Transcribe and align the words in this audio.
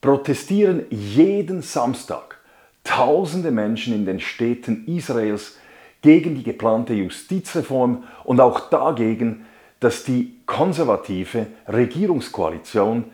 protestieren 0.00 0.84
jeden 0.90 1.62
Samstag 1.62 2.38
tausende 2.84 3.50
Menschen 3.50 3.94
in 3.94 4.06
den 4.06 4.20
Städten 4.20 4.86
Israels 4.86 5.58
gegen 6.02 6.34
die 6.34 6.42
geplante 6.42 6.94
Justizreform 6.94 8.04
und 8.24 8.40
auch 8.40 8.70
dagegen, 8.70 9.46
dass 9.80 10.04
die 10.04 10.36
konservative 10.46 11.46
Regierungskoalition 11.68 13.04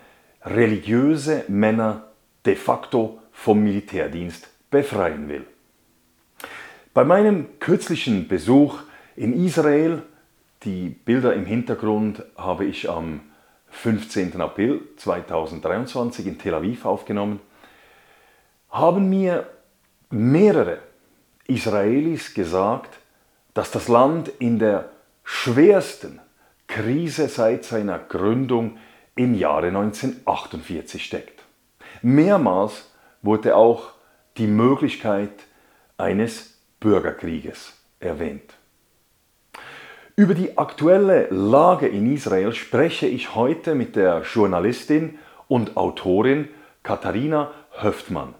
religiöse 0.44 1.44
Männer 1.48 2.04
de 2.44 2.54
facto 2.54 3.18
vom 3.32 3.62
Militärdienst 3.62 4.48
befreien 4.70 5.28
will. 5.28 5.44
Bei 6.94 7.04
meinem 7.04 7.58
kürzlichen 7.58 8.28
Besuch 8.28 8.78
in 9.16 9.44
Israel, 9.44 10.02
die 10.62 10.88
Bilder 10.88 11.34
im 11.34 11.44
Hintergrund 11.44 12.22
habe 12.36 12.64
ich 12.64 12.88
am 12.88 13.20
15. 13.76 14.40
April 14.40 14.80
2023 14.96 16.26
in 16.26 16.38
Tel 16.38 16.54
Aviv 16.54 16.84
aufgenommen, 16.86 17.40
haben 18.70 19.08
mir 19.08 19.46
mehrere 20.10 20.78
Israelis 21.46 22.34
gesagt, 22.34 22.98
dass 23.54 23.70
das 23.70 23.88
Land 23.88 24.28
in 24.38 24.58
der 24.58 24.90
schwersten 25.24 26.20
Krise 26.66 27.28
seit 27.28 27.64
seiner 27.64 27.98
Gründung 27.98 28.78
im 29.14 29.34
Jahre 29.34 29.68
1948 29.68 31.04
steckt. 31.04 31.42
Mehrmals 32.02 32.90
wurde 33.22 33.56
auch 33.56 33.92
die 34.36 34.46
Möglichkeit 34.46 35.32
eines 35.96 36.58
Bürgerkrieges 36.80 37.74
erwähnt. 38.00 38.55
Über 40.18 40.32
die 40.32 40.56
aktuelle 40.56 41.28
Lage 41.28 41.88
in 41.88 42.10
Israel 42.10 42.54
spreche 42.54 43.06
ich 43.06 43.34
heute 43.34 43.74
mit 43.74 43.96
der 43.96 44.22
Journalistin 44.22 45.18
und 45.46 45.76
Autorin 45.76 46.48
Katharina 46.82 47.50
Höftmann. 47.82 48.32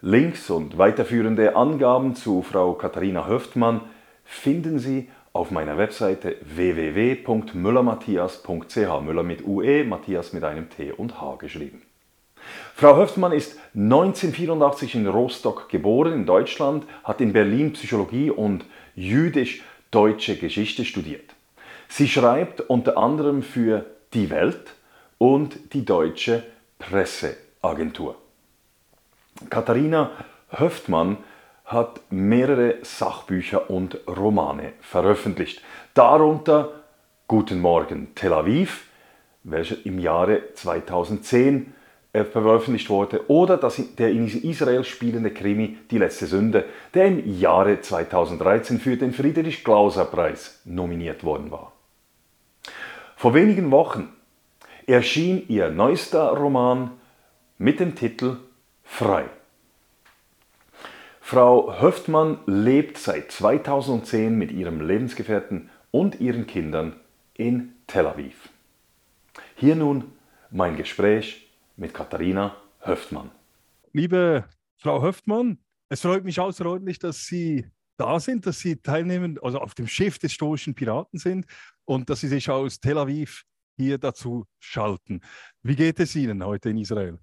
Links 0.00 0.48
und 0.48 0.78
weiterführende 0.78 1.56
Angaben 1.56 2.14
zu 2.14 2.42
Frau 2.42 2.74
Katharina 2.74 3.26
Höftmann 3.26 3.80
finden 4.22 4.78
Sie 4.78 5.08
auf 5.32 5.50
meiner 5.50 5.76
Webseite 5.76 6.36
www.müllermatthias.ch. 6.42 9.04
Müller 9.04 9.24
mit 9.24 9.44
UE, 9.44 9.82
Matthias 9.82 10.32
mit 10.32 10.44
einem 10.44 10.70
T 10.70 10.92
und 10.92 11.20
H 11.20 11.34
geschrieben. 11.40 11.82
Frau 12.76 12.96
Höftmann 12.96 13.32
ist 13.32 13.58
1984 13.74 14.94
in 14.94 15.08
Rostock 15.08 15.68
geboren, 15.68 16.12
in 16.12 16.26
Deutschland, 16.26 16.86
hat 17.02 17.20
in 17.20 17.32
Berlin 17.32 17.72
Psychologie 17.72 18.30
und 18.30 18.64
Jüdisch 18.94 19.64
deutsche 19.92 20.36
Geschichte 20.36 20.84
studiert. 20.84 21.30
Sie 21.88 22.08
schreibt 22.08 22.62
unter 22.62 22.96
anderem 22.96 23.42
für 23.42 23.86
Die 24.14 24.30
Welt 24.30 24.74
und 25.18 25.74
die 25.74 25.84
Deutsche 25.84 26.42
Presseagentur. 26.78 28.16
Katharina 29.48 30.10
Höftmann 30.50 31.18
hat 31.64 32.00
mehrere 32.10 32.78
Sachbücher 32.82 33.70
und 33.70 33.98
Romane 34.08 34.72
veröffentlicht, 34.80 35.62
darunter 35.94 36.72
Guten 37.28 37.60
Morgen 37.60 38.14
Tel 38.14 38.32
Aviv, 38.32 38.88
welcher 39.44 39.76
im 39.84 39.98
Jahre 39.98 40.52
2010 40.54 41.56
äh, 41.56 41.81
veröffentlicht 42.12 42.90
wurde, 42.90 43.28
oder 43.30 43.56
das, 43.56 43.80
der 43.96 44.10
in 44.10 44.26
Israel 44.26 44.84
spielende 44.84 45.30
Krimi 45.30 45.78
Die 45.90 45.98
letzte 45.98 46.26
Sünde, 46.26 46.66
der 46.92 47.06
im 47.06 47.38
Jahre 47.38 47.80
2013 47.80 48.80
für 48.80 48.96
den 48.96 49.12
Friedrich-Glauser-Preis 49.12 50.60
nominiert 50.64 51.24
worden 51.24 51.50
war. 51.50 51.72
Vor 53.16 53.32
wenigen 53.34 53.70
Wochen 53.70 54.12
erschien 54.86 55.44
ihr 55.48 55.70
neuester 55.70 56.28
Roman 56.30 56.90
mit 57.56 57.80
dem 57.80 57.94
Titel 57.94 58.36
Frei. 58.84 59.24
Frau 61.20 61.80
Höftmann 61.80 62.40
lebt 62.44 62.98
seit 62.98 63.32
2010 63.32 64.36
mit 64.36 64.52
ihrem 64.52 64.82
Lebensgefährten 64.86 65.70
und 65.90 66.20
ihren 66.20 66.46
Kindern 66.46 66.96
in 67.34 67.72
Tel 67.86 68.06
Aviv. 68.06 68.50
Hier 69.54 69.76
nun 69.76 70.12
mein 70.50 70.76
Gespräch 70.76 71.48
mit 71.76 71.94
Katharina 71.94 72.56
Höftmann. 72.80 73.30
Liebe 73.92 74.44
Frau 74.76 75.02
Höftmann, 75.02 75.58
es 75.88 76.00
freut 76.00 76.24
mich 76.24 76.40
außerordentlich, 76.40 76.98
dass 76.98 77.26
Sie 77.26 77.66
da 77.96 78.18
sind, 78.18 78.46
dass 78.46 78.58
Sie 78.58 78.76
teilnehmen, 78.76 79.38
also 79.42 79.58
auf 79.58 79.74
dem 79.74 79.86
Schiff 79.86 80.18
des 80.18 80.32
stoischen 80.32 80.74
Piraten 80.74 81.18
sind 81.18 81.46
und 81.84 82.08
dass 82.10 82.20
Sie 82.20 82.28
sich 82.28 82.50
aus 82.50 82.80
Tel 82.80 82.98
Aviv 82.98 83.44
hier 83.76 83.98
dazu 83.98 84.46
schalten. 84.58 85.20
Wie 85.62 85.76
geht 85.76 86.00
es 86.00 86.14
Ihnen 86.16 86.44
heute 86.44 86.70
in 86.70 86.78
Israel? 86.78 87.18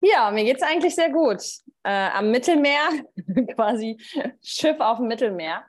Ja, 0.00 0.30
mir 0.32 0.44
geht 0.44 0.56
es 0.56 0.62
eigentlich 0.62 0.94
sehr 0.94 1.10
gut. 1.10 1.42
Äh, 1.84 2.08
am 2.10 2.30
Mittelmeer, 2.30 2.88
quasi 3.54 3.96
Schiff 4.42 4.80
auf 4.80 4.98
dem 4.98 5.06
Mittelmeer. 5.06 5.64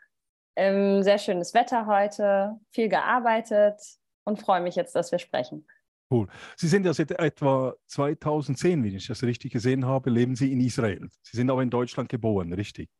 Ähm, 0.55 1.03
sehr 1.03 1.17
schönes 1.17 1.53
Wetter 1.53 1.85
heute, 1.85 2.55
viel 2.72 2.90
gearbeitet 2.90 3.79
und 4.23 4.41
freue 4.41 4.61
mich 4.61 4.75
jetzt, 4.75 4.95
dass 4.95 5.11
wir 5.11 5.19
sprechen. 5.19 5.67
Cool. 6.13 6.28
Sie 6.56 6.68
sind 6.68 6.85
ja 6.85 6.94
seit 6.94 7.09
etwa 7.09 7.74
2010, 7.88 8.84
wenn 8.84 8.96
ich 8.96 9.07
das 9.07 9.24
richtig 9.24 9.51
gesehen 9.51 9.88
habe, 9.88 10.12
leben 10.12 10.35
Sie 10.35 10.51
in 10.51 10.62
Israel. 10.62 11.09
Sie 11.24 11.35
sind 11.35 11.50
aber 11.50 11.63
in 11.63 11.72
Deutschland 11.72 12.07
geboren, 12.07 12.53
richtig? 12.53 12.91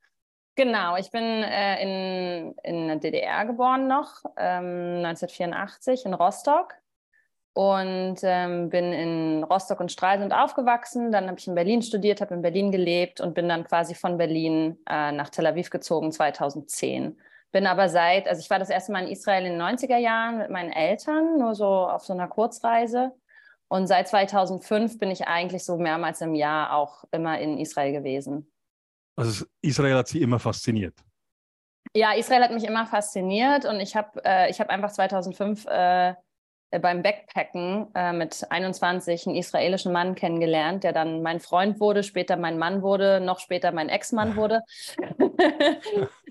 Genau, 0.56 0.98
ich 0.98 1.12
bin 1.12 1.22
äh, 1.22 1.84
in, 1.84 2.56
in 2.64 2.88
der 2.88 2.96
DDR 2.98 3.46
geboren 3.46 3.88
noch, 3.88 4.24
ähm, 4.36 5.04
1984 5.06 6.08
in 6.08 6.16
Rostock 6.16 6.74
und 7.54 8.18
ähm, 8.24 8.70
bin 8.70 8.92
in 8.94 9.44
Rostock 9.44 9.80
und 9.80 9.92
Stralsund 9.92 10.34
aufgewachsen. 10.34 11.12
Dann 11.12 11.28
habe 11.28 11.38
ich 11.38 11.48
in 11.48 11.54
Berlin 11.54 11.84
studiert, 11.84 12.20
habe 12.20 12.34
in 12.34 12.42
Berlin 12.42 12.72
gelebt 12.72 13.22
und 13.22 13.36
bin 13.36 13.48
dann 13.48 13.64
quasi 13.64 13.94
von 13.94 14.18
Berlin 14.18 14.80
äh, 14.90 15.12
nach 15.12 15.30
Tel 15.30 15.46
Aviv 15.46 15.70
gezogen 15.70 16.12
2010. 16.12 17.16
Bin 17.54 17.68
aber 17.68 17.88
seit, 17.88 18.28
also 18.28 18.42
ich 18.42 18.50
war 18.50 18.58
das 18.58 18.72
erste 18.72 18.92
Mal 18.92 19.04
in 19.04 19.12
Israel 19.12 19.46
in 19.46 19.54
den 19.54 19.62
90er 19.62 19.98
Jahren 19.98 20.40
mit 20.40 20.50
meinen 20.50 20.72
Eltern, 20.72 21.38
nur 21.38 21.54
so 21.54 21.68
auf 21.68 22.04
so 22.04 22.12
einer 22.12 22.28
Kurzreise. 22.28 23.12
Und 23.68 23.86
seit 23.86 24.08
2005 24.08 24.98
bin 24.98 25.12
ich 25.12 25.28
eigentlich 25.28 25.64
so 25.64 25.78
mehrmals 25.78 26.22
im 26.22 26.34
Jahr 26.34 26.74
auch 26.74 27.04
immer 27.12 27.40
in 27.40 27.60
Israel 27.60 27.92
gewesen. 27.94 28.52
Also 29.16 29.46
Israel 29.62 29.98
hat 29.98 30.08
Sie 30.08 30.22
immer 30.22 30.40
fasziniert? 30.40 30.96
Ja, 31.96 32.14
Israel 32.14 32.44
hat 32.44 32.52
mich 32.52 32.64
immer 32.64 32.88
fasziniert 32.88 33.66
und 33.66 33.80
ich 33.80 33.96
habe 33.96 34.20
äh, 34.24 34.52
hab 34.52 34.70
einfach 34.70 34.92
2005 34.92 35.68
äh, 35.68 36.10
äh, 36.10 36.14
beim 36.80 37.04
Backpacken 37.04 37.88
äh, 37.94 38.14
mit 38.14 38.46
21 38.50 39.28
einen 39.28 39.36
israelischen 39.36 39.92
Mann 39.92 40.16
kennengelernt, 40.16 40.84
der 40.84 40.94
dann 40.94 41.22
mein 41.22 41.40
Freund 41.40 41.80
wurde, 41.80 42.04
später 42.04 42.38
mein 42.38 42.58
Mann 42.58 42.82
wurde, 42.82 43.20
noch 43.20 43.40
später 43.40 43.72
mein 43.72 43.90
Ex-Mann 43.90 44.36
wurde. 44.36 44.62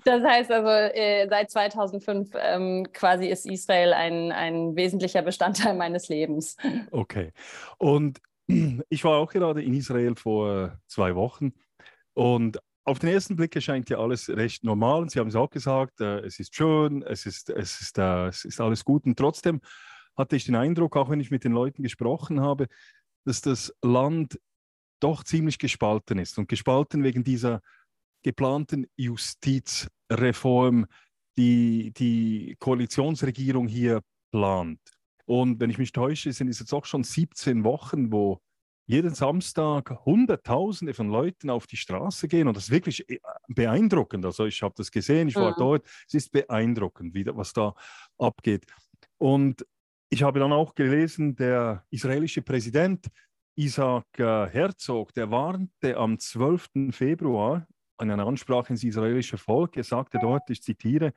das 0.05 0.23
heißt 0.23 0.51
also, 0.51 0.69
äh, 0.69 1.27
seit 1.29 1.51
2005 1.51 2.31
ähm, 2.39 2.87
quasi 2.93 3.27
ist 3.27 3.45
Israel 3.45 3.93
ein, 3.93 4.31
ein 4.31 4.75
wesentlicher 4.75 5.21
Bestandteil 5.21 5.73
meines 5.75 6.09
Lebens. 6.09 6.57
Okay. 6.91 7.31
Und 7.77 8.19
ich 8.89 9.03
war 9.03 9.17
auch 9.17 9.31
gerade 9.31 9.63
in 9.63 9.73
Israel 9.73 10.15
vor 10.15 10.77
zwei 10.87 11.15
Wochen 11.15 11.53
und 12.13 12.59
auf 12.85 12.99
den 12.99 13.09
ersten 13.09 13.35
Blick 13.35 13.55
erscheint 13.55 13.89
ja 13.89 13.99
alles 13.99 14.29
recht 14.29 14.63
normal. 14.63 15.01
Und 15.01 15.11
Sie 15.11 15.19
haben 15.19 15.29
es 15.29 15.35
auch 15.35 15.49
gesagt, 15.49 16.01
äh, 16.01 16.19
es 16.19 16.39
ist 16.39 16.53
schön, 16.53 17.01
es 17.03 17.25
ist, 17.25 17.49
es, 17.49 17.79
ist, 17.79 17.97
äh, 17.97 18.27
es 18.27 18.43
ist 18.43 18.59
alles 18.59 18.83
gut. 18.83 19.05
Und 19.05 19.17
trotzdem 19.17 19.61
hatte 20.15 20.35
ich 20.35 20.45
den 20.45 20.55
Eindruck, 20.55 20.95
auch 20.95 21.09
wenn 21.09 21.19
ich 21.19 21.31
mit 21.31 21.43
den 21.43 21.51
Leuten 21.53 21.83
gesprochen 21.83 22.41
habe, 22.41 22.67
dass 23.25 23.41
das 23.41 23.73
Land 23.81 24.39
doch 24.99 25.23
ziemlich 25.23 25.57
gespalten 25.57 26.19
ist. 26.19 26.37
Und 26.37 26.47
gespalten 26.47 27.03
wegen 27.03 27.23
dieser 27.23 27.61
geplanten 28.23 28.87
Justizreform, 28.95 30.85
die 31.37 31.91
die 31.93 32.55
Koalitionsregierung 32.59 33.67
hier 33.67 34.01
plant. 34.31 34.79
Und 35.25 35.59
wenn 35.59 35.69
ich 35.69 35.77
mich 35.77 35.91
täusche, 35.91 36.31
sind 36.31 36.47
es 36.47 36.59
jetzt 36.59 36.73
auch 36.73 36.85
schon 36.85 37.03
17 37.03 37.63
Wochen, 37.63 38.11
wo 38.11 38.39
jeden 38.85 39.13
Samstag 39.13 40.05
Hunderttausende 40.05 40.93
von 40.93 41.09
Leuten 41.09 41.49
auf 41.49 41.67
die 41.67 41.77
Straße 41.77 42.27
gehen 42.27 42.47
und 42.47 42.57
das 42.57 42.65
ist 42.65 42.71
wirklich 42.71 43.09
äh, 43.09 43.19
beeindruckend. 43.47 44.25
Also 44.25 44.45
ich 44.45 44.61
habe 44.61 44.73
das 44.75 44.91
gesehen, 44.91 45.29
ich 45.29 45.35
war 45.35 45.51
mhm. 45.51 45.55
dort, 45.57 45.87
es 46.07 46.13
ist 46.13 46.31
beeindruckend, 46.31 47.13
wie, 47.13 47.25
was 47.27 47.53
da 47.53 47.73
abgeht. 48.17 48.65
Und 49.17 49.65
ich 50.13 50.21
habe 50.21 50.39
dann 50.39 50.53
auch 50.53 50.75
gelesen, 50.75 51.35
der 51.35 51.83
israelische 51.89 52.43
Präsident 52.43 53.07
Isaac 53.55 54.05
äh, 54.19 54.45
Herzog, 54.47 55.11
der 55.15 55.31
warnte 55.31 55.97
am 55.97 56.19
12. 56.19 56.91
Februar 56.91 57.67
in 57.99 58.11
einer 58.11 58.27
Ansprache 58.27 58.73
ins 58.73 58.83
israelische 58.83 59.39
Volk, 59.39 59.75
er 59.75 59.83
sagte 59.83 60.19
dort, 60.21 60.47
ich 60.51 60.61
zitiere, 60.61 61.13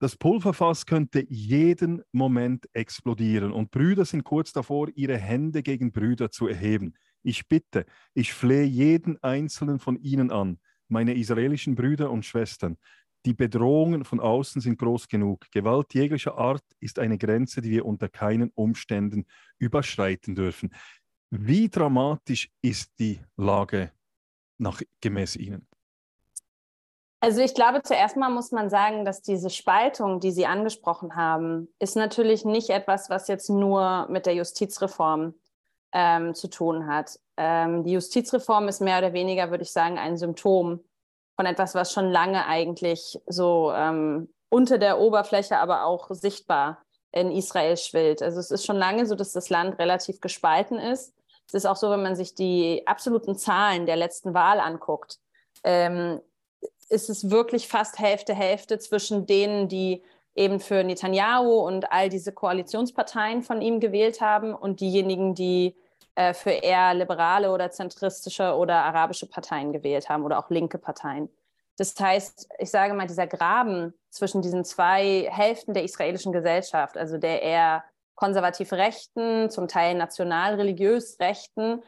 das 0.00 0.16
Pulverfass 0.16 0.86
könnte 0.86 1.26
jeden 1.28 2.02
Moment 2.10 2.66
explodieren 2.72 3.52
und 3.52 3.70
Brüder 3.70 4.06
sind 4.06 4.24
kurz 4.24 4.50
davor, 4.50 4.88
ihre 4.94 5.18
Hände 5.18 5.62
gegen 5.62 5.92
Brüder 5.92 6.30
zu 6.30 6.48
erheben. 6.48 6.94
Ich 7.22 7.48
bitte, 7.48 7.84
ich 8.14 8.32
flehe 8.32 8.64
jeden 8.64 9.22
einzelnen 9.22 9.78
von 9.78 9.98
ihnen 9.98 10.30
an, 10.30 10.58
meine 10.88 11.14
israelischen 11.14 11.74
Brüder 11.74 12.10
und 12.10 12.24
Schwestern. 12.24 12.78
Die 13.26 13.34
Bedrohungen 13.34 14.04
von 14.04 14.20
außen 14.20 14.60
sind 14.60 14.78
groß 14.78 15.08
genug. 15.08 15.50
Gewalt 15.50 15.92
jeglicher 15.94 16.38
Art 16.38 16.62
ist 16.78 17.00
eine 17.00 17.18
Grenze, 17.18 17.60
die 17.60 17.70
wir 17.70 17.84
unter 17.84 18.08
keinen 18.08 18.50
Umständen 18.54 19.26
überschreiten 19.58 20.36
dürfen. 20.36 20.72
Wie 21.30 21.68
dramatisch 21.68 22.48
ist 22.62 22.92
die 23.00 23.18
Lage 23.36 23.90
nach, 24.58 24.80
gemäß 25.00 25.34
Ihnen? 25.34 25.66
Also 27.18 27.40
ich 27.40 27.54
glaube, 27.54 27.82
zuerst 27.82 28.16
mal 28.16 28.30
muss 28.30 28.52
man 28.52 28.70
sagen, 28.70 29.04
dass 29.04 29.22
diese 29.22 29.50
Spaltung, 29.50 30.20
die 30.20 30.30
Sie 30.30 30.46
angesprochen 30.46 31.16
haben, 31.16 31.66
ist 31.80 31.96
natürlich 31.96 32.44
nicht 32.44 32.70
etwas, 32.70 33.10
was 33.10 33.26
jetzt 33.26 33.50
nur 33.50 34.06
mit 34.08 34.26
der 34.26 34.36
Justizreform 34.36 35.34
ähm, 35.90 36.32
zu 36.34 36.48
tun 36.48 36.86
hat. 36.86 37.18
Ähm, 37.36 37.82
die 37.82 37.92
Justizreform 37.92 38.68
ist 38.68 38.80
mehr 38.80 38.98
oder 38.98 39.12
weniger, 39.12 39.50
würde 39.50 39.64
ich 39.64 39.72
sagen, 39.72 39.98
ein 39.98 40.16
Symptom 40.16 40.84
von 41.36 41.46
etwas, 41.46 41.74
was 41.74 41.92
schon 41.92 42.10
lange 42.10 42.46
eigentlich 42.46 43.18
so 43.26 43.72
ähm, 43.74 44.28
unter 44.48 44.78
der 44.78 44.98
Oberfläche, 44.98 45.58
aber 45.58 45.84
auch 45.84 46.08
sichtbar 46.10 46.82
in 47.12 47.30
Israel 47.30 47.76
schwillt. 47.76 48.22
Also 48.22 48.40
es 48.40 48.50
ist 48.50 48.64
schon 48.66 48.76
lange 48.76 49.06
so, 49.06 49.14
dass 49.14 49.32
das 49.32 49.50
Land 49.50 49.78
relativ 49.78 50.20
gespalten 50.20 50.78
ist. 50.78 51.14
Es 51.46 51.54
ist 51.54 51.66
auch 51.66 51.76
so, 51.76 51.90
wenn 51.90 52.02
man 52.02 52.16
sich 52.16 52.34
die 52.34 52.82
absoluten 52.86 53.36
Zahlen 53.36 53.86
der 53.86 53.96
letzten 53.96 54.34
Wahl 54.34 54.60
anguckt, 54.60 55.18
ähm, 55.62 56.20
ist 56.88 57.10
es 57.10 57.30
wirklich 57.30 57.68
fast 57.68 57.98
Hälfte, 57.98 58.34
Hälfte 58.34 58.78
zwischen 58.78 59.26
denen, 59.26 59.68
die 59.68 60.02
eben 60.34 60.60
für 60.60 60.84
Netanyahu 60.84 61.60
und 61.60 61.90
all 61.92 62.08
diese 62.08 62.32
Koalitionsparteien 62.32 63.42
von 63.42 63.62
ihm 63.62 63.80
gewählt 63.80 64.20
haben 64.20 64.54
und 64.54 64.80
diejenigen, 64.80 65.34
die 65.34 65.74
äh, 66.16 66.34
für 66.34 66.50
eher 66.50 66.94
liberale 66.94 67.52
oder 67.52 67.70
zentristische 67.70 68.54
oder 68.56 68.84
arabische 68.84 69.28
Parteien 69.28 69.72
gewählt 69.72 70.08
haben 70.08 70.24
oder 70.24 70.38
auch 70.38 70.50
linke 70.50 70.78
Parteien. 70.78 71.28
Das 71.76 71.94
heißt, 71.98 72.48
ich 72.58 72.70
sage 72.70 72.94
mal, 72.94 73.06
dieser 73.06 73.26
Graben 73.26 73.92
zwischen 74.10 74.40
diesen 74.40 74.64
zwei 74.64 75.28
Hälften 75.30 75.74
der 75.74 75.84
israelischen 75.84 76.32
Gesellschaft, 76.32 76.96
also 76.96 77.18
der 77.18 77.42
eher 77.42 77.84
konservativ 78.14 78.72
Rechten, 78.72 79.50
zum 79.50 79.68
Teil 79.68 79.94
national-religiös 79.94 81.20
Rechten 81.20 81.82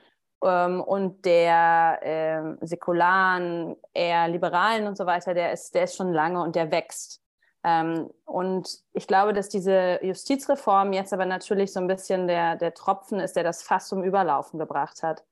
ähm, 0.45 0.83
und 0.83 1.25
der 1.25 1.99
äh, 2.03 2.67
säkularen, 2.67 3.77
eher 3.95 4.29
liberalen 4.29 4.87
und 4.87 4.99
so 4.99 5.07
weiter, 5.07 5.33
der 5.33 5.53
ist, 5.53 5.75
der 5.75 5.85
ist 5.85 5.97
schon 5.97 6.13
lange 6.13 6.43
und 6.43 6.55
der 6.55 6.71
wächst. 6.71 7.23
Ähm, 7.65 8.11
und 8.25 8.69
ich 8.93 9.07
glaube, 9.07 9.33
dass 9.33 9.49
diese 9.49 9.99
Justizreform 10.03 10.93
jetzt 10.93 11.13
aber 11.13 11.27
natürlich 11.27 11.73
so 11.73 11.81
ein 11.81 11.87
bisschen 11.87 12.29
der, 12.29 12.57
der 12.57 12.75
Tropfen 12.75 13.21
ist, 13.21 13.37
der 13.37 13.45
das 13.45 13.63
Fass 13.63 13.89
zum 13.89 14.03
Überlaufen 14.05 14.59
gebracht 14.59 15.03
hat. 15.03 15.25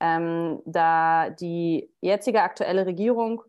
Ähm, 0.00 0.60
da 0.64 1.30
die 1.30 1.90
jetzige 2.00 2.42
aktuelle 2.42 2.86
Regierung 2.86 3.42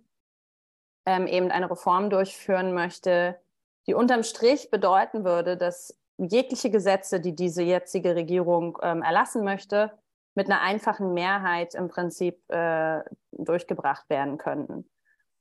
ähm, 1.06 1.28
eben 1.28 1.52
eine 1.52 1.70
Reform 1.70 2.10
durchführen 2.10 2.74
möchte, 2.74 3.40
die 3.88 3.94
unterm 3.94 4.24
Strich 4.24 4.72
bedeuten 4.72 5.26
würde, 5.26 5.58
dass 5.58 6.00
jegliche 6.18 6.70
Gesetze, 6.70 7.20
die 7.20 7.36
diese 7.36 7.64
jetzige 7.64 8.16
Regierung 8.16 8.78
ähm, 8.82 9.02
erlassen 9.02 9.44
möchte, 9.44 9.92
mit 10.36 10.48
einer 10.48 10.62
einfachen 10.62 11.14
Mehrheit 11.14 11.76
im 11.76 11.90
Prinzip 11.90 12.40
äh, 12.50 13.02
durchgebracht 13.32 14.10
werden 14.10 14.38
könnten. 14.38 14.90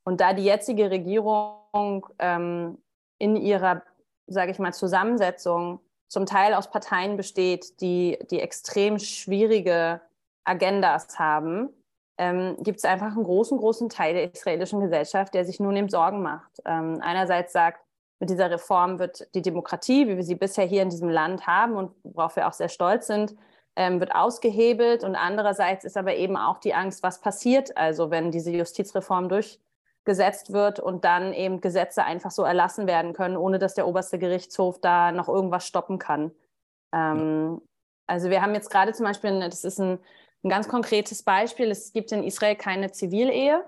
Und 0.03 0.19
da 0.19 0.33
die 0.33 0.43
jetzige 0.43 0.91
Regierung 0.91 1.62
ähm, 2.19 2.77
in 3.19 3.35
ihrer, 3.35 3.83
sage 4.27 4.51
ich 4.51 4.59
mal, 4.59 4.73
Zusammensetzung 4.73 5.79
zum 6.07 6.25
Teil 6.25 6.53
aus 6.53 6.69
Parteien 6.69 7.17
besteht, 7.17 7.81
die, 7.81 8.19
die 8.29 8.39
extrem 8.39 8.99
schwierige 8.99 10.01
Agendas 10.43 11.17
haben, 11.17 11.69
ähm, 12.17 12.57
gibt 12.59 12.77
es 12.77 12.85
einfach 12.85 13.15
einen 13.15 13.23
großen, 13.23 13.57
großen 13.57 13.89
Teil 13.89 14.13
der 14.13 14.33
israelischen 14.33 14.79
Gesellschaft, 14.79 15.33
der 15.33 15.45
sich 15.45 15.59
nun 15.59 15.75
eben 15.75 15.89
Sorgen 15.89 16.21
macht. 16.21 16.61
Ähm, 16.65 16.99
einerseits 17.01 17.53
sagt, 17.53 17.81
mit 18.19 18.29
dieser 18.29 18.51
Reform 18.51 18.99
wird 18.99 19.27
die 19.33 19.41
Demokratie, 19.41 20.07
wie 20.07 20.15
wir 20.15 20.23
sie 20.23 20.35
bisher 20.35 20.65
hier 20.65 20.83
in 20.83 20.89
diesem 20.89 21.09
Land 21.09 21.47
haben 21.47 21.75
und 21.75 21.91
worauf 22.03 22.35
wir 22.35 22.47
auch 22.47 22.53
sehr 22.53 22.69
stolz 22.69 23.07
sind, 23.07 23.35
ähm, 23.75 23.99
wird 23.99 24.13
ausgehebelt. 24.13 25.03
Und 25.03 25.15
andererseits 25.15 25.83
ist 25.83 25.97
aber 25.97 26.15
eben 26.15 26.37
auch 26.37 26.59
die 26.59 26.75
Angst, 26.75 27.01
was 27.01 27.19
passiert 27.19 27.75
also, 27.75 28.11
wenn 28.11 28.31
diese 28.31 28.51
Justizreform 28.51 29.29
durchgesetzt 30.03 30.53
wird 30.53 30.79
und 30.79 31.05
dann 31.05 31.33
eben 31.33 31.61
Gesetze 31.61 32.03
einfach 32.03 32.31
so 32.31 32.43
erlassen 32.43 32.87
werden 32.87 33.13
können, 33.13 33.37
ohne 33.37 33.59
dass 33.59 33.73
der 33.73 33.87
oberste 33.87 34.19
Gerichtshof 34.19 34.79
da 34.79 35.11
noch 35.11 35.27
irgendwas 35.27 35.65
stoppen 35.65 35.97
kann. 35.97 36.31
Ähm, 36.93 37.61
also 38.07 38.29
wir 38.29 38.41
haben 38.41 38.53
jetzt 38.53 38.69
gerade 38.69 38.93
zum 38.93 39.05
Beispiel, 39.05 39.39
das 39.39 39.63
ist 39.63 39.79
ein, 39.79 39.99
ein 40.43 40.49
ganz 40.49 40.67
konkretes 40.67 41.23
Beispiel, 41.23 41.71
es 41.71 41.93
gibt 41.93 42.11
in 42.11 42.23
Israel 42.23 42.55
keine 42.55 42.91
Zivilehe. 42.91 43.63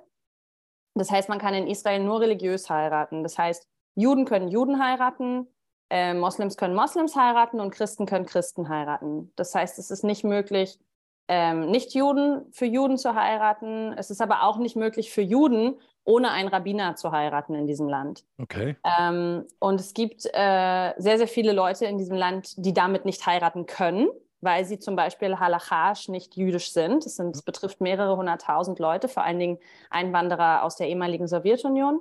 Das 0.93 1.11
heißt, 1.11 1.29
man 1.29 1.39
kann 1.39 1.53
in 1.53 1.67
Israel 1.67 2.03
nur 2.03 2.21
religiös 2.21 2.69
heiraten. 2.69 3.23
Das 3.23 3.37
heißt, 3.37 3.67
Juden 3.95 4.25
können 4.25 4.49
Juden 4.49 4.83
heiraten, 4.83 5.47
äh, 5.89 6.13
Moslems 6.13 6.57
können 6.57 6.75
Moslems 6.75 7.15
heiraten 7.15 7.59
und 7.59 7.71
Christen 7.71 8.05
können 8.05 8.25
Christen 8.25 8.69
heiraten. 8.69 9.31
Das 9.35 9.55
heißt, 9.55 9.79
es 9.79 9.91
ist 9.91 10.03
nicht 10.03 10.23
möglich, 10.23 10.79
ähm, 11.27 11.71
Nicht-Juden 11.71 12.51
für 12.51 12.65
Juden 12.65 12.97
zu 12.97 13.15
heiraten. 13.15 13.93
Es 13.97 14.11
ist 14.11 14.21
aber 14.21 14.43
auch 14.43 14.57
nicht 14.57 14.75
möglich 14.75 15.11
für 15.11 15.21
Juden, 15.21 15.79
ohne 16.05 16.31
einen 16.31 16.49
Rabbiner 16.49 16.95
zu 16.95 17.11
heiraten 17.11 17.55
in 17.55 17.67
diesem 17.67 17.89
Land. 17.89 18.23
Okay. 18.37 18.77
Ähm, 18.99 19.45
und 19.59 19.79
es 19.81 19.93
gibt 19.93 20.25
äh, 20.25 20.93
sehr, 20.97 21.17
sehr 21.17 21.27
viele 21.27 21.51
Leute 21.51 21.85
in 21.85 21.97
diesem 21.97 22.15
Land, 22.15 22.53
die 22.57 22.73
damit 22.73 23.05
nicht 23.05 23.25
heiraten 23.25 23.65
können, 23.65 24.07
weil 24.39 24.65
sie 24.65 24.79
zum 24.79 24.95
Beispiel 24.95 25.39
halachasch 25.39 26.07
nicht 26.07 26.35
jüdisch 26.35 26.71
sind. 26.71 27.05
Das, 27.05 27.15
sind, 27.15 27.35
das 27.35 27.41
betrifft 27.41 27.81
mehrere 27.81 28.15
hunderttausend 28.15 28.79
Leute, 28.79 29.07
vor 29.07 29.23
allen 29.23 29.39
Dingen 29.39 29.57
Einwanderer 29.89 30.63
aus 30.63 30.77
der 30.77 30.87
ehemaligen 30.87 31.27
Sowjetunion. 31.27 31.99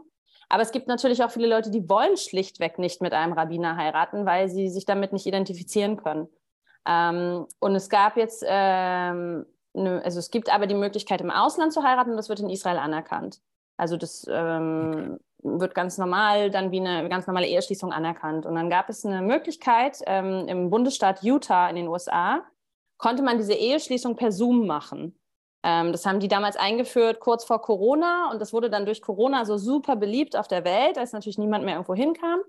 Aber 0.51 0.63
es 0.63 0.71
gibt 0.71 0.87
natürlich 0.87 1.25
auch 1.25 1.31
viele 1.31 1.49
Leute, 1.49 1.71
die 1.71 1.89
wollen 1.89 2.19
schlichtweg 2.19 2.79
nicht 2.79 3.01
mit 3.01 3.15
einem 3.15 3.33
Rabbiner 3.33 3.77
heiraten, 3.77 4.27
weil 4.27 4.51
sie 4.51 4.69
sich 4.69 4.85
damit 4.85 5.15
nicht 5.15 5.27
identifizieren 5.27 5.97
können. 5.97 6.29
Ähm, 6.87 7.47
und 7.61 7.75
es 7.75 7.89
gab 7.89 8.19
jetzt, 8.19 8.45
ähm, 8.47 9.47
ne, 9.73 10.03
also 10.05 10.19
es 10.19 10.31
gibt 10.31 10.53
aber 10.53 10.67
die 10.67 10.75
Möglichkeit, 10.75 11.23
im 11.23 11.31
Ausland 11.31 11.73
zu 11.73 11.83
heiraten 11.83 12.11
und 12.11 12.17
das 12.19 12.29
wird 12.29 12.41
in 12.41 12.51
Israel 12.51 12.77
anerkannt. 12.77 13.41
Also 13.77 13.97
das 13.97 14.27
ähm, 14.29 15.19
okay. 15.43 15.61
wird 15.61 15.75
ganz 15.75 15.99
normal 15.99 16.51
dann 16.51 16.71
wie 16.71 16.81
eine 16.81 17.09
ganz 17.09 17.27
normale 17.27 17.47
Eheschließung 17.47 17.93
anerkannt. 17.93 18.47
Und 18.47 18.55
dann 18.55 18.71
gab 18.71 18.89
es 18.89 19.05
eine 19.05 19.23
Möglichkeit 19.23 19.99
ähm, 20.07 20.47
im 20.49 20.71
Bundesstaat 20.71 21.23
Utah 21.23 21.69
in 21.69 21.77
den 21.77 21.89
USA, 21.89 22.43
konnte 22.99 23.23
man 23.23 23.39
diese 23.39 23.55
Eheschließung 23.55 24.17
per 24.17 24.33
Zoom 24.33 24.67
machen. 24.67 25.19
Ähm, 25.65 25.93
das 25.93 26.07
haben 26.07 26.21
die 26.21 26.29
damals 26.29 26.57
eingeführt, 26.57 27.21
kurz 27.21 27.45
vor 27.45 27.61
Corona. 27.63 28.31
Und 28.31 28.41
das 28.41 28.53
wurde 28.53 28.71
dann 28.71 28.85
durch 28.85 29.03
Corona 29.03 29.45
so 29.45 29.57
super 29.57 29.97
beliebt 29.97 30.37
auf 30.37 30.47
der 30.47 30.65
Welt, 30.65 30.99
als 30.99 31.13
natürlich 31.13 31.39
niemand 31.39 31.65
mehr 31.65 31.75
irgendwo 31.75 31.95
hinkam. 31.95 32.41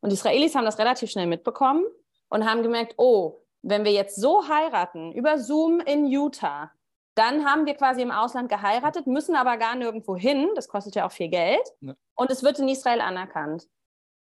Und 0.00 0.10
die 0.10 0.14
Israelis 0.14 0.54
haben 0.54 0.66
das 0.66 0.78
relativ 0.78 1.10
schnell 1.10 1.26
mitbekommen 1.26 1.84
und 2.28 2.44
haben 2.44 2.62
gemerkt, 2.62 2.94
oh, 2.98 3.40
wenn 3.62 3.84
wir 3.84 3.92
jetzt 3.92 4.16
so 4.16 4.46
heiraten, 4.46 5.12
über 5.12 5.38
Zoom 5.38 5.80
in 5.80 6.06
Utah, 6.06 6.70
dann 7.14 7.44
haben 7.44 7.66
wir 7.66 7.74
quasi 7.74 8.02
im 8.02 8.10
Ausland 8.10 8.48
geheiratet, 8.48 9.06
müssen 9.06 9.36
aber 9.36 9.56
gar 9.56 9.76
nirgendwo 9.76 10.16
hin. 10.16 10.48
Das 10.54 10.68
kostet 10.68 10.94
ja 10.96 11.06
auch 11.06 11.12
viel 11.12 11.28
Geld. 11.28 11.62
Ja. 11.80 11.94
Und 12.14 12.30
es 12.30 12.42
wird 12.42 12.58
in 12.58 12.68
Israel 12.68 13.00
anerkannt. 13.00 13.68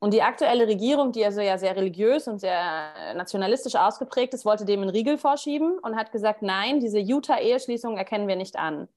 Und 0.02 0.14
die 0.14 0.22
aktuelle 0.22 0.66
Regierung, 0.66 1.12
die 1.12 1.24
also 1.24 1.42
ja 1.42 1.58
sehr 1.58 1.76
religiös 1.76 2.26
und 2.26 2.38
sehr 2.38 3.14
nationalistisch 3.14 3.76
ausgeprägt 3.76 4.32
ist, 4.32 4.46
wollte 4.46 4.64
dem 4.64 4.80
einen 4.80 4.90
Riegel 4.90 5.18
vorschieben 5.18 5.78
und 5.78 5.94
hat 5.94 6.10
gesagt, 6.10 6.40
nein, 6.40 6.80
diese 6.80 6.98
Utah-Eheschließung 6.98 7.98
erkennen 7.98 8.26
wir 8.26 8.36
nicht 8.36 8.58
an. 8.58 8.88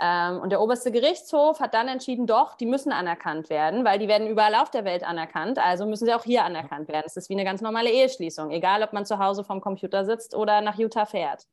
Ähm, 0.00 0.40
und 0.40 0.50
der 0.50 0.60
oberste 0.62 0.90
Gerichtshof 0.90 1.60
hat 1.60 1.74
dann 1.74 1.88
entschieden, 1.88 2.26
doch, 2.26 2.54
die 2.54 2.66
müssen 2.66 2.92
anerkannt 2.92 3.50
werden, 3.50 3.84
weil 3.84 3.98
die 3.98 4.08
werden 4.08 4.28
überall 4.28 4.54
auf 4.54 4.70
der 4.70 4.84
Welt 4.84 5.04
anerkannt, 5.04 5.58
also 5.58 5.86
müssen 5.86 6.06
sie 6.06 6.14
auch 6.14 6.24
hier 6.24 6.44
anerkannt 6.44 6.88
werden. 6.88 7.04
Es 7.06 7.16
ist 7.16 7.28
wie 7.28 7.34
eine 7.34 7.44
ganz 7.44 7.60
normale 7.60 7.90
Eheschließung, 7.90 8.50
egal 8.50 8.82
ob 8.82 8.92
man 8.92 9.04
zu 9.04 9.18
Hause 9.18 9.44
vom 9.44 9.60
Computer 9.60 10.04
sitzt 10.04 10.34
oder 10.34 10.60
nach 10.60 10.78
Utah 10.78 11.04
fährt. 11.04 11.46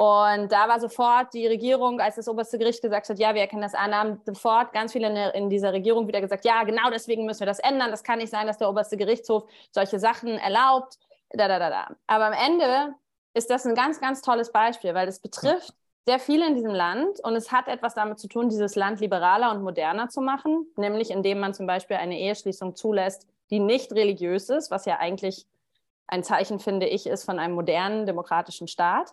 Und 0.00 0.50
da 0.50 0.66
war 0.66 0.80
sofort 0.80 1.34
die 1.34 1.46
Regierung, 1.46 2.00
als 2.00 2.16
das 2.16 2.26
oberste 2.26 2.56
Gericht 2.56 2.80
gesagt 2.80 3.10
hat, 3.10 3.18
ja, 3.18 3.34
wir 3.34 3.42
erkennen 3.42 3.60
das 3.60 3.74
an, 3.74 3.94
haben 3.94 4.18
sofort 4.24 4.72
ganz 4.72 4.92
viele 4.92 5.30
in 5.32 5.50
dieser 5.50 5.74
Regierung 5.74 6.08
wieder 6.08 6.22
gesagt, 6.22 6.46
ja, 6.46 6.64
genau 6.64 6.88
deswegen 6.88 7.26
müssen 7.26 7.40
wir 7.40 7.46
das 7.46 7.58
ändern. 7.58 7.90
Das 7.90 8.02
kann 8.02 8.18
nicht 8.18 8.30
sein, 8.30 8.46
dass 8.46 8.56
der 8.56 8.70
oberste 8.70 8.96
Gerichtshof 8.96 9.44
solche 9.72 9.98
Sachen 9.98 10.38
erlaubt. 10.38 10.98
Da, 11.28 11.48
da, 11.48 11.58
da, 11.58 11.68
da. 11.68 11.96
Aber 12.06 12.28
am 12.28 12.32
Ende 12.32 12.94
ist 13.34 13.50
das 13.50 13.66
ein 13.66 13.74
ganz, 13.74 14.00
ganz 14.00 14.22
tolles 14.22 14.50
Beispiel, 14.50 14.94
weil 14.94 15.06
es 15.06 15.18
betrifft 15.18 15.74
sehr 16.06 16.18
viele 16.18 16.46
in 16.46 16.54
diesem 16.54 16.72
Land 16.72 17.20
und 17.22 17.36
es 17.36 17.52
hat 17.52 17.68
etwas 17.68 17.92
damit 17.92 18.18
zu 18.18 18.26
tun, 18.26 18.48
dieses 18.48 18.76
Land 18.76 19.00
liberaler 19.00 19.50
und 19.50 19.62
moderner 19.62 20.08
zu 20.08 20.22
machen, 20.22 20.66
nämlich 20.76 21.10
indem 21.10 21.40
man 21.40 21.52
zum 21.52 21.66
Beispiel 21.66 21.98
eine 21.98 22.18
Eheschließung 22.18 22.74
zulässt, 22.74 23.26
die 23.50 23.60
nicht 23.60 23.92
religiös 23.92 24.48
ist, 24.48 24.70
was 24.70 24.86
ja 24.86 24.96
eigentlich 24.96 25.44
ein 26.06 26.24
Zeichen, 26.24 26.58
finde 26.58 26.86
ich, 26.86 27.06
ist 27.06 27.24
von 27.24 27.38
einem 27.38 27.54
modernen 27.54 28.06
demokratischen 28.06 28.66
Staat. 28.66 29.12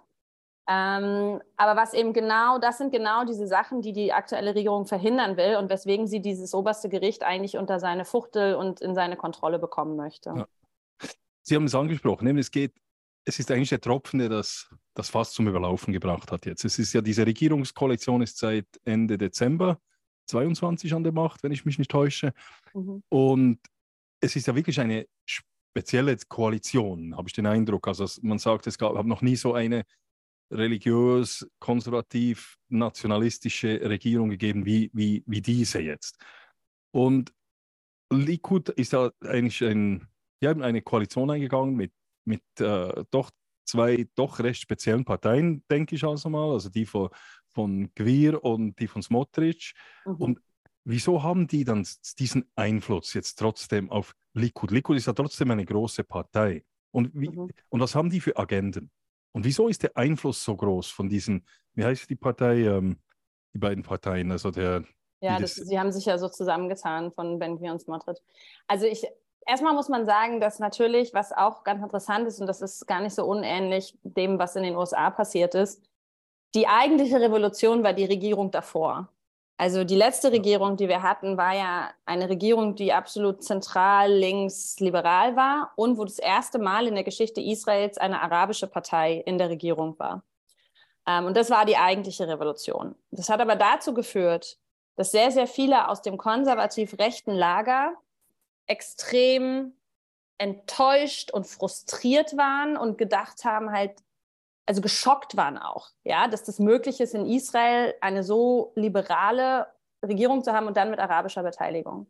Ähm, 0.70 1.42
aber 1.56 1.80
was 1.80 1.94
eben 1.94 2.12
genau, 2.12 2.60
das 2.60 2.78
sind 2.78 2.92
genau 2.92 3.24
diese 3.24 3.48
Sachen, 3.48 3.82
die 3.82 3.94
die 3.94 4.12
aktuelle 4.12 4.54
Regierung 4.54 4.86
verhindern 4.86 5.38
will 5.38 5.56
und 5.56 5.70
weswegen 5.70 6.08
sie 6.08 6.22
dieses 6.22 6.54
oberste 6.54 6.90
Gericht 6.90 7.24
eigentlich 7.24 7.58
unter 7.58 7.80
seine 7.80 8.04
Fuchtel 8.04 8.56
und 8.56 8.82
in 8.82 8.94
seine 8.94 9.16
Kontrolle 9.16 9.60
bekommen 9.60 9.96
möchte. 9.96 10.34
Ja. 10.36 10.48
Sie 11.42 11.56
haben 11.56 11.64
es 11.64 11.76
angesprochen, 11.76 12.38
es 12.38 12.52
geht, 12.52 12.74
es 13.24 13.40
ist 13.40 13.50
eigentlich 13.50 13.70
der 13.70 13.80
Tropfen, 13.80 14.20
der 14.20 14.28
das, 14.28 14.70
das 14.94 15.10
fast 15.10 15.34
zum 15.36 15.48
Überlaufen 15.48 15.94
gebracht 15.94 16.32
hat 16.32 16.46
jetzt. 16.46 16.66
Es 16.66 16.78
ist 16.78 16.92
ja, 16.92 17.00
diese 17.00 17.26
Regierungskoalition 17.26 18.22
ist 18.22 18.38
seit 18.38 18.68
Ende 18.84 19.18
Dezember 19.18 19.80
22 20.26 20.94
an 20.94 21.04
der 21.04 21.14
Macht, 21.14 21.44
wenn 21.44 21.54
ich 21.54 21.64
mich 21.64 21.80
nicht 21.80 21.92
täusche. 21.92 22.34
Mhm. 22.74 23.04
Und 23.08 23.60
es 24.20 24.36
ist 24.36 24.48
ja 24.48 24.56
wirklich 24.56 24.82
eine 24.82 25.08
spezielle 25.26 26.18
Koalition, 26.28 27.16
habe 27.16 27.30
ich 27.30 27.34
den 27.34 27.46
Eindruck. 27.46 27.88
Also 27.88 28.06
man 28.22 28.40
sagt, 28.40 28.68
es 28.68 28.78
gab 28.78 29.02
noch 29.06 29.22
nie 29.22 29.38
so 29.38 29.54
eine 29.54 29.86
religiös, 30.52 31.48
konservativ, 31.60 32.58
nationalistische 32.70 33.82
Regierung 33.90 34.30
gegeben 34.30 34.66
wie, 34.66 34.90
wie, 34.94 35.24
wie 35.26 35.42
diese 35.42 35.82
jetzt. 35.82 36.18
Und 36.92 37.34
Likud 38.12 38.70
ist 38.70 38.94
ja 38.94 39.12
eigentlich 39.22 39.64
ein, 39.64 40.08
ja, 40.42 40.52
eine 40.52 40.82
Koalition 40.82 41.30
eingegangen 41.30 41.76
mit, 41.76 41.92
mit 42.26 42.42
äh, 42.60 43.04
doch 43.12 43.32
zwei 43.66 44.08
doch 44.16 44.40
recht 44.40 44.62
speziellen 44.62 45.06
Parteien, 45.06 45.64
denke 45.70 45.96
ich 45.96 46.04
also 46.04 46.30
mal, 46.30 46.52
also 46.52 46.70
die 46.70 46.86
von, 46.86 47.10
von 47.50 47.92
Gwir 47.96 48.44
und 48.44 48.80
die 48.80 48.88
von 48.88 49.02
Smotrich. 49.02 49.74
Mhm. 50.06 50.16
Und 50.16 50.40
wieso 50.86 51.22
haben 51.22 51.48
die 51.48 51.66
dann 51.66 51.86
diesen 52.18 52.46
Einfluss 52.56 53.14
jetzt 53.14 53.36
trotzdem 53.36 53.92
auf 53.92 54.16
Likud? 54.34 54.72
Likud 54.72 54.98
ist 54.98 55.08
ja 55.08 55.14
trotzdem 55.14 55.52
eine 55.52 55.66
große 55.66 56.04
Partei. 56.04 56.64
Und, 56.92 57.14
wie, 57.14 57.30
mhm. 57.30 57.50
und 57.70 57.80
was 57.80 57.94
haben 57.94 58.10
die 58.10 58.22
für 58.22 58.38
Agenden? 58.38 58.90
Und 59.38 59.44
wieso 59.44 59.68
ist 59.68 59.84
der 59.84 59.96
Einfluss 59.96 60.44
so 60.44 60.56
groß 60.56 60.88
von 60.88 61.10
diesen, 61.10 61.46
wie 61.76 61.86
heißt 61.86 62.10
die 62.10 62.16
Partei, 62.16 62.56
ähm, 62.62 62.98
die 63.54 63.60
beiden 63.60 63.84
Parteien, 63.84 64.32
also 64.32 64.50
der... 64.50 64.84
Ja, 65.22 65.38
das, 65.40 65.54
sie 65.54 65.80
haben 65.80 65.92
sich 65.92 66.06
ja 66.06 66.18
so 66.18 66.28
zusammengetan 66.28 67.12
von 67.12 67.38
Ben 67.38 67.52
und 67.56 67.80
Smotrich. 67.80 68.18
Also 68.66 68.88
ich, 68.88 69.06
erstmal 69.46 69.76
muss 69.76 69.90
man 69.90 70.08
sagen, 70.08 70.42
dass 70.42 70.58
natürlich, 70.58 71.14
was 71.14 71.34
auch 71.34 71.64
ganz 71.64 71.84
interessant 71.84 72.28
ist, 72.28 72.42
und 72.42 72.48
das 72.48 72.64
ist 72.64 72.88
gar 72.88 73.00
nicht 73.00 73.14
so 73.14 73.26
unähnlich 73.26 73.96
dem, 74.02 74.40
was 74.40 74.56
in 74.56 74.64
den 74.64 74.76
USA 74.76 75.12
passiert 75.12 75.54
ist, 75.54 75.88
die 76.56 76.68
eigentliche 76.68 77.22
Revolution 77.22 77.84
war 77.84 77.94
die 77.94 78.06
Regierung 78.06 78.50
davor. 78.50 79.14
Also 79.60 79.84
die 79.84 79.96
letzte 79.96 80.32
Regierung, 80.32 80.78
die 80.78 80.88
wir 80.88 81.02
hatten, 81.02 81.36
war 81.36 81.56
ja 81.56 81.90
eine 82.06 82.30
Regierung, 82.30 82.76
die 82.76 82.94
absolut 82.94 83.44
zentral 83.44 84.14
links 84.14 84.80
liberal 84.80 85.36
war 85.36 85.72
und 85.76 85.98
wo 85.98 86.06
das 86.06 86.20
erste 86.20 86.60
Mal 86.60 86.86
in 86.86 86.94
der 86.94 87.04
Geschichte 87.04 87.42
Israels 87.42 87.98
eine 87.98 88.22
arabische 88.22 88.68
Partei 88.68 89.16
in 89.26 89.40
der 89.40 89.50
Regierung 89.50 89.98
war. 89.98 90.24
Ähm, 91.08 91.26
und 91.26 91.36
das 91.36 91.50
war 91.50 91.66
die 91.66 91.78
eigentliche 91.78 92.28
Revolution. 92.28 92.94
Das 93.10 93.30
hat 93.30 93.42
aber 93.42 93.56
dazu 93.56 93.96
geführt, 93.96 94.60
dass 94.96 95.12
sehr, 95.12 95.32
sehr 95.32 95.48
viele 95.48 95.90
aus 95.90 96.04
dem 96.04 96.18
konservativ 96.18 97.00
rechten 97.00 97.32
Lager 97.32 97.94
extrem 98.68 99.74
enttäuscht 100.38 101.32
und 101.32 101.48
frustriert 101.48 102.38
waren 102.38 102.78
und 102.78 103.00
gedacht 103.00 103.44
haben, 103.44 103.72
halt, 103.72 104.04
also 104.68 104.82
geschockt 104.82 105.38
waren 105.38 105.58
auch, 105.58 105.90
ja, 106.04 106.28
dass 106.28 106.44
das 106.44 106.60
möglich 106.60 107.00
ist, 107.00 107.16
in 107.16 107.26
Israel 107.26 107.96
eine 108.02 108.24
so 108.24 108.74
liberale 108.76 109.68
Regierung 110.06 110.44
zu 110.44 110.52
haben 110.52 110.68
und 110.68 110.78
dann 110.78 110.92
mit 110.92 111.00
arabischer 111.00 111.42
Beteiligung. 111.42 112.06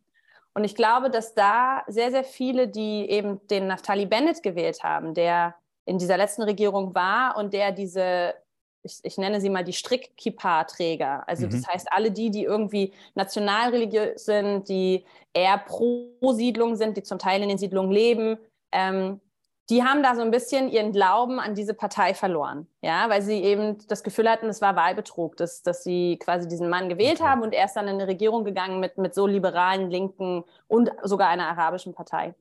Und 0.56 0.64
ich 0.64 0.76
glaube, 0.76 1.12
dass 1.12 1.36
da 1.36 1.84
sehr, 1.86 2.10
sehr 2.10 2.24
viele, 2.24 2.68
die 2.68 3.08
eben 3.10 3.40
den 3.48 3.68
Naftali 3.68 4.08
Bennett 4.08 4.42
gewählt 4.42 4.84
haben, 4.84 5.14
der 5.14 5.54
in 5.86 6.00
dieser 6.00 6.18
letzten 6.18 6.42
Regierung 6.42 6.96
war 6.96 7.38
und 7.38 7.54
der 7.54 7.72
diese, 7.72 8.34
ich, 8.82 9.00
ich 9.04 9.20
nenne 9.20 9.40
sie 9.40 9.52
mal 9.52 9.64
die 9.64 9.74
Strick-Kippa-Träger, 9.74 11.28
also 11.28 11.46
mhm. 11.46 11.52
das 11.52 11.68
heißt 11.68 11.88
alle 11.92 12.10
die, 12.10 12.32
die 12.32 12.44
irgendwie 12.44 12.92
nationalreligiös 13.14 14.26
sind, 14.26 14.68
die 14.68 15.06
eher 15.32 15.60
pro 15.60 16.10
Siedlung 16.34 16.76
sind, 16.76 16.98
die 16.98 17.04
zum 17.04 17.20
Teil 17.20 17.44
in 17.44 17.50
den 17.50 17.60
Siedlungen 17.60 17.92
leben, 17.92 18.40
ähm, 18.72 19.22
die 19.70 19.84
haben 19.84 20.02
da 20.02 20.16
so 20.16 20.22
ein 20.22 20.32
bisschen 20.32 20.70
ihren 20.70 20.94
Glauben 20.94 21.40
an 21.40 21.54
diese 21.54 21.74
Partei 21.74 22.14
verloren, 22.14 22.68
ja, 22.82 23.10
weil 23.10 23.22
sie 23.22 23.44
eben 23.44 23.78
das 23.88 24.04
Gefühl 24.04 24.30
hatten, 24.30 24.48
es 24.48 24.62
war 24.62 24.76
Wahlbetrug, 24.78 25.36
dass, 25.36 25.62
dass 25.62 25.84
sie 25.84 26.18
quasi 26.20 26.48
diesen 26.48 26.70
Mann 26.70 26.88
gewählt 26.88 27.22
haben 27.22 27.42
und 27.42 27.54
er 27.54 27.66
ist 27.66 27.74
dann 27.74 27.88
in 27.88 27.96
eine 27.96 28.08
Regierung 28.08 28.46
gegangen 28.46 28.80
mit, 28.80 28.98
mit 28.98 29.14
so 29.14 29.28
liberalen, 29.28 29.90
linken 29.90 30.46
und 30.68 30.92
sogar 31.04 31.28
einer 31.28 31.48
arabischen 31.48 31.94
Partei. 31.94 32.34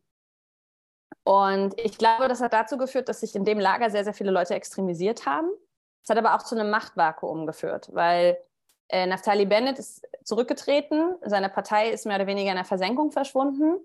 Und 1.25 1.78
ich 1.80 1.99
glaube, 1.99 2.28
das 2.28 2.40
hat 2.40 2.52
dazu 2.52 2.78
geführt, 2.78 3.09
dass 3.09 3.21
sich 3.21 3.35
in 3.35 3.45
dem 3.45 3.59
Lager 3.59 3.90
sehr, 3.90 4.04
sehr 4.04 4.14
viele 4.14 4.30
Leute 4.30 4.54
extremisiert 4.54 5.26
haben. 5.26 5.50
Es 6.04 6.11
hat 6.11 6.18
aber 6.18 6.37
auch 6.37 6.42
zu 6.45 6.54
einem 6.54 6.71
Machtvakuum 6.71 7.47
geführt, 7.47 7.88
weil 7.92 8.38
äh, 8.88 9.06
Naftali 9.06 9.47
Bennett 9.47 9.80
ist 9.80 10.06
zurückgetreten, 10.23 11.16
seine 11.23 11.49
Partei 11.49 11.90
ist 11.90 12.06
mehr 12.06 12.16
oder 12.16 12.28
weniger 12.28 12.50
in 12.50 12.56
der 12.56 12.64
Versenkung 12.64 13.11
verschwunden 13.11 13.80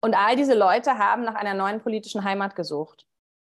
und 0.00 0.14
all 0.14 0.36
diese 0.36 0.54
Leute 0.54 0.98
haben 0.98 1.24
nach 1.24 1.34
einer 1.34 1.54
neuen 1.54 1.80
politischen 1.80 2.24
Heimat 2.24 2.56
gesucht. 2.56 3.06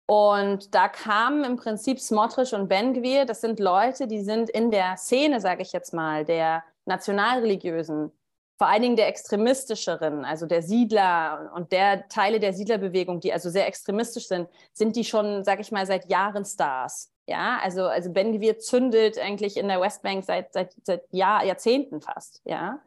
Und 0.08 0.76
da 0.76 0.90
kamen 0.90 1.46
im 1.46 1.56
Prinzip 1.56 2.00
Smotrich 2.00 2.54
und 2.54 2.68
Ben 2.68 2.94
Gvir, 2.94 3.26
das 3.26 3.40
sind 3.40 3.60
Leute, 3.60 4.08
die 4.08 4.22
sind 4.22 4.50
in 4.50 4.70
der 4.70 4.98
Szene, 4.98 5.40
sage 5.40 5.62
ich 5.62 5.72
jetzt 5.72 5.94
mal, 5.94 6.26
der 6.26 6.64
nationalreligiösen, 6.86 8.12
vor 8.58 8.68
allen 8.68 8.82
Dingen 8.82 8.96
der 8.96 9.08
extremistischeren, 9.08 10.26
also 10.26 10.46
der 10.46 10.62
Siedler 10.62 11.52
und 11.56 11.72
der 11.72 12.10
Teile 12.10 12.40
der 12.40 12.54
Siedlerbewegung, 12.54 13.22
die 13.22 13.32
also 13.32 13.50
sehr 13.50 13.68
extremistisch 13.68 14.28
sind, 14.28 14.50
sind 14.74 14.96
die 14.96 15.06
schon, 15.06 15.44
sage 15.46 15.62
ich 15.62 15.72
mal, 15.72 15.86
seit 15.86 16.12
Jahren 16.12 16.44
Stars. 16.44 17.12
Ja, 17.26 17.60
also, 17.64 17.86
also 17.86 18.12
Ben 18.12 18.34
Gvir 18.34 18.60
zündet 18.60 19.18
eigentlich 19.18 19.56
in 19.56 19.70
der 19.70 19.80
Westbank 19.80 20.26
seit, 20.26 20.52
seit, 20.52 20.76
seit 20.84 21.04
Jahr, 21.14 21.46
Jahrzehnten 21.46 22.02
fast. 22.02 22.42
Ja, 22.44 22.80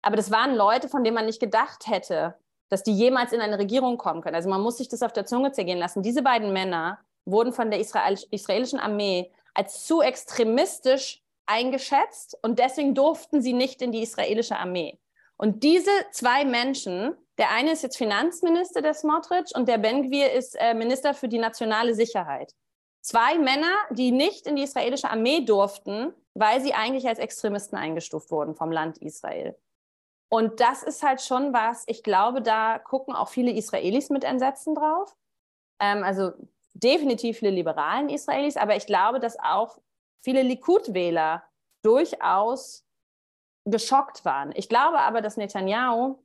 aber 0.00 0.16
das 0.16 0.30
waren 0.30 0.54
Leute, 0.54 0.88
von 0.88 1.04
denen 1.04 1.16
man 1.16 1.26
nicht 1.26 1.40
gedacht 1.40 1.86
hätte, 1.86 2.34
dass 2.70 2.82
die 2.82 2.94
jemals 2.94 3.32
in 3.32 3.40
eine 3.40 3.58
Regierung 3.58 3.98
kommen 3.98 4.22
können. 4.22 4.36
Also 4.36 4.48
man 4.48 4.62
muss 4.62 4.78
sich 4.78 4.88
das 4.88 5.02
auf 5.02 5.12
der 5.12 5.26
Zunge 5.26 5.52
zergehen 5.52 5.78
lassen. 5.78 6.02
Diese 6.02 6.22
beiden 6.22 6.52
Männer 6.52 6.98
wurden 7.26 7.52
von 7.52 7.70
der 7.70 7.80
Israel 7.80 8.18
israelischen 8.30 8.78
Armee 8.78 9.30
als 9.52 9.84
zu 9.84 10.00
extremistisch 10.00 11.22
eingeschätzt 11.46 12.38
und 12.42 12.58
deswegen 12.58 12.94
durften 12.94 13.42
sie 13.42 13.52
nicht 13.52 13.82
in 13.82 13.92
die 13.92 14.02
israelische 14.02 14.56
Armee. 14.56 14.98
Und 15.36 15.64
diese 15.64 15.90
zwei 16.12 16.44
Menschen, 16.44 17.16
der 17.38 17.50
eine 17.50 17.72
ist 17.72 17.82
jetzt 17.82 17.96
Finanzminister 17.96 18.82
der 18.82 18.94
Smotrich 18.94 19.54
und 19.54 19.68
der 19.68 19.78
Ben-Gvir 19.78 20.32
ist 20.32 20.54
äh, 20.60 20.74
Minister 20.74 21.14
für 21.14 21.28
die 21.28 21.38
nationale 21.38 21.94
Sicherheit. 21.94 22.54
Zwei 23.00 23.38
Männer, 23.38 23.72
die 23.90 24.12
nicht 24.12 24.46
in 24.46 24.56
die 24.56 24.62
israelische 24.62 25.10
Armee 25.10 25.40
durften, 25.40 26.12
weil 26.34 26.60
sie 26.60 26.74
eigentlich 26.74 27.08
als 27.08 27.18
Extremisten 27.18 27.76
eingestuft 27.76 28.30
wurden 28.30 28.54
vom 28.54 28.70
Land 28.70 28.98
Israel. 28.98 29.56
Und 30.32 30.60
das 30.60 30.82
ist 30.84 31.02
halt 31.02 31.20
schon 31.20 31.52
was, 31.52 31.82
ich 31.86 32.02
glaube, 32.02 32.40
da 32.40 32.78
gucken 32.78 33.14
auch 33.14 33.28
viele 33.28 33.50
Israelis 33.50 34.10
mit 34.10 34.22
Entsetzen 34.22 34.74
drauf. 34.74 35.16
Ähm, 35.80 36.04
also 36.04 36.32
definitiv 36.74 37.38
viele 37.38 37.50
liberalen 37.50 38.08
Israelis, 38.08 38.56
aber 38.56 38.76
ich 38.76 38.86
glaube, 38.86 39.18
dass 39.18 39.38
auch 39.38 39.78
viele 40.22 40.42
Likud-Wähler 40.42 41.42
durchaus 41.82 42.86
geschockt 43.64 44.24
waren. 44.24 44.52
Ich 44.54 44.68
glaube 44.68 45.00
aber, 45.00 45.20
dass 45.20 45.36
Netanyahu, 45.36 46.22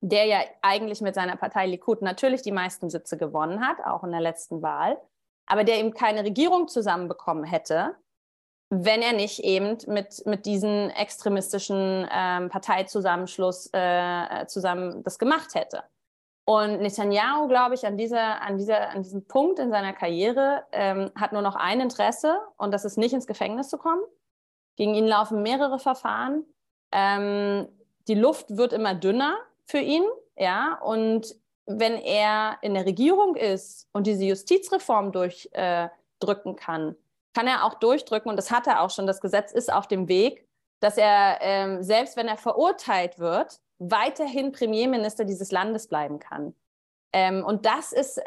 der 0.00 0.26
ja 0.26 0.40
eigentlich 0.62 1.00
mit 1.00 1.14
seiner 1.14 1.36
Partei 1.36 1.66
Likud 1.66 2.02
natürlich 2.02 2.42
die 2.42 2.52
meisten 2.52 2.90
Sitze 2.90 3.16
gewonnen 3.16 3.66
hat, 3.66 3.84
auch 3.84 4.04
in 4.04 4.12
der 4.12 4.20
letzten 4.20 4.62
Wahl, 4.62 5.00
aber 5.46 5.64
der 5.64 5.78
eben 5.78 5.94
keine 5.94 6.22
Regierung 6.24 6.68
zusammenbekommen 6.68 7.44
hätte, 7.44 7.96
wenn 8.68 9.02
er 9.02 9.12
nicht 9.12 9.40
eben 9.40 9.78
mit, 9.86 10.26
mit 10.26 10.44
diesen 10.46 10.90
extremistischen 10.90 12.08
ähm, 12.12 12.48
Parteizusammenschluss 12.48 13.70
äh, 13.72 14.46
zusammen 14.46 15.02
das 15.04 15.18
gemacht 15.18 15.54
hätte. 15.54 15.84
Und 16.48 16.80
Netanyahu, 16.80 17.48
glaube 17.48 17.74
ich, 17.74 17.86
an, 17.86 17.96
dieser, 17.96 18.40
an, 18.40 18.56
dieser, 18.56 18.90
an 18.90 19.02
diesem 19.02 19.26
Punkt 19.26 19.58
in 19.58 19.70
seiner 19.70 19.92
Karriere 19.92 20.64
ähm, 20.70 21.10
hat 21.16 21.32
nur 21.32 21.42
noch 21.42 21.56
ein 21.56 21.80
Interesse 21.80 22.38
und 22.56 22.72
das 22.72 22.84
ist 22.84 22.98
nicht 22.98 23.12
ins 23.12 23.26
Gefängnis 23.26 23.68
zu 23.68 23.78
kommen. 23.78 24.02
Gegen 24.76 24.94
ihn 24.94 25.06
laufen 25.06 25.42
mehrere 25.42 25.78
Verfahren. 25.78 26.44
Ähm, 26.92 27.68
die 28.06 28.14
Luft 28.14 28.56
wird 28.56 28.72
immer 28.72 28.94
dünner 28.94 29.36
für 29.64 29.78
ihn, 29.78 30.04
ja, 30.36 30.78
und 30.82 31.34
wenn 31.66 31.94
er 31.94 32.58
in 32.62 32.74
der 32.74 32.86
Regierung 32.86 33.34
ist 33.34 33.88
und 33.92 34.06
diese 34.06 34.24
Justizreform 34.24 35.10
durchdrücken 35.10 36.52
äh, 36.52 36.56
kann, 36.56 36.96
kann 37.36 37.46
er 37.46 37.64
auch 37.64 37.74
durchdrücken, 37.74 38.30
und 38.30 38.36
das 38.36 38.50
hat 38.50 38.66
er 38.66 38.80
auch 38.80 38.88
schon, 38.88 39.06
das 39.06 39.20
Gesetz 39.20 39.52
ist 39.52 39.70
auf 39.70 39.86
dem 39.86 40.08
Weg, 40.08 40.48
dass 40.80 40.96
er, 40.96 41.36
ähm, 41.42 41.82
selbst 41.82 42.16
wenn 42.16 42.28
er 42.28 42.38
verurteilt 42.38 43.18
wird, 43.18 43.60
weiterhin 43.78 44.52
Premierminister 44.52 45.26
dieses 45.26 45.52
Landes 45.52 45.86
bleiben 45.86 46.18
kann. 46.18 46.54
Ähm, 47.12 47.44
und 47.44 47.66
das 47.66 47.92
ist, 47.92 48.22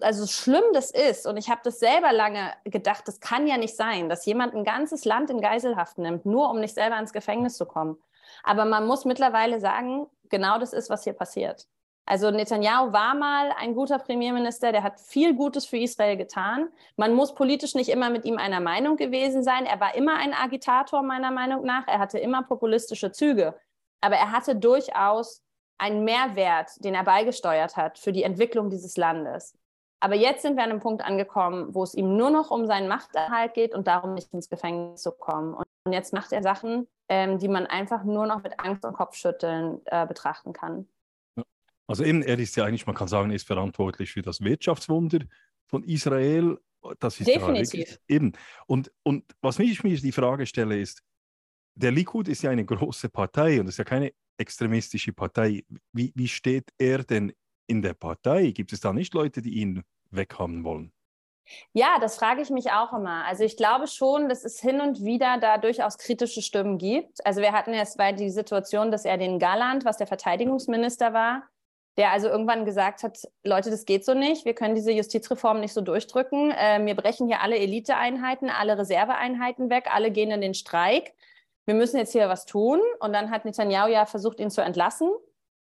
also 0.00 0.26
schlimm 0.26 0.64
das 0.72 0.90
ist, 0.90 1.28
und 1.28 1.36
ich 1.36 1.48
habe 1.48 1.60
das 1.62 1.78
selber 1.78 2.12
lange 2.12 2.52
gedacht, 2.64 3.06
das 3.06 3.20
kann 3.20 3.46
ja 3.46 3.56
nicht 3.56 3.76
sein, 3.76 4.08
dass 4.08 4.26
jemand 4.26 4.52
ein 4.52 4.64
ganzes 4.64 5.04
Land 5.04 5.30
in 5.30 5.40
Geiselhaft 5.40 5.98
nimmt, 5.98 6.26
nur 6.26 6.50
um 6.50 6.58
nicht 6.58 6.74
selber 6.74 6.98
ins 6.98 7.12
Gefängnis 7.12 7.56
zu 7.56 7.66
kommen. 7.66 8.02
Aber 8.42 8.64
man 8.64 8.84
muss 8.84 9.04
mittlerweile 9.04 9.60
sagen, 9.60 10.08
genau 10.28 10.58
das 10.58 10.72
ist, 10.72 10.90
was 10.90 11.04
hier 11.04 11.12
passiert. 11.12 11.68
Also 12.06 12.30
Netanyahu 12.30 12.92
war 12.92 13.14
mal 13.14 13.52
ein 13.58 13.74
guter 13.74 13.98
Premierminister, 13.98 14.72
der 14.72 14.82
hat 14.82 15.00
viel 15.00 15.34
Gutes 15.34 15.64
für 15.64 15.78
Israel 15.78 16.16
getan. 16.16 16.68
Man 16.96 17.14
muss 17.14 17.34
politisch 17.34 17.74
nicht 17.74 17.88
immer 17.88 18.10
mit 18.10 18.26
ihm 18.26 18.36
einer 18.36 18.60
Meinung 18.60 18.96
gewesen 18.96 19.42
sein. 19.42 19.64
Er 19.64 19.80
war 19.80 19.94
immer 19.94 20.16
ein 20.16 20.34
Agitator 20.34 21.02
meiner 21.02 21.30
Meinung 21.30 21.64
nach. 21.64 21.88
Er 21.88 21.98
hatte 21.98 22.18
immer 22.18 22.42
populistische 22.42 23.10
Züge. 23.10 23.54
Aber 24.02 24.16
er 24.16 24.32
hatte 24.32 24.54
durchaus 24.54 25.42
einen 25.78 26.04
Mehrwert, 26.04 26.72
den 26.84 26.94
er 26.94 27.04
beigesteuert 27.04 27.76
hat 27.76 27.98
für 27.98 28.12
die 28.12 28.22
Entwicklung 28.22 28.68
dieses 28.68 28.98
Landes. 28.98 29.56
Aber 30.00 30.14
jetzt 30.14 30.42
sind 30.42 30.56
wir 30.56 30.64
an 30.64 30.70
einem 30.70 30.80
Punkt 30.80 31.02
angekommen, 31.02 31.74
wo 31.74 31.82
es 31.82 31.94
ihm 31.94 32.18
nur 32.18 32.28
noch 32.28 32.50
um 32.50 32.66
seinen 32.66 32.88
Machterhalt 32.88 33.54
geht 33.54 33.74
und 33.74 33.86
darum, 33.86 34.12
nicht 34.12 34.32
ins 34.34 34.50
Gefängnis 34.50 35.00
zu 35.00 35.12
kommen. 35.12 35.54
Und 35.54 35.92
jetzt 35.92 36.12
macht 36.12 36.32
er 36.32 36.42
Sachen, 36.42 36.86
ähm, 37.08 37.38
die 37.38 37.48
man 37.48 37.66
einfach 37.66 38.04
nur 38.04 38.26
noch 38.26 38.42
mit 38.42 38.60
Angst 38.60 38.84
und 38.84 38.92
Kopfschütteln 38.92 39.80
äh, 39.86 40.06
betrachten 40.06 40.52
kann. 40.52 40.86
Also 41.86 42.04
eben, 42.04 42.22
er 42.22 42.38
ist 42.38 42.56
ja 42.56 42.64
eigentlich, 42.64 42.86
man 42.86 42.94
kann 42.94 43.08
sagen, 43.08 43.30
er 43.30 43.36
ist 43.36 43.46
verantwortlich 43.46 44.12
für 44.12 44.22
das 44.22 44.40
Wirtschaftswunder 44.40 45.20
von 45.66 45.82
Israel. 45.84 46.58
Das 46.98 47.20
ist 47.20 47.26
Definitiv. 47.26 47.90
Ja 47.90 48.16
eben. 48.16 48.32
Und, 48.66 48.90
und 49.02 49.24
was 49.40 49.58
ich 49.58 49.82
mir 49.84 49.96
die 49.96 50.12
Frage 50.12 50.46
stelle, 50.46 50.78
ist, 50.78 51.02
der 51.74 51.90
Likud 51.90 52.28
ist 52.28 52.42
ja 52.42 52.50
eine 52.50 52.64
große 52.64 53.08
Partei 53.08 53.60
und 53.60 53.68
ist 53.68 53.78
ja 53.78 53.84
keine 53.84 54.12
extremistische 54.38 55.12
Partei. 55.12 55.64
Wie, 55.92 56.12
wie 56.14 56.28
steht 56.28 56.70
er 56.78 57.02
denn 57.02 57.32
in 57.66 57.82
der 57.82 57.94
Partei? 57.94 58.50
Gibt 58.50 58.72
es 58.72 58.80
da 58.80 58.92
nicht 58.92 59.14
Leute, 59.14 59.42
die 59.42 59.54
ihn 59.54 59.82
weghaben 60.10 60.64
wollen? 60.64 60.92
Ja, 61.72 61.98
das 62.00 62.16
frage 62.16 62.40
ich 62.40 62.50
mich 62.50 62.70
auch 62.70 62.92
immer. 62.94 63.24
Also 63.26 63.44
ich 63.44 63.56
glaube 63.56 63.86
schon, 63.86 64.28
dass 64.28 64.44
es 64.44 64.60
hin 64.60 64.80
und 64.80 65.04
wieder 65.04 65.38
da 65.38 65.58
durchaus 65.58 65.98
kritische 65.98 66.40
Stimmen 66.40 66.78
gibt. 66.78 67.24
Also 67.26 67.42
wir 67.42 67.52
hatten 67.52 67.74
jetzt 67.74 67.98
bei 67.98 68.12
die 68.12 68.30
Situation, 68.30 68.90
dass 68.90 69.04
er 69.04 69.18
den 69.18 69.38
Galland, 69.38 69.84
was 69.84 69.98
der 69.98 70.06
Verteidigungsminister 70.06 71.12
war, 71.12 71.42
der 71.96 72.10
also 72.10 72.28
irgendwann 72.28 72.64
gesagt 72.64 73.02
hat, 73.02 73.18
Leute, 73.44 73.70
das 73.70 73.84
geht 73.84 74.04
so 74.04 74.14
nicht, 74.14 74.44
wir 74.44 74.54
können 74.54 74.74
diese 74.74 74.90
Justizreform 74.90 75.60
nicht 75.60 75.72
so 75.72 75.80
durchdrücken. 75.80 76.50
Äh, 76.50 76.84
wir 76.84 76.94
brechen 76.96 77.28
hier 77.28 77.40
alle 77.40 77.58
Eliteeinheiten, 77.58 78.50
alle 78.50 78.78
Reserveeinheiten 78.78 79.70
weg, 79.70 79.88
alle 79.92 80.10
gehen 80.10 80.30
in 80.30 80.40
den 80.40 80.54
Streik. 80.54 81.14
Wir 81.66 81.74
müssen 81.74 81.96
jetzt 81.96 82.12
hier 82.12 82.28
was 82.28 82.46
tun. 82.46 82.80
Und 83.00 83.12
dann 83.12 83.30
hat 83.30 83.44
Netanyahu 83.44 83.90
ja 83.90 84.06
versucht, 84.06 84.40
ihn 84.40 84.50
zu 84.50 84.60
entlassen. 84.60 85.08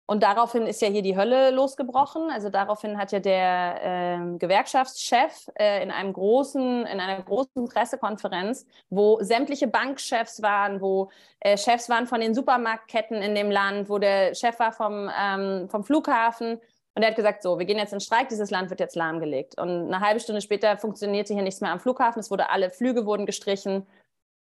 Und 0.08 0.22
daraufhin 0.22 0.68
ist 0.68 0.82
ja 0.82 0.88
hier 0.88 1.02
die 1.02 1.18
Hölle 1.18 1.50
losgebrochen. 1.50 2.30
Also 2.30 2.50
daraufhin 2.50 2.98
hat 2.98 3.12
ja 3.12 3.20
der 3.20 3.82
äh, 3.84 4.38
Gewerkschaftschef 4.38 5.50
äh, 5.56 5.82
in 5.82 5.90
einem 5.90 6.14
großen, 6.14 6.86
in 6.86 7.00
einer 7.00 7.24
großen 7.24 7.66
Pressekonferenz, 7.66 8.68
wo 8.90 9.18
sämtliche 9.22 9.68
Bankchefs 9.68 10.44
waren, 10.44 10.80
wo 10.80 11.10
äh, 11.40 11.58
Chefs 11.58 11.90
waren 11.90 12.06
von 12.06 12.22
den 12.22 12.36
Supermarktketten 12.36 13.22
in 13.22 13.34
dem 13.34 13.50
Land, 13.50 13.90
wo 13.90 13.98
der 13.98 14.36
Chef 14.36 14.60
war 14.60 14.72
vom, 14.72 15.10
ähm, 15.20 15.70
vom 15.70 15.84
Flughafen. 15.84 16.60
Und 16.94 17.02
er 17.02 17.10
hat 17.10 17.16
gesagt, 17.16 17.42
so, 17.42 17.58
wir 17.58 17.66
gehen 17.66 17.80
jetzt 17.80 17.92
in 17.92 18.00
Streik, 18.00 18.30
dieses 18.30 18.52
Land 18.52 18.70
wird 18.70 18.80
jetzt 18.80 18.96
lahmgelegt. 18.96 19.60
Und 19.60 19.88
eine 19.92 20.00
halbe 20.00 20.20
Stunde 20.20 20.42
später 20.42 20.78
funktionierte 20.78 21.34
hier 21.34 21.44
nichts 21.44 21.62
mehr 21.62 21.72
am 21.72 21.80
Flughafen. 21.80 22.20
Es 22.20 22.32
wurde, 22.32 22.50
alle 22.50 22.70
Flüge 22.70 23.06
wurden 23.06 23.26
gestrichen. 23.26 23.86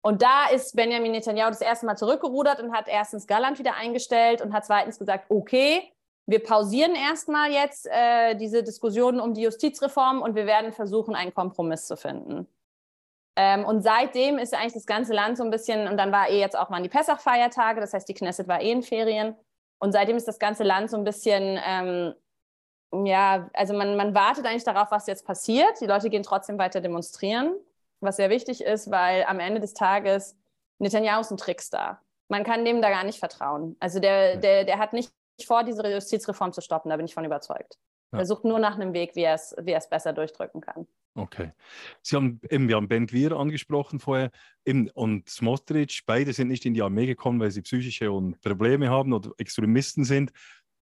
Und 0.02 0.22
da 0.22 0.48
ist 0.48 0.76
Benjamin 0.76 1.12
Netanyahu 1.12 1.50
das 1.50 1.62
erste 1.62 1.86
Mal 1.86 1.98
zurückgerudert 1.98 2.60
und 2.62 2.74
hat 2.74 2.88
erstens 2.88 3.28
Galland 3.28 3.60
wieder 3.60 3.76
eingestellt 3.76 4.42
und 4.42 4.54
hat 4.54 4.66
zweitens 4.66 5.00
gesagt, 5.00 5.26
okay, 5.30 5.92
wir 6.28 6.44
pausieren 6.44 6.96
erstmal 6.96 7.52
jetzt 7.52 7.88
äh, 7.88 8.36
diese 8.36 8.64
Diskussionen 8.64 9.20
um 9.20 9.34
die 9.34 9.42
Justizreform 9.42 10.22
und 10.22 10.36
wir 10.36 10.46
werden 10.46 10.74
versuchen, 10.74 11.16
einen 11.16 11.34
Kompromiss 11.34 11.88
zu 11.88 11.96
finden. 11.96 12.48
Ähm, 13.38 13.66
und 13.66 13.82
seitdem 13.82 14.38
ist 14.38 14.54
eigentlich 14.54 14.74
das 14.74 14.86
ganze 14.86 15.14
Land 15.14 15.38
so 15.38 15.44
ein 15.44 15.52
bisschen, 15.52 15.88
und 15.88 15.98
dann 15.98 16.12
war 16.12 16.30
eh 16.30 16.40
jetzt 16.40 16.58
auch 16.58 16.70
mal 16.70 16.82
die 16.82 16.90
Pessach-Feiertage, 16.90 17.80
das 17.80 17.94
heißt, 17.94 18.08
die 18.10 18.14
Knesset 18.14 18.48
war 18.48 18.62
eh 18.62 18.72
in 18.72 18.84
Ferien. 18.84 19.36
Und 19.80 19.92
seitdem 19.92 20.18
ist 20.18 20.28
das 20.28 20.40
ganze 20.40 20.64
Land 20.64 20.90
so 20.90 20.98
ein 20.98 21.04
bisschen, 21.04 21.60
ähm, 21.64 22.14
ja, 23.06 23.50
also 23.54 23.74
man, 23.74 23.96
man 23.96 24.16
wartet 24.16 24.46
eigentlich 24.46 24.64
darauf, 24.64 24.92
was 24.92 25.08
jetzt 25.08 25.26
passiert. 25.26 25.80
Die 25.82 25.86
Leute 25.86 26.10
gehen 26.10 26.24
trotzdem 26.24 26.58
weiter 26.58 26.82
demonstrieren 26.82 27.56
was 28.00 28.18
sehr 28.18 28.30
wichtig 28.30 28.62
ist, 28.62 28.92
weil 28.92 29.24
am 29.26 29.40
Ende 29.40 29.60
des 29.60 29.74
Tages 29.74 30.38
Netanyahu 30.80 31.22
ist 31.22 31.32
ein 31.32 31.38
Trickster. 31.38 32.02
Man 32.30 32.44
kann 32.44 32.66
dem 32.66 32.82
da 32.82 32.90
gar 32.90 33.04
nicht 33.04 33.20
vertrauen. 33.20 33.76
Also 33.80 34.00
der, 34.00 34.38
der, 34.38 34.66
der 34.66 34.78
hat 34.78 34.94
nicht 34.94 35.12
vor, 35.46 35.64
diese 35.64 35.88
Justizreform 35.88 36.54
zu 36.54 36.62
stoppen, 36.62 36.90
da 36.90 36.98
bin 36.98 37.06
ich 37.06 37.14
von 37.14 37.26
überzeugt. 37.26 37.78
Ja. 38.12 38.20
Er 38.20 38.26
sucht 38.26 38.46
nur 38.46 38.60
nach 38.60 38.76
einem 38.76 38.94
Weg, 38.94 39.16
wie 39.16 39.24
er 39.24 39.36
es, 39.36 39.56
wie 39.62 39.72
er 39.72 39.80
es 39.80 39.90
besser 39.90 40.14
durchdrücken 40.14 40.62
kann. 40.62 40.88
Okay. 41.16 41.52
Sie 42.02 42.16
haben 42.16 42.40
eben, 42.50 42.68
wir 42.68 42.76
haben 42.76 42.88
Ben 42.88 43.08
Gwir 43.08 43.34
angesprochen 43.34 44.00
vorher 44.00 44.30
eben, 44.66 44.90
und 44.92 45.28
Smotrich, 45.30 46.04
beide 46.06 46.32
sind 46.32 46.48
nicht 46.48 46.66
in 46.66 46.74
die 46.74 46.82
Armee 46.82 47.08
gekommen, 47.08 47.40
weil 47.40 47.52
sie 47.52 47.62
psychische 47.64 48.12
und 48.12 48.40
Probleme 48.42 48.90
haben 48.90 49.14
oder 49.14 49.32
Extremisten 49.38 50.04
sind. 50.04 50.32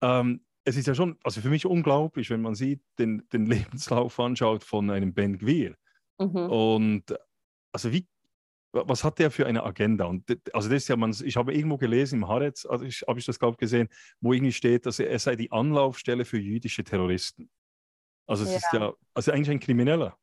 Ähm, 0.01 0.45
es 0.65 0.77
ist 0.77 0.87
ja 0.87 0.93
schon, 0.93 1.17
also 1.23 1.41
für 1.41 1.49
mich 1.49 1.65
unglaublich, 1.65 2.29
wenn 2.29 2.41
man 2.41 2.53
sieht, 2.53 2.81
den, 2.99 3.27
den 3.33 3.45
Lebenslauf 3.47 4.19
anschaut 4.19 4.63
von 4.63 4.89
einem 4.91 5.13
Ben 5.13 5.37
Gwir. 5.39 5.75
Mhm. 6.19 6.49
Und 6.49 7.03
also 7.71 7.91
wie, 7.91 8.07
was 8.71 9.03
hat 9.03 9.19
der 9.19 9.31
für 9.31 9.47
eine 9.47 9.63
Agenda? 9.63 10.05
Und 10.05 10.25
also 10.53 10.69
das 10.69 10.83
ist 10.83 10.87
ja, 10.89 10.95
man, 10.95 11.15
ich 11.23 11.37
habe 11.37 11.53
irgendwo 11.53 11.77
gelesen 11.77 12.19
im 12.19 12.27
Haaretz, 12.27 12.65
also 12.65 12.85
ich, 12.85 13.03
habe 13.07 13.19
ich 13.19 13.25
das 13.25 13.39
glaube 13.39 13.57
gesehen, 13.57 13.89
wo 14.21 14.33
irgendwie 14.33 14.51
steht, 14.51 14.85
dass 14.85 14.99
er, 14.99 15.09
er 15.09 15.19
sei 15.19 15.35
die 15.35 15.51
Anlaufstelle 15.51 16.25
für 16.25 16.39
jüdische 16.39 16.83
Terroristen. 16.83 17.49
Also 18.27 18.43
es 18.43 18.51
ja. 18.51 18.57
ist 18.57 18.73
ja, 18.73 18.93
also 19.13 19.31
eigentlich 19.31 19.49
ein 19.49 19.59
Krimineller. 19.59 20.17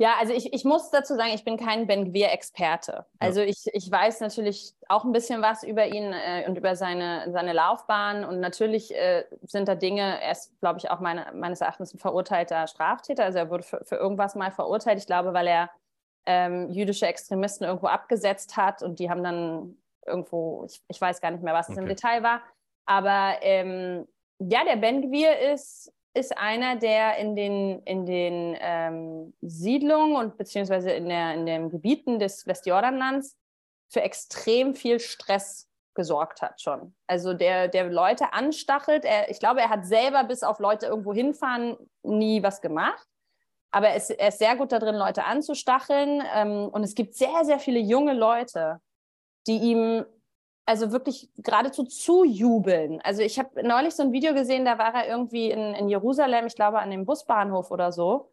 Ja, 0.00 0.14
also 0.18 0.32
ich, 0.32 0.50
ich 0.54 0.64
muss 0.64 0.90
dazu 0.90 1.14
sagen, 1.14 1.32
ich 1.34 1.44
bin 1.44 1.58
kein 1.58 1.86
Ben 1.86 2.06
Gvir-Experte. 2.06 3.04
Also 3.18 3.40
ja. 3.40 3.48
ich, 3.48 3.66
ich 3.70 3.90
weiß 3.90 4.20
natürlich 4.20 4.72
auch 4.88 5.04
ein 5.04 5.12
bisschen 5.12 5.42
was 5.42 5.62
über 5.62 5.88
ihn 5.88 6.14
äh, 6.14 6.46
und 6.48 6.56
über 6.56 6.74
seine, 6.74 7.30
seine 7.30 7.52
Laufbahn. 7.52 8.24
Und 8.24 8.40
natürlich 8.40 8.96
äh, 8.96 9.26
sind 9.42 9.68
da 9.68 9.74
Dinge, 9.74 10.18
er 10.22 10.32
ist, 10.32 10.58
glaube 10.60 10.78
ich, 10.78 10.90
auch 10.90 11.00
meine, 11.00 11.30
meines 11.34 11.60
Erachtens 11.60 11.92
ein 11.92 11.98
verurteilter 11.98 12.66
Straftäter. 12.66 13.24
Also 13.24 13.40
er 13.40 13.50
wurde 13.50 13.62
für, 13.62 13.84
für 13.84 13.96
irgendwas 13.96 14.34
mal 14.34 14.50
verurteilt. 14.50 14.98
Ich 14.98 15.06
glaube, 15.06 15.34
weil 15.34 15.46
er 15.46 15.68
ähm, 16.24 16.70
jüdische 16.70 17.06
Extremisten 17.06 17.66
irgendwo 17.66 17.88
abgesetzt 17.88 18.56
hat 18.56 18.82
und 18.82 19.00
die 19.00 19.10
haben 19.10 19.22
dann 19.22 19.76
irgendwo, 20.06 20.64
ich, 20.64 20.80
ich 20.88 20.98
weiß 20.98 21.20
gar 21.20 21.30
nicht 21.30 21.42
mehr, 21.42 21.52
was 21.52 21.68
es 21.68 21.72
okay. 21.72 21.82
im 21.82 21.88
Detail 21.88 22.22
war. 22.22 22.40
Aber 22.86 23.34
ähm, 23.42 24.08
ja, 24.38 24.64
der 24.64 24.76
Ben 24.76 25.02
Gvir 25.02 25.52
ist 25.52 25.92
ist 26.14 26.36
einer, 26.36 26.76
der 26.76 27.18
in 27.18 27.36
den, 27.36 27.82
in 27.84 28.04
den 28.04 28.56
ähm, 28.60 29.34
Siedlungen 29.40 30.16
und 30.16 30.36
beziehungsweise 30.36 30.90
in, 30.90 31.08
der, 31.08 31.34
in 31.34 31.46
den 31.46 31.70
Gebieten 31.70 32.18
des 32.18 32.46
Westjordanlands 32.46 33.36
für 33.88 34.02
extrem 34.02 34.74
viel 34.74 34.98
Stress 34.98 35.68
gesorgt 35.94 36.42
hat 36.42 36.60
schon. 36.60 36.94
Also 37.06 37.34
der, 37.34 37.68
der 37.68 37.90
Leute 37.90 38.32
anstachelt. 38.32 39.04
Er, 39.04 39.30
ich 39.30 39.38
glaube, 39.38 39.60
er 39.60 39.70
hat 39.70 39.86
selber 39.86 40.24
bis 40.24 40.42
auf 40.42 40.58
Leute 40.58 40.86
irgendwo 40.86 41.12
hinfahren 41.12 41.76
nie 42.02 42.42
was 42.42 42.60
gemacht. 42.60 43.06
Aber 43.72 43.88
er 43.88 43.96
ist, 43.96 44.10
er 44.10 44.28
ist 44.28 44.38
sehr 44.38 44.56
gut 44.56 44.72
darin, 44.72 44.96
Leute 44.96 45.24
anzustacheln. 45.24 46.22
Ähm, 46.34 46.68
und 46.68 46.82
es 46.82 46.94
gibt 46.94 47.14
sehr, 47.14 47.44
sehr 47.44 47.58
viele 47.58 47.78
junge 47.78 48.14
Leute, 48.14 48.80
die 49.46 49.58
ihm 49.58 50.04
also 50.70 50.92
wirklich 50.92 51.28
geradezu 51.38 51.82
zujubeln. 51.82 53.00
Also 53.02 53.22
ich 53.22 53.40
habe 53.40 53.66
neulich 53.66 53.92
so 53.96 54.04
ein 54.04 54.12
Video 54.12 54.34
gesehen, 54.34 54.64
da 54.64 54.78
war 54.78 54.94
er 54.94 55.08
irgendwie 55.08 55.50
in, 55.50 55.74
in 55.74 55.88
Jerusalem, 55.88 56.46
ich 56.46 56.54
glaube 56.54 56.78
an 56.78 56.92
dem 56.92 57.06
Busbahnhof 57.06 57.72
oder 57.72 57.90
so. 57.90 58.30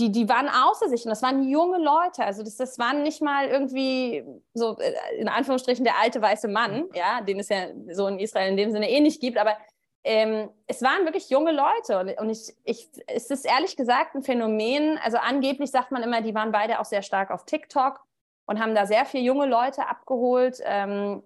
Die, 0.00 0.10
die 0.10 0.28
waren 0.28 0.48
außer 0.48 0.88
sich 0.88 1.04
und 1.04 1.10
das 1.10 1.22
waren 1.22 1.48
junge 1.48 1.78
Leute. 1.78 2.24
Also 2.24 2.42
das, 2.42 2.56
das 2.56 2.76
waren 2.80 3.04
nicht 3.04 3.22
mal 3.22 3.46
irgendwie 3.46 4.24
so 4.52 4.76
äh, 4.78 4.94
in 5.16 5.28
Anführungsstrichen 5.28 5.84
der 5.84 5.96
alte 6.02 6.20
weiße 6.20 6.48
Mann, 6.48 6.86
ja, 6.92 7.20
den 7.20 7.38
es 7.38 7.48
ja 7.50 7.68
so 7.92 8.08
in 8.08 8.18
Israel 8.18 8.50
in 8.50 8.56
dem 8.56 8.72
Sinne 8.72 8.90
eh 8.90 9.00
nicht 9.00 9.20
gibt, 9.20 9.38
aber 9.38 9.56
ähm, 10.02 10.50
es 10.66 10.82
waren 10.82 11.04
wirklich 11.04 11.30
junge 11.30 11.52
Leute 11.52 12.00
und, 12.00 12.20
und 12.20 12.30
ich, 12.30 12.52
ich, 12.64 12.90
es 13.06 13.30
ist 13.30 13.46
ehrlich 13.46 13.76
gesagt 13.76 14.16
ein 14.16 14.24
Phänomen, 14.24 14.98
also 15.04 15.18
angeblich 15.18 15.70
sagt 15.70 15.92
man 15.92 16.02
immer, 16.02 16.20
die 16.20 16.34
waren 16.34 16.50
beide 16.50 16.80
auch 16.80 16.84
sehr 16.84 17.02
stark 17.02 17.30
auf 17.30 17.44
TikTok 17.44 18.00
und 18.46 18.60
haben 18.60 18.74
da 18.74 18.86
sehr 18.86 19.06
viele 19.06 19.22
junge 19.22 19.46
Leute 19.46 19.86
abgeholt. 19.86 20.58
Ähm, 20.64 21.22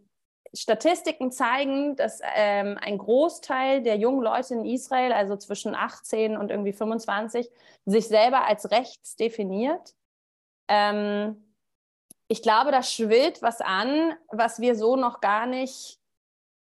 Statistiken 0.55 1.31
zeigen, 1.31 1.97
dass 1.97 2.21
ähm, 2.35 2.79
ein 2.81 2.99
Großteil 2.99 3.83
der 3.83 3.97
jungen 3.97 4.23
Leute 4.23 4.55
in 4.55 4.65
Israel, 4.65 5.13
also 5.13 5.37
zwischen 5.37 5.75
18 5.75 6.37
und 6.37 6.51
irgendwie 6.51 6.73
25, 6.73 7.51
sich 7.87 8.09
selber 8.09 8.47
als 8.47 8.71
rechts 8.71 9.17
definiert. 9.17 9.95
Ähm, 10.69 11.55
ich 12.29 12.43
glaube, 12.43 12.71
da 12.71 12.83
schwillt 12.83 13.41
was 13.41 13.61
an, 13.61 14.15
was 14.31 14.61
wir 14.61 14.75
so 14.75 14.97
noch 14.97 15.21
gar 15.21 15.47
nicht 15.47 15.99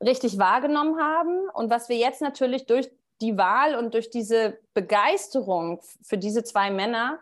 richtig 0.00 0.38
wahrgenommen 0.38 1.00
haben 1.00 1.48
und 1.50 1.70
was 1.70 1.88
wir 1.88 1.96
jetzt 1.96 2.22
natürlich 2.22 2.66
durch 2.66 2.90
die 3.20 3.36
Wahl 3.36 3.74
und 3.74 3.94
durch 3.94 4.10
diese 4.10 4.58
Begeisterung 4.74 5.80
für 6.02 6.18
diese 6.18 6.44
zwei 6.44 6.70
Männer 6.70 7.18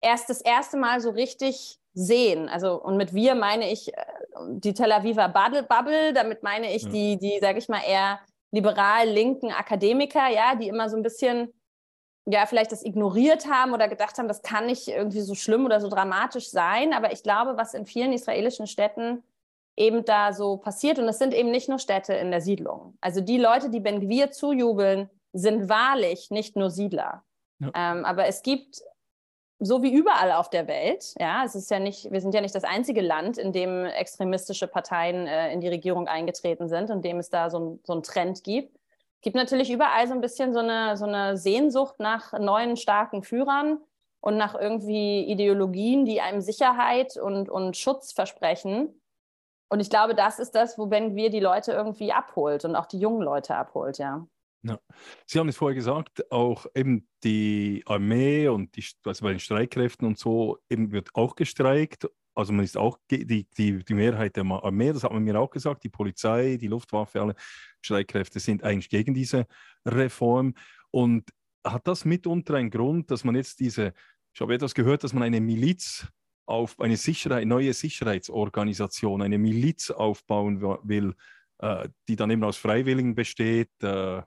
erst 0.00 0.30
das 0.30 0.40
erste 0.40 0.76
Mal 0.76 1.00
so 1.00 1.10
richtig 1.10 1.79
sehen. 2.00 2.48
Also, 2.48 2.80
und 2.80 2.96
mit 2.96 3.14
wir 3.14 3.34
meine 3.34 3.70
ich 3.70 3.92
äh, 3.94 4.02
die 4.48 4.74
Tel 4.74 4.92
Aviver 4.92 5.28
Bubble, 5.28 6.12
damit 6.12 6.42
meine 6.42 6.74
ich 6.74 6.84
ja. 6.84 6.88
die, 6.88 7.18
die, 7.18 7.38
sage 7.40 7.58
ich 7.58 7.68
mal, 7.68 7.82
eher 7.86 8.20
liberal-linken 8.52 9.52
Akademiker, 9.52 10.28
ja, 10.28 10.54
die 10.54 10.68
immer 10.68 10.88
so 10.88 10.96
ein 10.96 11.02
bisschen, 11.02 11.52
ja, 12.26 12.46
vielleicht 12.46 12.72
das 12.72 12.84
ignoriert 12.84 13.46
haben 13.46 13.72
oder 13.72 13.88
gedacht 13.88 14.18
haben, 14.18 14.28
das 14.28 14.42
kann 14.42 14.66
nicht 14.66 14.88
irgendwie 14.88 15.20
so 15.20 15.34
schlimm 15.34 15.64
oder 15.64 15.80
so 15.80 15.88
dramatisch 15.88 16.50
sein. 16.50 16.92
Aber 16.92 17.12
ich 17.12 17.22
glaube, 17.22 17.56
was 17.56 17.74
in 17.74 17.86
vielen 17.86 18.12
israelischen 18.12 18.66
Städten 18.66 19.22
eben 19.76 20.04
da 20.04 20.32
so 20.32 20.56
passiert. 20.56 20.98
Und 20.98 21.08
es 21.08 21.18
sind 21.18 21.32
eben 21.32 21.50
nicht 21.50 21.68
nur 21.68 21.78
Städte 21.78 22.12
in 22.14 22.30
der 22.30 22.40
Siedlung. 22.40 22.96
Also 23.00 23.20
die 23.20 23.38
Leute, 23.38 23.70
die 23.70 23.80
Ben 23.80 24.00
Gwir 24.00 24.30
zujubeln, 24.30 25.08
sind 25.32 25.68
wahrlich 25.68 26.30
nicht 26.30 26.56
nur 26.56 26.70
Siedler. 26.70 27.24
Ja. 27.60 27.70
Ähm, 27.74 28.04
aber 28.04 28.26
es 28.26 28.42
gibt, 28.42 28.82
so 29.62 29.82
wie 29.82 29.92
überall 29.92 30.32
auf 30.32 30.48
der 30.48 30.66
Welt, 30.66 31.14
ja, 31.18 31.44
es 31.44 31.54
ist 31.54 31.70
ja 31.70 31.78
nicht, 31.78 32.10
wir 32.10 32.22
sind 32.22 32.34
ja 32.34 32.40
nicht 32.40 32.54
das 32.54 32.64
einzige 32.64 33.02
Land, 33.02 33.36
in 33.36 33.52
dem 33.52 33.84
extremistische 33.84 34.66
Parteien 34.66 35.26
äh, 35.26 35.52
in 35.52 35.60
die 35.60 35.68
Regierung 35.68 36.08
eingetreten 36.08 36.68
sind, 36.68 36.88
in 36.88 37.02
dem 37.02 37.18
es 37.18 37.28
da 37.28 37.50
so, 37.50 37.78
so 37.84 37.92
einen 37.92 38.02
Trend 38.02 38.42
gibt. 38.42 38.74
Es 39.16 39.22
gibt 39.22 39.36
natürlich 39.36 39.70
überall 39.70 40.08
so 40.08 40.14
ein 40.14 40.22
bisschen 40.22 40.54
so 40.54 40.60
eine, 40.60 40.96
so 40.96 41.04
eine 41.04 41.36
Sehnsucht 41.36 42.00
nach 42.00 42.32
neuen, 42.32 42.78
starken 42.78 43.22
Führern 43.22 43.78
und 44.20 44.38
nach 44.38 44.54
irgendwie 44.54 45.24
Ideologien, 45.24 46.06
die 46.06 46.22
einem 46.22 46.40
Sicherheit 46.40 47.18
und, 47.18 47.50
und 47.50 47.76
Schutz 47.76 48.12
versprechen. 48.12 48.98
Und 49.68 49.80
ich 49.80 49.90
glaube, 49.90 50.14
das 50.14 50.38
ist 50.38 50.54
das, 50.54 50.78
wo 50.78 50.90
wenn 50.90 51.16
wir 51.16 51.28
die 51.28 51.38
Leute 51.38 51.72
irgendwie 51.72 52.12
abholt 52.12 52.64
und 52.64 52.74
auch 52.74 52.86
die 52.86 52.98
jungen 52.98 53.20
Leute 53.20 53.54
abholt, 53.56 53.98
ja. 53.98 54.26
Ja. 54.62 54.78
Sie 55.26 55.38
haben 55.38 55.48
es 55.48 55.56
vorher 55.56 55.74
gesagt, 55.74 56.30
auch 56.30 56.66
eben 56.74 57.08
die 57.24 57.82
Armee 57.86 58.48
und 58.48 58.76
die, 58.76 58.84
also 59.04 59.24
bei 59.24 59.30
den 59.30 59.40
Streitkräften 59.40 60.06
und 60.06 60.18
so 60.18 60.58
eben 60.68 60.92
wird 60.92 61.14
auch 61.14 61.34
gestreikt. 61.34 62.08
Also 62.34 62.52
man 62.52 62.64
ist 62.64 62.76
auch 62.76 62.98
die, 63.10 63.26
die, 63.26 63.82
die 63.84 63.94
Mehrheit 63.94 64.36
der 64.36 64.44
Armee, 64.44 64.92
das 64.92 65.02
hat 65.02 65.12
man 65.12 65.22
mir 65.22 65.38
auch 65.38 65.50
gesagt, 65.50 65.82
die 65.84 65.88
Polizei, 65.88 66.56
die 66.60 66.68
Luftwaffe, 66.68 67.20
alle 67.20 67.34
Streitkräfte 67.80 68.38
sind 68.38 68.62
eigentlich 68.62 68.90
gegen 68.90 69.14
diese 69.14 69.46
Reform. 69.86 70.54
Und 70.90 71.30
hat 71.64 71.86
das 71.86 72.04
mitunter 72.04 72.54
einen 72.54 72.70
Grund, 72.70 73.10
dass 73.10 73.24
man 73.24 73.34
jetzt 73.34 73.60
diese, 73.60 73.92
ich 74.34 74.40
habe 74.40 74.54
etwas 74.54 74.74
gehört, 74.74 75.04
dass 75.04 75.12
man 75.12 75.22
eine 75.22 75.40
Miliz 75.40 76.06
auf 76.46 76.78
eine 76.80 76.96
Sicherheit, 76.96 77.46
neue 77.46 77.72
Sicherheitsorganisation, 77.72 79.22
eine 79.22 79.38
Miliz 79.38 79.90
aufbauen 79.90 80.60
will, 80.82 81.14
äh, 81.58 81.88
die 82.08 82.16
dann 82.16 82.30
eben 82.30 82.44
aus 82.44 82.56
Freiwilligen 82.56 83.14
besteht, 83.14 83.70
äh, 83.82 84.22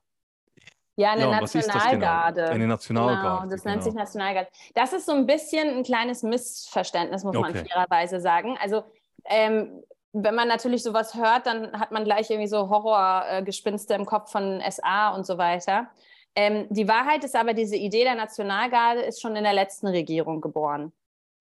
ja, 0.95 1.11
eine 1.11 1.21
ja, 1.21 1.41
Nationalgarde. 1.41 2.41
Genau? 2.41 2.53
Eine 2.53 2.67
Nationalgarde. 2.67 3.39
Genau, 3.41 3.51
das 3.51 3.63
genau. 3.63 3.71
nennt 3.73 3.83
sich 3.83 3.93
Nationalgarde. 3.93 4.49
Das 4.75 4.93
ist 4.93 5.05
so 5.05 5.13
ein 5.13 5.25
bisschen 5.25 5.77
ein 5.77 5.83
kleines 5.83 6.23
Missverständnis, 6.23 7.23
muss 7.23 7.35
okay. 7.35 7.53
man 7.53 7.65
fairerweise 7.65 8.19
sagen. 8.19 8.57
Also, 8.61 8.83
ähm, 9.25 9.83
wenn 10.11 10.35
man 10.35 10.47
natürlich 10.47 10.83
sowas 10.83 11.15
hört, 11.15 11.47
dann 11.47 11.79
hat 11.79 11.91
man 11.91 12.03
gleich 12.03 12.29
irgendwie 12.29 12.47
so 12.47 12.69
Horrorgespinste 12.69 13.95
im 13.95 14.05
Kopf 14.05 14.31
von 14.31 14.61
SA 14.69 15.15
und 15.15 15.25
so 15.25 15.39
weiter. 15.39 15.87
Ähm, 16.35 16.67
die 16.69 16.87
Wahrheit 16.87 17.23
ist 17.23 17.35
aber, 17.35 17.53
diese 17.53 17.75
Idee 17.75 18.03
der 18.03 18.15
Nationalgarde 18.15 19.01
ist 19.01 19.21
schon 19.21 19.35
in 19.35 19.43
der 19.43 19.53
letzten 19.53 19.87
Regierung 19.87 20.41
geboren. 20.41 20.91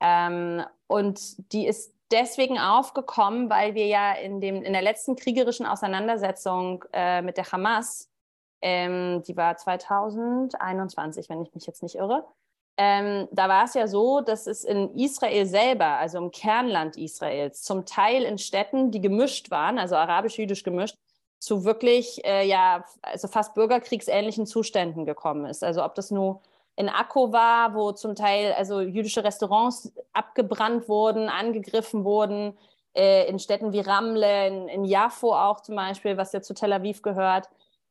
Ähm, 0.01 0.65
und 0.87 1.53
die 1.53 1.67
ist 1.67 1.95
deswegen 2.11 2.59
aufgekommen, 2.59 3.51
weil 3.51 3.75
wir 3.75 3.87
ja 3.87 4.12
in, 4.12 4.41
dem, 4.41 4.62
in 4.62 4.73
der 4.73 4.83
letzten 4.83 5.17
kriegerischen 5.17 5.67
Auseinandersetzung 5.67 6.85
äh, 6.93 7.21
mit 7.23 7.37
der 7.37 7.51
Hamas 7.53 8.12
ähm, 8.62 9.22
die 9.27 9.37
war 9.37 9.57
2021, 9.57 11.29
wenn 11.29 11.42
ich 11.42 11.55
mich 11.55 11.66
jetzt 11.66 11.83
nicht 11.83 11.96
irre. 11.96 12.25
Ähm, 12.79 13.29
da 13.33 13.48
war 13.48 13.64
es 13.64 13.75
ja 13.75 13.87
so, 13.87 14.22
dass 14.22 14.46
es 14.46 14.64
in 14.64 14.96
Israel 14.96 15.44
selber, 15.46 15.98
also 15.98 16.18
im 16.18 16.31
Kernland 16.31 16.96
Israels, 16.96 17.62
zum 17.62 17.85
Teil 17.85 18.22
in 18.22 18.38
Städten, 18.38 18.90
die 18.90 19.01
gemischt 19.01 19.51
waren, 19.51 19.79
also 19.79 19.96
arabisch-jüdisch 19.96 20.62
gemischt, 20.62 20.96
zu 21.38 21.64
wirklich, 21.64 22.25
äh, 22.25 22.46
ja, 22.46 22.85
also 23.03 23.29
fast 23.29 23.55
bürgerkriegsähnlichen 23.55 24.46
Zuständen 24.46 25.05
gekommen 25.05 25.44
ist. 25.44 25.64
Also 25.64 25.85
ob 25.85 25.94
das 25.96 26.11
nur 26.11 26.40
in 26.77 26.88
Akko 26.88 27.33
war, 27.33 27.75
wo 27.75 27.92
zum 27.92 28.14
Teil 28.14 28.55
also 28.55 28.81
jüdische 28.81 29.25
Restaurants 29.25 29.92
abgebrannt 30.12 30.88
wurden, 30.88 31.29
angegriffen 31.29 32.05
wurden, 32.05 32.57
äh, 32.94 33.29
in 33.29 33.38
Städten 33.38 33.72
wie 33.72 33.81
Ramle, 33.81 34.46
in, 34.46 34.68
in 34.68 34.85
Jaffo 34.85 35.35
auch 35.35 35.61
zum 35.61 35.77
Beispiel, 35.77 36.16
was 36.16 36.33
ja 36.33 36.40
zu 36.42 36.55
Tel 36.55 36.72
Aviv 36.72 37.03
gehört. 37.03 37.48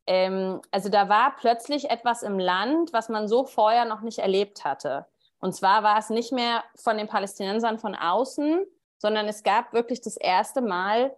Ähm, 0.07 0.61
also 0.71 0.89
da 0.89 1.09
war 1.09 1.35
plötzlich 1.37 1.89
etwas 1.89 2.23
im 2.23 2.39
Land, 2.39 2.93
was 2.93 3.09
man 3.09 3.27
so 3.27 3.45
vorher 3.45 3.85
noch 3.85 4.01
nicht 4.01 4.19
erlebt 4.19 4.65
hatte. 4.65 5.05
Und 5.39 5.53
zwar 5.53 5.83
war 5.83 5.97
es 5.97 6.09
nicht 6.09 6.31
mehr 6.31 6.63
von 6.75 6.97
den 6.97 7.07
Palästinensern 7.07 7.79
von 7.79 7.95
außen, 7.95 8.65
sondern 8.97 9.27
es 9.27 9.43
gab 9.43 9.73
wirklich 9.73 10.01
das 10.01 10.17
erste 10.17 10.61
Mal 10.61 11.15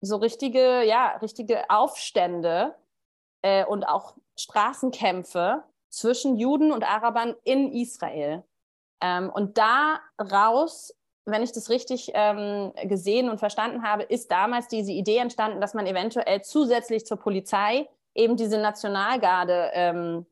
so 0.00 0.16
richtige, 0.16 0.82
ja, 0.82 1.16
richtige 1.22 1.68
Aufstände 1.70 2.74
äh, 3.42 3.64
und 3.64 3.84
auch 3.84 4.14
Straßenkämpfe 4.38 5.62
zwischen 5.88 6.36
Juden 6.36 6.72
und 6.72 6.84
Arabern 6.84 7.36
in 7.44 7.72
Israel. 7.72 8.42
Ähm, 9.00 9.30
und 9.30 9.58
daraus, 9.58 10.94
wenn 11.26 11.42
ich 11.42 11.52
das 11.52 11.70
richtig 11.70 12.10
ähm, 12.14 12.72
gesehen 12.84 13.28
und 13.28 13.38
verstanden 13.38 13.82
habe, 13.82 14.02
ist 14.04 14.30
damals 14.30 14.68
diese 14.68 14.92
Idee 14.92 15.18
entstanden, 15.18 15.60
dass 15.60 15.74
man 15.74 15.86
eventuell 15.86 16.42
zusätzlich 16.42 17.06
zur 17.06 17.18
Polizei 17.18 17.88
eben 18.14 18.36
diese 18.36 18.58
Nationalgarde 18.58 19.70
ähm, 19.72 20.26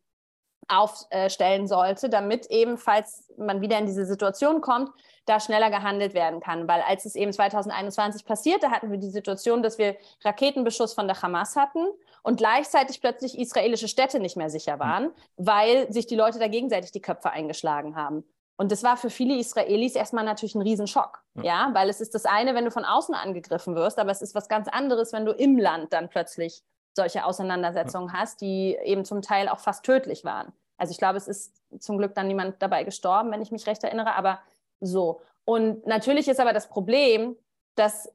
aufstellen 0.69 1.67
sollte, 1.67 2.11
damit 2.11 2.47
eben, 2.47 2.77
falls 2.77 3.33
man 3.39 3.61
wieder 3.61 3.79
in 3.79 3.87
diese 3.87 4.05
Situation 4.05 4.61
kommt, 4.61 4.91
da 5.25 5.41
schneller 5.41 5.71
gehandelt 5.71 6.15
werden 6.15 6.41
kann. 6.41 6.69
Weil 6.69 6.83
als 6.83 7.05
es 7.05 7.15
eben 7.15 7.33
2021 7.33 8.25
passierte, 8.25 8.71
hatten 8.71 8.91
wir 8.91 8.99
die 8.99 9.11
Situation, 9.11 9.63
dass 9.63 9.79
wir 9.79 9.97
Raketenbeschuss 10.25 10.95
von 10.95 11.07
der 11.07 11.21
Hamas 11.21 11.57
hatten 11.57 11.87
und 12.23 12.37
gleichzeitig 12.37 13.01
plötzlich 13.01 13.39
israelische 13.39 13.89
Städte 13.89 14.21
nicht 14.21 14.37
mehr 14.37 14.51
sicher 14.51 14.79
waren, 14.79 15.11
weil 15.37 15.91
sich 15.93 16.07
die 16.07 16.17
Leute 16.17 16.39
da 16.39 16.49
gegenseitig 16.49 16.93
die 16.93 17.03
Köpfe 17.03 17.31
eingeschlagen 17.31 17.97
haben. 17.97 18.25
Und 18.57 18.73
das 18.73 18.83
war 18.83 18.97
für 18.97 19.11
viele 19.11 19.39
Israelis 19.39 19.95
erstmal 19.95 20.25
natürlich 20.25 20.57
ein 20.57 20.63
Riesenschock, 20.63 21.23
ja. 21.37 21.45
ja, 21.45 21.71
weil 21.75 21.89
es 21.89 22.01
ist 22.01 22.15
das 22.15 22.25
eine, 22.25 22.55
wenn 22.55 22.65
du 22.65 22.73
von 22.73 22.85
außen 22.85 23.15
angegriffen 23.15 23.77
wirst, 23.77 24.01
aber 24.01 24.11
es 24.11 24.21
ist 24.21 24.35
was 24.35 24.49
ganz 24.49 24.67
anderes, 24.67 25.13
wenn 25.13 25.25
du 25.25 25.33
im 25.33 25.59
Land 25.59 25.93
dann 25.93 26.09
plötzlich 26.09 26.63
solche 26.99 27.25
Auseinandersetzungen 27.25 28.13
hast, 28.13 28.41
die 28.41 28.77
eben 28.85 29.05
zum 29.05 29.23
Teil 29.23 29.49
auch 29.49 29.61
fast 29.61 29.85
tödlich 29.85 30.25
waren. 30.25 30.53
Also 30.77 30.91
ich 30.91 30.99
glaube, 30.99 31.17
es 31.17 31.29
ist 31.29 31.55
zum 31.79 31.97
Glück 31.97 32.15
dann 32.15 32.27
niemand 32.27 32.61
dabei 32.61 32.83
gestorben, 32.83 33.31
wenn 33.31 33.41
ich 33.41 33.53
mich 33.53 33.67
recht 33.69 33.85
erinnere, 33.85 34.17
aber 34.17 34.41
so. 34.81 35.21
Und 35.45 35.87
natürlich 35.87 36.27
ist 36.29 36.41
aber 36.41 36.53
das 36.53 36.69
Problem, 36.69 37.37
dass 37.77 38.13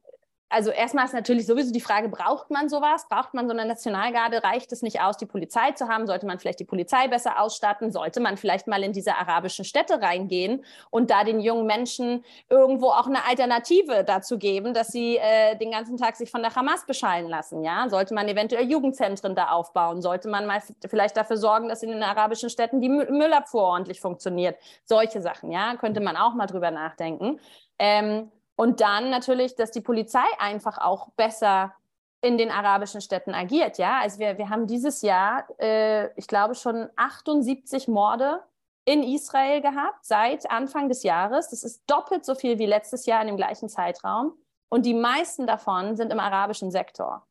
also 0.54 0.70
erstmal 0.70 1.06
ist 1.06 1.16
natürlich 1.16 1.48
sowieso 1.48 1.74
die 1.74 1.82
Frage, 1.82 2.10
braucht 2.10 2.52
man 2.52 2.70
sowas? 2.70 3.08
Braucht 3.10 3.34
man 3.34 3.48
so 3.48 3.54
eine 3.54 3.66
Nationalgarde? 3.66 4.44
Reicht 4.44 4.72
es 4.72 4.84
nicht 4.84 5.02
aus, 5.02 5.18
die 5.18 5.26
Polizei 5.26 5.72
zu 5.72 5.88
haben? 5.88 6.06
Sollte 6.06 6.28
man 6.28 6.38
vielleicht 6.38 6.60
die 6.60 6.64
Polizei 6.66 7.08
besser 7.08 7.42
ausstatten? 7.42 7.92
Sollte 7.92 8.20
man 8.20 8.38
vielleicht 8.38 8.68
mal 8.68 8.84
in 8.84 8.94
diese 8.94 9.16
arabischen 9.16 9.66
Städte 9.66 10.00
reingehen 10.00 10.64
und 10.92 11.10
da 11.10 11.24
den 11.24 11.40
jungen 11.40 11.66
Menschen 11.66 12.24
irgendwo 12.50 12.90
auch 12.90 13.08
eine 13.08 13.26
Alternative 13.26 14.04
dazu 14.04 14.38
geben, 14.38 14.76
dass 14.76 14.90
sie 14.90 15.18
äh, 15.18 15.58
den 15.58 15.72
ganzen 15.72 15.98
Tag 15.98 16.16
sich 16.18 16.30
von 16.30 16.44
der 16.44 16.54
Hamas 16.56 16.86
beschallen 16.86 17.30
lassen? 17.30 17.64
Ja? 17.64 17.90
Sollte 17.90 18.14
man 18.14 18.28
eventuell 18.28 18.70
Jugendzentren 18.70 19.34
da 19.34 19.50
aufbauen? 19.50 20.04
Sollte 20.04 20.30
man 20.30 20.46
mal 20.46 20.62
vielleicht 20.88 21.18
dafür 21.18 21.38
sorgen, 21.38 21.68
dass 21.68 21.82
in 21.82 21.90
den 21.90 22.04
arabischen 22.04 22.52
Städten 22.52 22.80
die 22.80 22.90
Müllabfuhr 22.90 23.64
ordentlich 23.64 24.00
funktioniert? 24.00 24.56
Solche 24.86 25.20
Sachen, 25.20 25.52
ja, 25.52 25.76
könnte 25.78 26.00
man 26.00 26.16
auch 26.16 26.36
mal 26.36 26.46
drüber 26.46 26.70
nachdenken. 26.70 27.40
Ähm, 27.80 28.32
und 28.56 28.82
dann 28.82 29.10
natürlich, 29.10 29.56
dass 29.56 29.72
die 29.72 29.82
Polizei 29.82 30.26
einfach 30.40 30.78
auch 30.78 31.10
besser 31.16 31.74
in 32.22 32.38
den 32.38 32.52
arabischen 32.52 33.02
Städten 33.02 33.34
agiert. 33.34 33.78
Ja, 33.78 34.00
also 34.00 34.20
wir, 34.20 34.38
wir 34.38 34.50
haben 34.50 34.68
dieses 34.68 35.02
Jahr, 35.02 35.46
äh, 35.60 36.08
ich 36.18 36.28
glaube, 36.28 36.56
schon 36.56 36.90
78 36.96 37.88
Morde 37.88 38.42
in 38.86 39.04
Israel 39.04 39.62
gehabt 39.62 40.06
seit 40.06 40.50
Anfang 40.50 40.88
des 40.88 41.04
Jahres. 41.04 41.50
Das 41.50 41.64
ist 41.64 41.84
doppelt 41.88 42.24
so 42.26 42.36
viel 42.36 42.60
wie 42.60 42.66
letztes 42.66 43.06
Jahr 43.06 43.22
in 43.22 43.28
dem 43.28 43.38
gleichen 43.38 43.68
Zeitraum. 43.68 44.34
Und 44.70 44.86
die 44.86 44.94
meisten 44.94 45.48
davon 45.48 45.96
sind 45.96 46.12
im 46.12 46.20
arabischen 46.20 46.72
Sektor. 46.72 47.26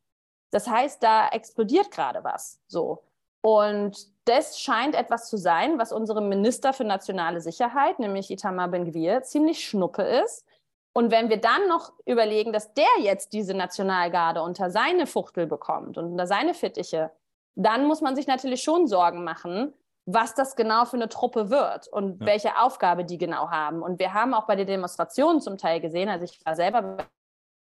Das 0.51 0.67
heißt, 0.67 1.01
da 1.01 1.29
explodiert 1.29 1.89
gerade 1.89 2.23
was. 2.23 2.59
So. 2.67 3.03
Und 3.41 4.07
das 4.25 4.59
scheint 4.59 4.95
etwas 4.95 5.27
zu 5.27 5.37
sein, 5.37 5.79
was 5.79 5.91
unserem 5.91 6.29
Minister 6.29 6.71
für 6.71 6.83
nationale 6.83 7.41
Sicherheit, 7.41 7.99
nämlich 7.99 8.29
Itamar 8.29 8.67
Ben-Gvir, 8.67 9.23
ziemlich 9.23 9.67
schnuppe 9.67 10.03
ist 10.03 10.45
und 10.93 11.11
wenn 11.11 11.29
wir 11.29 11.37
dann 11.37 11.67
noch 11.67 11.91
überlegen, 12.05 12.53
dass 12.53 12.73
der 12.73 12.85
jetzt 13.01 13.33
diese 13.33 13.55
Nationalgarde 13.55 14.41
unter 14.41 14.69
seine 14.69 15.07
Fuchtel 15.07 15.47
bekommt 15.47 15.97
und 15.97 16.11
unter 16.11 16.27
seine 16.27 16.53
Fittiche, 16.53 17.11
dann 17.55 17.85
muss 17.85 18.01
man 18.01 18.15
sich 18.15 18.27
natürlich 18.27 18.61
schon 18.61 18.87
Sorgen 18.87 19.23
machen, 19.23 19.73
was 20.05 20.35
das 20.35 20.55
genau 20.55 20.85
für 20.85 20.97
eine 20.97 21.09
Truppe 21.09 21.49
wird 21.49 21.87
und 21.87 22.19
ja. 22.19 22.27
welche 22.27 22.57
Aufgabe 22.59 23.05
die 23.05 23.17
genau 23.17 23.49
haben. 23.49 23.81
Und 23.81 23.99
wir 23.99 24.13
haben 24.13 24.33
auch 24.33 24.45
bei 24.45 24.55
den 24.55 24.67
Demonstrationen 24.67 25.41
zum 25.41 25.57
Teil 25.57 25.79
gesehen, 25.79 26.09
also 26.09 26.25
ich 26.25 26.45
war 26.45 26.55
selber 26.55 26.97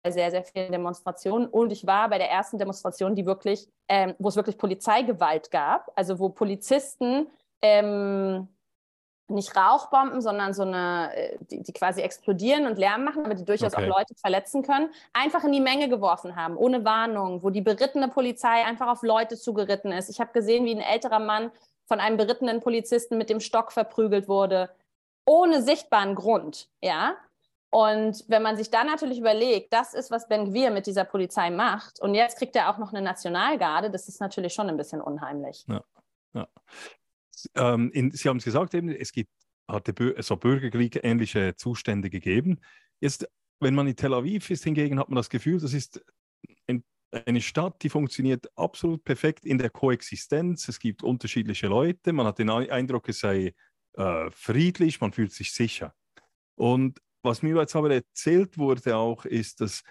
bei 0.03 0.11
sehr, 0.11 0.31
sehr 0.31 0.45
vielen 0.45 0.73
Demonstrationen 0.73 1.49
und 1.49 1.71
ich 1.71 1.87
war 1.87 2.09
bei 2.09 2.19
der 2.19 2.31
ersten 2.31 2.57
Demonstration, 2.59 3.15
die 3.15 3.27
wirklich, 3.27 3.69
ähm, 3.89 4.15
wo 4.19 4.29
es 4.29 4.37
wirklich 4.37 4.57
Polizeigewalt 4.57 5.51
gab, 5.51 5.91
also 5.97 6.19
wo 6.19 6.31
Polizisten 6.31 7.27
ähm, 7.61 8.49
nicht 9.29 9.57
Rauchbomben, 9.57 10.21
sondern 10.21 10.55
so 10.55 10.63
eine, 10.63 11.15
äh, 11.15 11.39
die, 11.51 11.63
die, 11.63 11.73
quasi 11.73 12.01
explodieren 12.01 12.67
und 12.67 12.79
Lärm 12.79 13.05
machen, 13.05 13.25
aber 13.25 13.35
die 13.35 13.45
durchaus 13.45 13.75
okay. 13.75 13.85
auch 13.85 13.99
Leute 13.99 14.15
verletzen 14.15 14.63
können, 14.63 14.91
einfach 15.13 15.45
in 15.45 15.53
die 15.53 15.61
Menge 15.61 15.89
geworfen 15.89 16.37
haben, 16.37 16.57
ohne 16.57 16.85
Warnung, 16.85 17.43
wo 17.43 17.51
die 17.51 17.61
berittene 17.61 18.09
Polizei 18.09 18.65
einfach 18.65 18.89
auf 18.89 19.03
Leute 19.03 19.37
zugeritten 19.37 19.93
ist. 19.93 20.09
Ich 20.09 20.21
habe 20.21 20.33
gesehen, 20.33 20.65
wie 20.65 20.75
ein 20.75 20.81
älterer 20.81 21.19
Mann 21.19 21.51
von 21.87 22.01
einem 22.01 22.17
berittenen 22.17 22.61
Polizisten 22.61 23.19
mit 23.19 23.31
dem 23.31 23.41
Stock 23.41 23.73
verprügelt 23.73 24.29
wurde, 24.29 24.71
ohne 25.27 25.63
sichtbaren 25.63 26.15
Grund, 26.15 26.69
ja. 26.83 27.15
Und 27.71 28.25
wenn 28.29 28.43
man 28.43 28.57
sich 28.57 28.71
dann 28.71 28.87
natürlich 28.87 29.19
überlegt, 29.19 29.75
das 29.75 29.93
ist, 29.93 30.11
was 30.11 30.27
Ben 30.27 30.47
Gvir 30.47 30.71
mit 30.71 30.87
dieser 30.87 31.05
Polizei 31.05 31.51
macht, 31.51 32.01
und 32.01 32.15
jetzt 32.15 32.39
kriegt 32.39 32.57
er 32.57 32.71
auch 32.71 32.79
noch 32.79 32.93
eine 32.93 33.03
Nationalgarde, 33.03 33.91
das 33.91 34.09
ist 34.09 34.21
natürlich 34.21 34.55
schon 34.55 34.71
ein 34.71 34.79
bisschen 34.79 35.03
unheimlich. 35.03 35.67
Ja, 35.69 35.83
ja. 36.33 36.49
Ähm, 37.55 37.91
in, 37.93 38.11
Sie 38.11 38.29
haben 38.29 38.39
es 38.39 38.45
gesagt, 38.45 38.75
eben, 38.75 38.89
es 38.89 39.13
gibt, 39.13 39.31
hatte 39.69 39.95
so 40.23 40.37
bürgerkrieg-ähnliche 40.37 41.57
Zustände 41.57 42.11
gegeben. 42.11 42.61
Jetzt, 43.01 43.29
wenn 43.61 43.75
man 43.75 43.87
in 43.87 43.97
Tel 43.97 44.15
Aviv 44.15 44.51
ist, 44.51 44.65
hingegen 44.65 44.99
hat 44.99 45.09
man 45.09 45.17
das 45.17 45.29
Gefühl, 45.29 45.61
das 45.61 45.73
ist 45.73 46.03
ein, 46.67 46.85
eine 47.11 47.41
Stadt, 47.41 47.83
die 47.83 47.89
funktioniert 47.89 48.47
absolut 48.57 49.05
perfekt 49.05 49.45
in 49.45 49.59
der 49.59 49.71
Koexistenz. 49.71 50.69
Es 50.69 50.79
gibt 50.79 51.03
unterschiedliche 51.03 51.67
Leute, 51.67 52.13
man 52.13 52.27
hat 52.27 52.39
den 52.39 52.51
Eindruck, 52.51 53.09
es 53.09 53.21
sei 53.21 53.55
äh, 53.95 54.31
friedlich, 54.31 55.01
man 55.01 55.13
fühlt 55.13 55.33
sich 55.33 55.53
sicher. 55.53 55.95
Und 56.55 57.01
was 57.23 57.43
mir 57.43 57.57
jetzt 57.57 57.77
aber 57.77 57.93
erzählt 57.93 58.59
wurde 58.59 58.97
auch, 58.97 59.25
ist, 59.25 59.61
dass, 59.61 59.83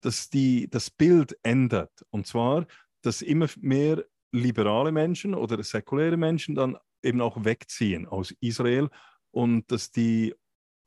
dass 0.00 0.28
die, 0.28 0.68
das 0.68 0.90
Bild 0.90 1.38
ändert. 1.42 2.04
Und 2.10 2.26
zwar, 2.26 2.66
dass 3.02 3.22
immer 3.22 3.48
mehr 3.60 4.04
liberale 4.34 4.92
Menschen 4.92 5.34
oder 5.34 5.62
säkuläre 5.62 6.16
Menschen 6.16 6.54
dann 6.54 6.76
eben 7.02 7.20
auch 7.20 7.44
wegziehen 7.44 8.06
aus 8.06 8.34
Israel 8.40 8.88
und 9.30 9.70
dass 9.70 9.90
die, 9.90 10.34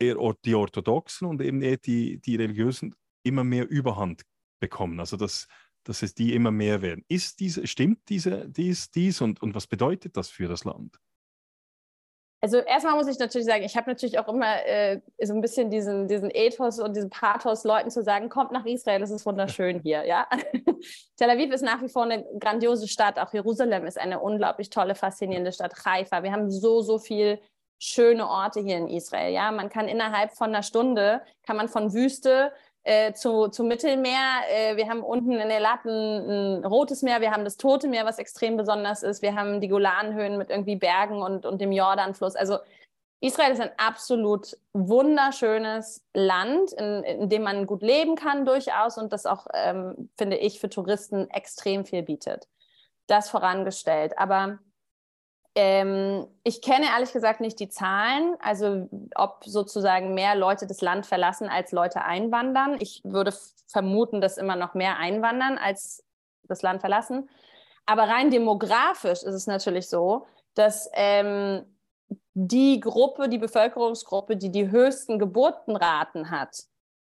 die 0.02 0.56
Orthodoxen 0.56 1.28
und 1.28 1.42
eben 1.42 1.62
eher 1.62 1.78
die, 1.78 2.20
die 2.20 2.36
Religiösen 2.36 2.94
immer 3.24 3.44
mehr 3.44 3.70
Überhand 3.70 4.24
bekommen. 4.60 5.00
Also 5.00 5.18
dass, 5.18 5.48
dass 5.84 6.04
es 6.04 6.14
die 6.14 6.34
immer 6.34 6.52
mehr 6.52 6.82
werden. 6.82 7.06
Ist 7.08 7.40
diese, 7.40 7.66
stimmt 7.68 8.00
diese, 8.10 8.50
dies, 8.50 8.92
dies 8.92 9.22
und, 9.22 9.42
und 9.42 9.56
was 9.56 9.68
bedeutet 9.68 10.18
das 10.18 10.30
für 10.30 10.48
das 10.48 10.66
Land? 10.66 11.00
Also 12.48 12.60
erstmal 12.60 12.96
muss 12.96 13.10
ich 13.10 13.20
natürlich 13.20 13.46
sagen, 13.46 13.66
ich 13.66 13.76
habe 13.76 13.90
natürlich 13.90 14.20
auch 14.20 14.30
immer 14.30 14.66
äh, 14.66 15.02
so 15.22 15.34
ein 15.34 15.42
bisschen 15.42 15.70
diesen, 15.70 16.08
diesen 16.08 16.32
Ethos 16.34 16.80
und 16.80 16.96
diesen 16.96 17.10
Pathos, 17.10 17.66
Leuten 17.66 17.92
zu 17.92 18.02
sagen, 18.02 18.30
kommt 18.30 18.54
nach 18.54 18.66
Israel, 18.66 19.04
es 19.04 19.12
ist 19.12 19.26
wunderschön 19.26 19.80
hier. 19.84 20.06
Ja? 20.06 20.30
Tel 21.18 21.30
Aviv 21.30 21.52
ist 21.52 21.62
nach 21.62 21.82
wie 21.82 21.90
vor 21.90 22.04
eine 22.04 22.26
grandiose 22.40 22.88
Stadt, 22.88 23.20
auch 23.20 23.34
Jerusalem 23.34 23.86
ist 23.86 24.00
eine 24.00 24.22
unglaublich 24.22 24.70
tolle, 24.70 24.96
faszinierende 24.96 25.52
Stadt. 25.52 25.74
Haifa, 25.86 26.24
wir 26.24 26.32
haben 26.32 26.50
so, 26.50 26.80
so 26.80 27.00
viel 27.00 27.42
schöne 27.80 28.26
Orte 28.26 28.62
hier 28.62 28.78
in 28.78 28.88
Israel. 28.88 29.34
Ja? 29.34 29.52
Man 29.52 29.68
kann 29.68 29.90
innerhalb 29.90 30.32
von 30.32 30.48
einer 30.48 30.64
Stunde, 30.64 31.24
kann 31.44 31.58
man 31.58 31.68
von 31.68 31.94
Wüste 31.94 32.54
äh, 32.88 33.14
zu, 33.14 33.50
zu 33.50 33.66
Mittelmeer. 33.66 34.44
Äh, 34.50 34.78
wir 34.78 34.88
haben 34.88 35.04
unten 35.04 35.34
in 35.34 35.50
Elat 35.50 35.84
ein, 35.84 36.62
ein, 36.62 36.66
rotes 36.66 37.02
Meer, 37.02 37.20
wir 37.20 37.32
haben 37.32 37.44
das 37.44 37.58
Tote 37.58 37.90
Meer, 37.90 38.06
was 38.06 38.18
extrem 38.18 38.56
besonders 38.56 39.04
ist. 39.04 39.22
Wir 39.22 39.36
haben 39.36 39.60
die 39.60 39.68
Golanhöhen 39.68 40.38
mit 40.38 40.50
irgendwie 40.50 40.78
Bergen 40.78 41.22
und, 41.22 41.46
und 41.46 41.60
dem 41.60 41.74
Jordanfluss. 41.74 42.38
Also 42.38 42.60
Israel 43.20 43.52
ist 43.52 43.60
ein 43.60 43.72
absolut 43.78 44.58
wunderschönes 44.72 46.06
Land, 46.14 46.72
in, 46.74 47.04
in 47.04 47.30
dem 47.30 47.44
man 47.44 47.66
gut 47.66 47.82
leben 47.82 48.16
kann 48.16 48.46
durchaus 48.46 48.98
und 48.98 49.12
das 49.12 49.26
auch, 49.26 49.48
ähm, 49.54 50.10
finde 50.18 50.38
ich, 50.38 50.62
für 50.62 50.70
Touristen 50.70 51.30
extrem 51.30 51.84
viel 51.84 52.04
bietet. 52.04 52.48
Das 53.08 53.30
vorangestellt. 53.30 54.18
Aber 54.18 54.60
ähm, 55.60 56.28
ich 56.44 56.62
kenne 56.62 56.86
ehrlich 56.86 57.12
gesagt 57.12 57.42
nicht 57.42 57.60
die 57.60 57.68
Zahlen, 57.68 58.36
also 58.40 58.88
ob 59.16 59.44
sozusagen 59.44 60.14
mehr 60.14 60.36
Leute 60.36 60.68
das 60.68 60.82
Land 60.82 61.08
verlassen 61.08 61.50
als 61.50 61.72
Leute 61.72 62.04
einwandern. 62.04 62.78
Ich 62.80 63.02
würde 63.04 63.34
vermuten, 63.66 64.22
dass 64.22 64.38
immer 64.38 64.56
noch 64.56 64.76
mehr 64.76 64.98
einwandern 64.98 65.58
als 65.58 66.04
das 66.44 66.62
Land 66.62 66.82
verlassen. 66.82 67.28
Aber 67.88 68.04
rein 68.04 68.30
demografisch 68.30 69.24
ist 69.24 69.34
es 69.34 69.48
natürlich 69.48 69.90
so, 69.90 70.28
dass 70.54 70.92
ähm, 70.94 71.66
die 72.36 72.80
Gruppe, 72.80 73.28
die 73.28 73.40
Bevölkerungsgruppe, 73.40 74.38
die 74.38 74.52
die 74.52 74.70
höchsten 74.70 75.18
Geburtenraten 75.18 76.30
hat, 76.30 76.56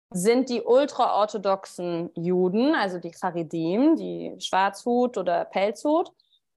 sind 0.10 0.50
die 0.50 0.62
ultraorthodoxen 0.62 2.10
Juden, 2.16 2.76
also 2.76 3.00
die 3.00 3.14
Charidim, 3.14 3.96
die 3.96 4.36
Schwarzhut 4.40 5.18
oder 5.18 5.46
Pelzhut 5.46 6.12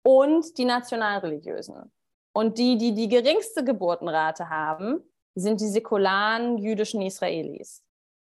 und 0.05 0.57
die 0.59 0.65
Nationalreligiösen. 0.65 1.91
Und 2.33 2.59
die, 2.59 2.77
die 2.77 2.95
die 2.95 3.09
geringste 3.09 3.65
Geburtenrate 3.65 4.51
haben, 4.51 5.01
sind 5.35 5.61
die 5.61 5.69
säkularen 5.69 6.59
jüdischen 6.59 7.03
Israelis. 7.03 7.83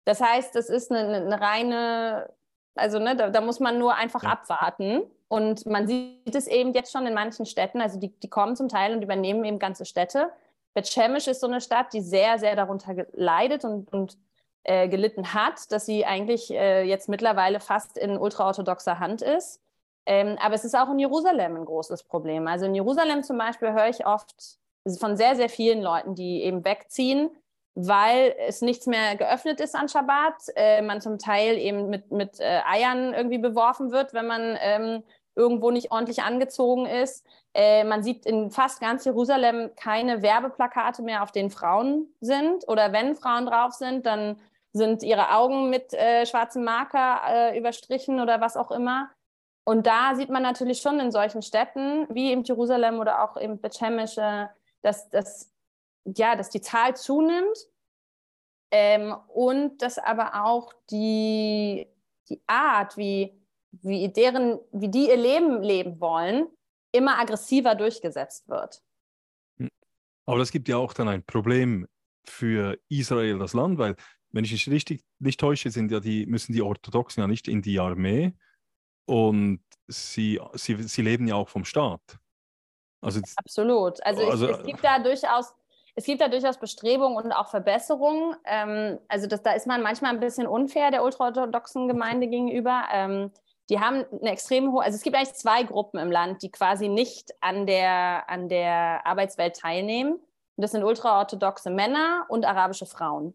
Das 0.05 0.21
heißt, 0.21 0.55
das 0.55 0.69
ist 0.69 0.91
eine, 0.91 1.17
eine 1.17 1.41
reine, 1.41 2.29
also 2.75 2.99
ne, 2.99 3.15
da, 3.15 3.29
da, 3.29 3.41
muss 3.41 3.59
man 3.59 3.79
nur 3.79 3.95
einfach 3.95 4.23
ja. 4.23 4.29
abwarten. 4.29 5.01
Und 5.27 5.65
man 5.65 5.87
sieht 5.87 6.35
es 6.35 6.47
eben 6.47 6.73
jetzt 6.73 6.91
schon 6.91 7.07
in 7.07 7.13
manchen 7.13 7.45
Städten, 7.45 7.81
also 7.81 7.99
die, 7.99 8.17
die 8.19 8.29
kommen 8.29 8.55
zum 8.55 8.69
Teil 8.69 8.95
und 8.95 9.01
übernehmen 9.01 9.43
eben 9.43 9.59
ganze 9.59 9.85
Städte. 9.85 10.31
Betschemisch 10.75 11.27
ist 11.27 11.41
so 11.41 11.47
eine 11.47 11.61
Stadt, 11.61 11.93
die 11.93 12.01
sehr, 12.01 12.37
sehr 12.37 12.55
darunter 12.55 13.07
leidet 13.13 13.65
und, 13.65 13.91
und 13.91 14.17
äh, 14.63 14.87
gelitten 14.87 15.33
hat, 15.33 15.71
dass 15.71 15.85
sie 15.85 16.05
eigentlich 16.05 16.51
äh, 16.51 16.83
jetzt 16.83 17.09
mittlerweile 17.09 17.59
fast 17.59 17.97
in 17.97 18.17
ultraorthodoxer 18.17 18.99
Hand 18.99 19.21
ist. 19.21 19.61
Ähm, 20.05 20.37
aber 20.39 20.55
es 20.55 20.65
ist 20.65 20.75
auch 20.75 20.89
in 20.91 20.99
Jerusalem 20.99 21.55
ein 21.55 21.65
großes 21.65 22.03
Problem. 22.03 22.47
Also 22.47 22.65
in 22.65 22.75
Jerusalem 22.75 23.23
zum 23.23 23.37
Beispiel 23.37 23.73
höre 23.73 23.89
ich 23.89 24.05
oft 24.05 24.57
von 24.99 25.17
sehr, 25.17 25.35
sehr 25.35 25.49
vielen 25.49 25.81
Leuten, 25.81 26.15
die 26.15 26.43
eben 26.43 26.63
wegziehen, 26.63 27.31
weil 27.73 28.35
es 28.47 28.61
nichts 28.61 28.85
mehr 28.85 29.15
geöffnet 29.15 29.59
ist 29.59 29.75
an 29.75 29.89
Schabbat. 29.89 30.35
Äh, 30.55 30.81
man 30.81 31.01
zum 31.01 31.17
Teil 31.17 31.57
eben 31.57 31.89
mit, 31.89 32.11
mit 32.11 32.39
äh, 32.39 32.61
Eiern 32.67 33.13
irgendwie 33.13 33.39
beworfen 33.39 33.91
wird, 33.91 34.13
wenn 34.13 34.27
man 34.27 34.57
ähm, 34.61 35.03
irgendwo 35.35 35.71
nicht 35.71 35.91
ordentlich 35.91 36.21
angezogen 36.23 36.85
ist. 36.85 37.25
Äh, 37.53 37.83
man 37.83 38.03
sieht 38.03 38.25
in 38.25 38.51
fast 38.51 38.79
ganz 38.79 39.05
Jerusalem 39.05 39.71
keine 39.75 40.21
Werbeplakate 40.21 41.01
mehr, 41.01 41.23
auf 41.23 41.31
denen 41.31 41.49
Frauen 41.49 42.07
sind. 42.21 42.67
Oder 42.67 42.93
wenn 42.93 43.15
Frauen 43.15 43.45
drauf 43.45 43.73
sind, 43.73 44.05
dann 44.05 44.39
sind 44.71 45.03
ihre 45.03 45.33
Augen 45.33 45.69
mit 45.69 45.93
äh, 45.93 46.25
schwarzem 46.25 46.63
Marker 46.63 47.21
äh, 47.27 47.57
überstrichen 47.57 48.19
oder 48.19 48.41
was 48.41 48.57
auch 48.57 48.71
immer. 48.71 49.09
Und 49.67 49.87
da 49.87 50.15
sieht 50.15 50.29
man 50.29 50.43
natürlich 50.43 50.79
schon 50.79 50.99
in 50.99 51.11
solchen 51.11 51.41
Städten 51.41 52.07
wie 52.13 52.31
in 52.31 52.43
Jerusalem 52.43 52.99
oder 52.99 53.23
auch 53.23 53.35
im 53.35 53.59
Bethlehem, 53.59 53.97
dass, 54.83 55.09
dass, 55.09 55.51
ja, 56.05 56.35
dass 56.35 56.51
die 56.51 56.61
Zahl 56.61 56.95
zunimmt 56.95 57.57
ähm, 58.69 59.15
und 59.27 59.81
dass 59.81 59.97
aber 59.97 60.45
auch 60.45 60.71
die, 60.91 61.87
die 62.29 62.41
Art, 62.45 62.95
wie, 62.95 63.41
wie, 63.71 64.07
deren, 64.09 64.59
wie 64.71 64.89
die 64.89 65.07
ihr 65.07 65.17
Leben 65.17 65.63
leben 65.63 65.99
wollen, 65.99 66.47
immer 66.91 67.19
aggressiver 67.19 67.73
durchgesetzt 67.73 68.47
wird. 68.47 68.83
Hm. 69.57 69.69
Aber 70.27 70.37
das 70.37 70.51
gibt 70.51 70.67
ja 70.67 70.77
auch 70.77 70.93
dann 70.93 71.07
ein 71.07 71.23
Problem 71.23 71.87
für 72.23 72.77
Israel, 72.87 73.39
das 73.39 73.53
Land, 73.53 73.79
weil, 73.79 73.95
wenn 74.29 74.45
ich 74.45 74.51
mich 74.51 74.69
richtig 74.69 75.03
nicht 75.17 75.39
täusche, 75.39 75.71
sind 75.71 75.91
ja 75.91 75.99
die, 75.99 76.27
müssen 76.27 76.53
die 76.53 76.61
Orthodoxen 76.61 77.21
ja 77.21 77.27
nicht 77.27 77.47
in 77.47 77.63
die 77.63 77.79
Armee, 77.79 78.33
und 79.05 79.61
sie, 79.87 80.39
sie, 80.53 80.81
sie 80.83 81.01
leben 81.01 81.27
ja 81.27 81.35
auch 81.35 81.49
vom 81.49 81.65
Staat. 81.65 82.01
Also, 83.01 83.21
Absolut. 83.35 84.03
Also, 84.03 84.29
also 84.29 84.49
ich, 84.49 84.57
es 84.57 84.63
gibt 84.63 84.83
da 84.83 84.99
durchaus 84.99 85.53
es 85.95 86.05
gibt 86.05 86.19
da 86.19 86.27
durchaus 86.27 86.57
Bestrebungen 86.57 87.17
und 87.17 87.31
auch 87.31 87.47
Verbesserungen. 87.47 88.35
Ähm, 88.43 88.99
also 89.07 89.27
das, 89.27 89.41
da 89.41 89.53
ist 89.53 89.65
man 89.65 89.81
manchmal 89.81 90.11
ein 90.11 90.19
bisschen 90.19 90.45
unfair 90.45 90.91
der 90.91 91.03
ultraorthodoxen 91.03 91.87
Gemeinde 91.87 92.27
gegenüber. 92.27 92.83
Ähm, 92.91 93.31
die 93.69 93.79
haben 93.79 94.05
eine 94.11 94.31
extrem 94.31 94.71
hohe, 94.73 94.83
also 94.83 94.95
es 94.95 95.01
gibt 95.01 95.15
eigentlich 95.15 95.33
zwei 95.33 95.63
Gruppen 95.63 95.99
im 95.99 96.11
Land, 96.11 96.43
die 96.43 96.51
quasi 96.51 96.89
nicht 96.89 97.31
an 97.39 97.65
der, 97.65 98.29
an 98.29 98.49
der 98.49 99.05
Arbeitswelt 99.05 99.55
teilnehmen. 99.55 100.13
Und 100.13 100.61
das 100.61 100.71
sind 100.71 100.83
ultraorthodoxe 100.83 101.69
Männer 101.69 102.25
und 102.27 102.45
arabische 102.45 102.85
Frauen. 102.85 103.33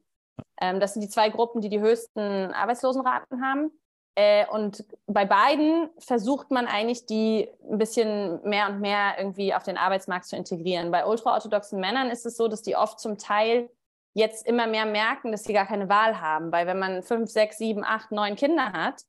Ähm, 0.60 0.80
das 0.80 0.92
sind 0.92 1.02
die 1.02 1.08
zwei 1.08 1.30
Gruppen, 1.30 1.62
die 1.62 1.70
die 1.70 1.80
höchsten 1.80 2.52
Arbeitslosenraten 2.52 3.42
haben. 3.42 3.72
Äh, 4.20 4.46
und 4.50 4.84
bei 5.06 5.24
beiden 5.24 5.88
versucht 5.98 6.50
man 6.50 6.66
eigentlich, 6.66 7.06
die 7.06 7.48
ein 7.70 7.78
bisschen 7.78 8.40
mehr 8.42 8.68
und 8.68 8.80
mehr 8.80 9.14
irgendwie 9.16 9.54
auf 9.54 9.62
den 9.62 9.78
Arbeitsmarkt 9.78 10.26
zu 10.26 10.36
integrieren. 10.36 10.90
Bei 10.90 11.06
ultraorthodoxen 11.06 11.80
Männern 11.80 12.10
ist 12.10 12.26
es 12.26 12.36
so, 12.36 12.46
dass 12.46 12.60
die 12.60 12.76
oft 12.76 13.00
zum 13.00 13.16
Teil 13.16 13.70
jetzt 14.12 14.46
immer 14.46 14.66
mehr 14.66 14.84
merken, 14.84 15.32
dass 15.32 15.44
sie 15.44 15.54
gar 15.54 15.66
keine 15.66 15.88
Wahl 15.88 16.20
haben. 16.20 16.52
Weil 16.52 16.66
wenn 16.66 16.78
man 16.78 17.02
fünf, 17.02 17.30
sechs, 17.30 17.56
sieben, 17.56 17.82
acht, 17.82 18.12
neun 18.12 18.36
Kinder 18.36 18.72
hat 18.72 19.04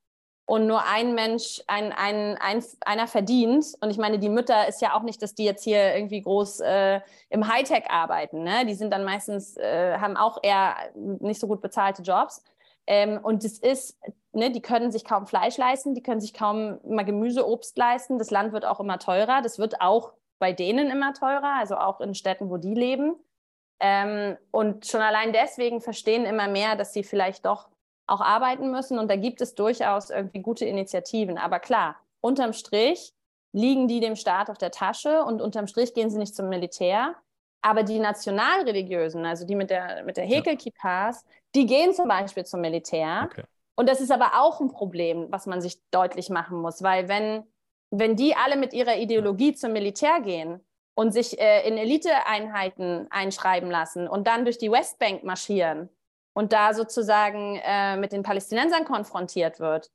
und 0.45 0.65
nur 0.65 0.85
ein 0.87 1.13
Mensch, 1.13 1.61
ein, 1.67 1.91
ein, 1.91 2.37
ein, 2.39 2.63
einer 2.85 3.07
verdient, 3.07 3.65
und 3.81 3.89
ich 3.89 3.97
meine, 3.97 4.17
die 4.17 4.29
Mütter 4.29 4.65
ist 4.69 4.81
ja 4.81 4.95
auch 4.95 5.03
nicht, 5.03 5.21
dass 5.21 5.35
die 5.35 5.43
jetzt 5.43 5.65
hier 5.65 5.93
irgendwie 5.93 6.21
groß 6.21 6.61
äh, 6.61 7.01
im 7.29 7.51
Hightech 7.51 7.89
arbeiten. 7.89 8.43
Ne? 8.43 8.65
Die 8.65 8.75
sind 8.75 8.91
dann 8.91 9.03
meistens, 9.03 9.57
äh, 9.57 9.97
haben 9.97 10.15
auch 10.15 10.37
eher 10.41 10.75
nicht 10.95 11.41
so 11.41 11.47
gut 11.47 11.59
bezahlte 11.59 12.01
Jobs. 12.01 12.45
Ähm, 12.87 13.19
und 13.21 13.43
es 13.43 13.59
ist, 13.59 13.99
ne, 14.31 14.51
die 14.51 14.61
können 14.61 14.91
sich 14.91 15.05
kaum 15.05 15.27
Fleisch 15.27 15.57
leisten, 15.57 15.93
die 15.93 16.03
können 16.03 16.21
sich 16.21 16.33
kaum 16.33 16.79
mal 16.83 17.03
Gemüse, 17.03 17.47
Obst 17.47 17.77
leisten. 17.77 18.17
Das 18.17 18.31
Land 18.31 18.53
wird 18.53 18.65
auch 18.65 18.79
immer 18.79 18.99
teurer. 18.99 19.41
Das 19.41 19.59
wird 19.59 19.81
auch 19.81 20.13
bei 20.39 20.53
denen 20.53 20.89
immer 20.89 21.13
teurer, 21.13 21.55
also 21.59 21.77
auch 21.77 22.01
in 22.01 22.15
Städten, 22.15 22.49
wo 22.49 22.57
die 22.57 22.73
leben. 22.73 23.15
Ähm, 23.79 24.37
und 24.51 24.85
schon 24.87 25.01
allein 25.01 25.33
deswegen 25.33 25.81
verstehen 25.81 26.25
immer 26.25 26.47
mehr, 26.47 26.75
dass 26.75 26.93
sie 26.93 27.03
vielleicht 27.03 27.45
doch 27.45 27.69
auch 28.07 28.21
arbeiten 28.21 28.71
müssen. 28.71 28.99
Und 28.99 29.09
da 29.09 29.15
gibt 29.15 29.41
es 29.41 29.55
durchaus 29.55 30.09
irgendwie 30.09 30.41
gute 30.41 30.65
Initiativen. 30.65 31.37
Aber 31.37 31.59
klar, 31.59 31.97
unterm 32.21 32.53
Strich 32.53 33.13
liegen 33.53 33.87
die 33.87 33.99
dem 33.99 34.15
Staat 34.15 34.49
auf 34.49 34.57
der 34.57 34.71
Tasche 34.71 35.23
und 35.23 35.41
unterm 35.41 35.67
Strich 35.67 35.93
gehen 35.93 36.09
sie 36.09 36.17
nicht 36.17 36.35
zum 36.35 36.49
Militär. 36.49 37.15
Aber 37.61 37.83
die 37.83 37.99
Nationalreligiösen, 37.99 39.25
also 39.25 39.45
die 39.45 39.55
mit 39.55 39.69
der, 39.69 40.03
mit 40.03 40.17
der 40.17 40.25
Hekel-Kippas, 40.25 41.25
die 41.53 41.65
gehen 41.65 41.93
zum 41.93 42.07
Beispiel 42.07 42.45
zum 42.45 42.61
Militär. 42.61 43.29
Okay. 43.29 43.43
Und 43.75 43.87
das 43.87 44.01
ist 44.01 44.11
aber 44.11 44.41
auch 44.41 44.59
ein 44.59 44.69
Problem, 44.69 45.27
was 45.29 45.45
man 45.45 45.61
sich 45.61 45.79
deutlich 45.91 46.29
machen 46.29 46.59
muss, 46.59 46.83
weil 46.83 47.07
wenn, 47.07 47.43
wenn 47.89 48.15
die 48.15 48.35
alle 48.35 48.57
mit 48.57 48.73
ihrer 48.73 48.97
Ideologie 48.97 49.53
zum 49.53 49.73
Militär 49.73 50.21
gehen 50.21 50.63
und 50.95 51.11
sich 51.11 51.39
äh, 51.39 51.67
in 51.67 51.77
Eliteeinheiten 51.77 53.07
einschreiben 53.09 53.71
lassen 53.71 54.07
und 54.07 54.27
dann 54.27 54.45
durch 54.45 54.57
die 54.57 54.71
Westbank 54.71 55.23
marschieren 55.23 55.89
und 56.33 56.53
da 56.53 56.73
sozusagen 56.73 57.59
äh, 57.63 57.97
mit 57.97 58.11
den 58.11 58.23
Palästinensern 58.23 58.85
konfrontiert 58.85 59.59
wird, 59.59 59.89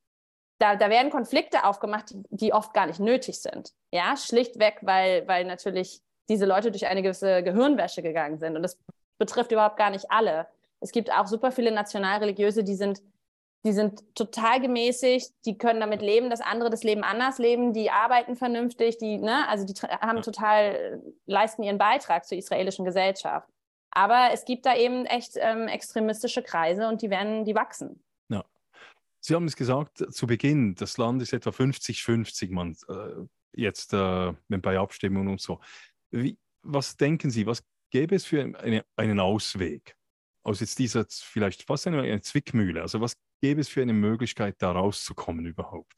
da, 0.59 0.77
da 0.77 0.89
werden 0.89 1.11
Konflikte 1.11 1.65
aufgemacht, 1.65 2.11
die, 2.11 2.23
die 2.31 2.53
oft 2.53 2.73
gar 2.73 2.87
nicht 2.87 3.01
nötig 3.01 3.41
sind. 3.41 3.73
Ja, 3.93 4.17
schlichtweg, 4.17 4.79
weil, 4.83 5.29
weil 5.29 5.45
natürlich 5.45 6.01
diese 6.29 6.47
Leute 6.47 6.71
durch 6.71 6.87
eine 6.87 7.03
gewisse 7.03 7.43
Gehirnwäsche 7.43 8.03
gegangen 8.03 8.39
sind. 8.39 8.57
Und 8.57 8.63
das 8.63 8.79
betrifft 9.19 9.53
überhaupt 9.53 9.77
gar 9.77 9.91
nicht 9.91 10.11
alle. 10.11 10.47
Es 10.81 10.93
gibt 10.93 11.11
auch 11.11 11.27
super 11.27 11.53
viele 11.53 11.73
Nationalreligiöse, 11.73 12.65
die 12.65 12.75
sind, 12.75 13.03
die 13.65 13.73
sind 13.73 14.03
total 14.15 14.61
gemäßigt, 14.61 15.33
die 15.45 15.59
können 15.59 15.81
damit 15.81 16.03
leben, 16.03 16.31
dass 16.31 16.41
andere 16.41 16.71
das 16.71 16.85
Leben 16.85 17.03
anders 17.03 17.39
leben, 17.39 17.73
die 17.73 17.91
arbeiten 17.91 18.37
vernünftig, 18.37 18.99
die, 18.99 19.19
ne, 19.19 19.49
also 19.49 19.65
die 19.65 19.75
haben 19.75 20.23
total, 20.23 21.03
leisten 21.27 21.63
ihren 21.63 21.79
Beitrag 21.79 22.27
zur 22.27 22.39
israelischen 22.39 22.85
Gesellschaft. 22.85 23.49
Aber 23.91 24.29
es 24.33 24.45
gibt 24.45 24.67
da 24.67 24.77
eben 24.77 25.07
echt 25.07 25.33
ähm, 25.37 25.69
extremistische 25.69 26.43
Kreise 26.43 26.87
und 26.89 27.01
die 27.01 27.09
werden, 27.09 27.47
die 27.47 27.55
wachsen. 27.55 28.03
Ja. 28.29 28.45
Sie 29.21 29.35
haben 29.35 29.47
es 29.47 29.57
gesagt 29.57 30.05
zu 30.13 30.27
Beginn, 30.27 30.75
das 30.75 30.99
Land 30.99 31.23
ist 31.23 31.33
etwa 31.33 31.51
50-50, 31.51 32.53
man 32.53 32.77
äh, 32.89 33.27
jetzt 33.53 33.95
äh, 33.95 34.35
bei 34.49 34.79
Abstimmungen 34.79 35.29
und 35.29 35.41
so. 35.41 35.61
Wie, 36.11 36.39
was 36.63 36.97
denken 36.97 37.31
Sie, 37.31 37.47
was 37.47 37.63
gäbe 37.91 38.15
es 38.15 38.25
für 38.25 38.43
eine, 38.43 38.85
einen 38.97 39.21
Ausweg 39.21 39.97
aus 40.43 40.61
jetzt 40.61 40.79
dieser 40.79 41.07
vielleicht 41.09 41.65
fast 41.65 41.87
eine, 41.87 42.03
eine 42.03 42.21
Zwickmühle? 42.21 42.83
Also 42.83 43.01
was 43.01 43.17
gäbe 43.41 43.61
es 43.61 43.69
für 43.69 43.83
eine 43.83 43.93
Möglichkeit, 43.93 44.57
da 44.59 44.73
rauszukommen 44.73 45.47
überhaupt? 45.47 45.95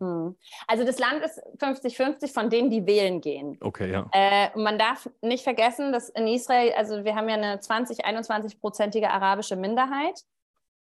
Hm. 0.00 0.36
Also 0.66 0.84
das 0.84 0.98
Land 0.98 1.22
ist 1.22 1.40
50-50 1.58 2.32
von 2.32 2.48
denen, 2.48 2.70
die 2.70 2.86
wählen 2.86 3.20
gehen. 3.20 3.58
Okay, 3.60 3.92
ja. 3.92 4.08
Äh, 4.12 4.58
man 4.58 4.78
darf 4.78 5.08
nicht 5.20 5.44
vergessen, 5.44 5.92
dass 5.92 6.08
in 6.08 6.26
Israel, 6.26 6.72
also 6.72 7.04
wir 7.04 7.14
haben 7.14 7.28
ja 7.28 7.34
eine 7.34 7.60
20, 7.60 8.06
21-prozentige 8.06 9.08
arabische 9.08 9.56
Minderheit 9.56 10.22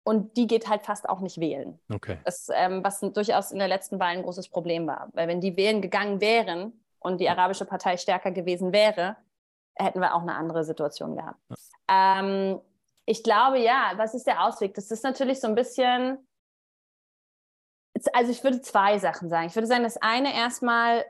und 0.02 0.36
die 0.36 0.46
geht 0.46 0.68
halt 0.68 0.82
fast 0.82 1.08
auch 1.08 1.20
nicht 1.20 1.38
wählen. 1.38 1.78
Okay. 1.92 2.18
Das, 2.24 2.48
ähm, 2.52 2.82
was 2.82 3.00
durchaus 3.00 3.52
in 3.52 3.58
der 3.58 3.68
letzten 3.68 4.00
Wahl 4.00 4.16
ein 4.16 4.22
großes 4.22 4.48
Problem 4.48 4.86
war. 4.86 5.08
Weil 5.12 5.28
wenn 5.28 5.40
die 5.40 5.56
wählen 5.56 5.80
gegangen 5.80 6.20
wären, 6.20 6.84
und 7.00 7.20
die 7.20 7.28
arabische 7.28 7.64
Partei 7.64 7.96
stärker 7.96 8.30
gewesen 8.30 8.72
wäre, 8.72 9.16
hätten 9.74 10.00
wir 10.00 10.14
auch 10.14 10.22
eine 10.22 10.34
andere 10.34 10.64
Situation 10.64 11.16
gehabt. 11.16 11.40
Ja. 11.88 12.20
Ähm, 12.20 12.60
ich 13.04 13.22
glaube, 13.22 13.58
ja, 13.58 13.92
was 13.96 14.14
ist 14.14 14.26
der 14.26 14.44
Ausweg? 14.44 14.74
Das 14.74 14.90
ist 14.90 15.04
natürlich 15.04 15.40
so 15.40 15.46
ein 15.46 15.54
bisschen, 15.54 16.18
also 18.12 18.32
ich 18.32 18.42
würde 18.42 18.60
zwei 18.60 18.98
Sachen 18.98 19.28
sagen. 19.28 19.46
Ich 19.46 19.54
würde 19.54 19.68
sagen, 19.68 19.84
das 19.84 19.96
eine 19.98 20.34
erstmal, 20.34 21.04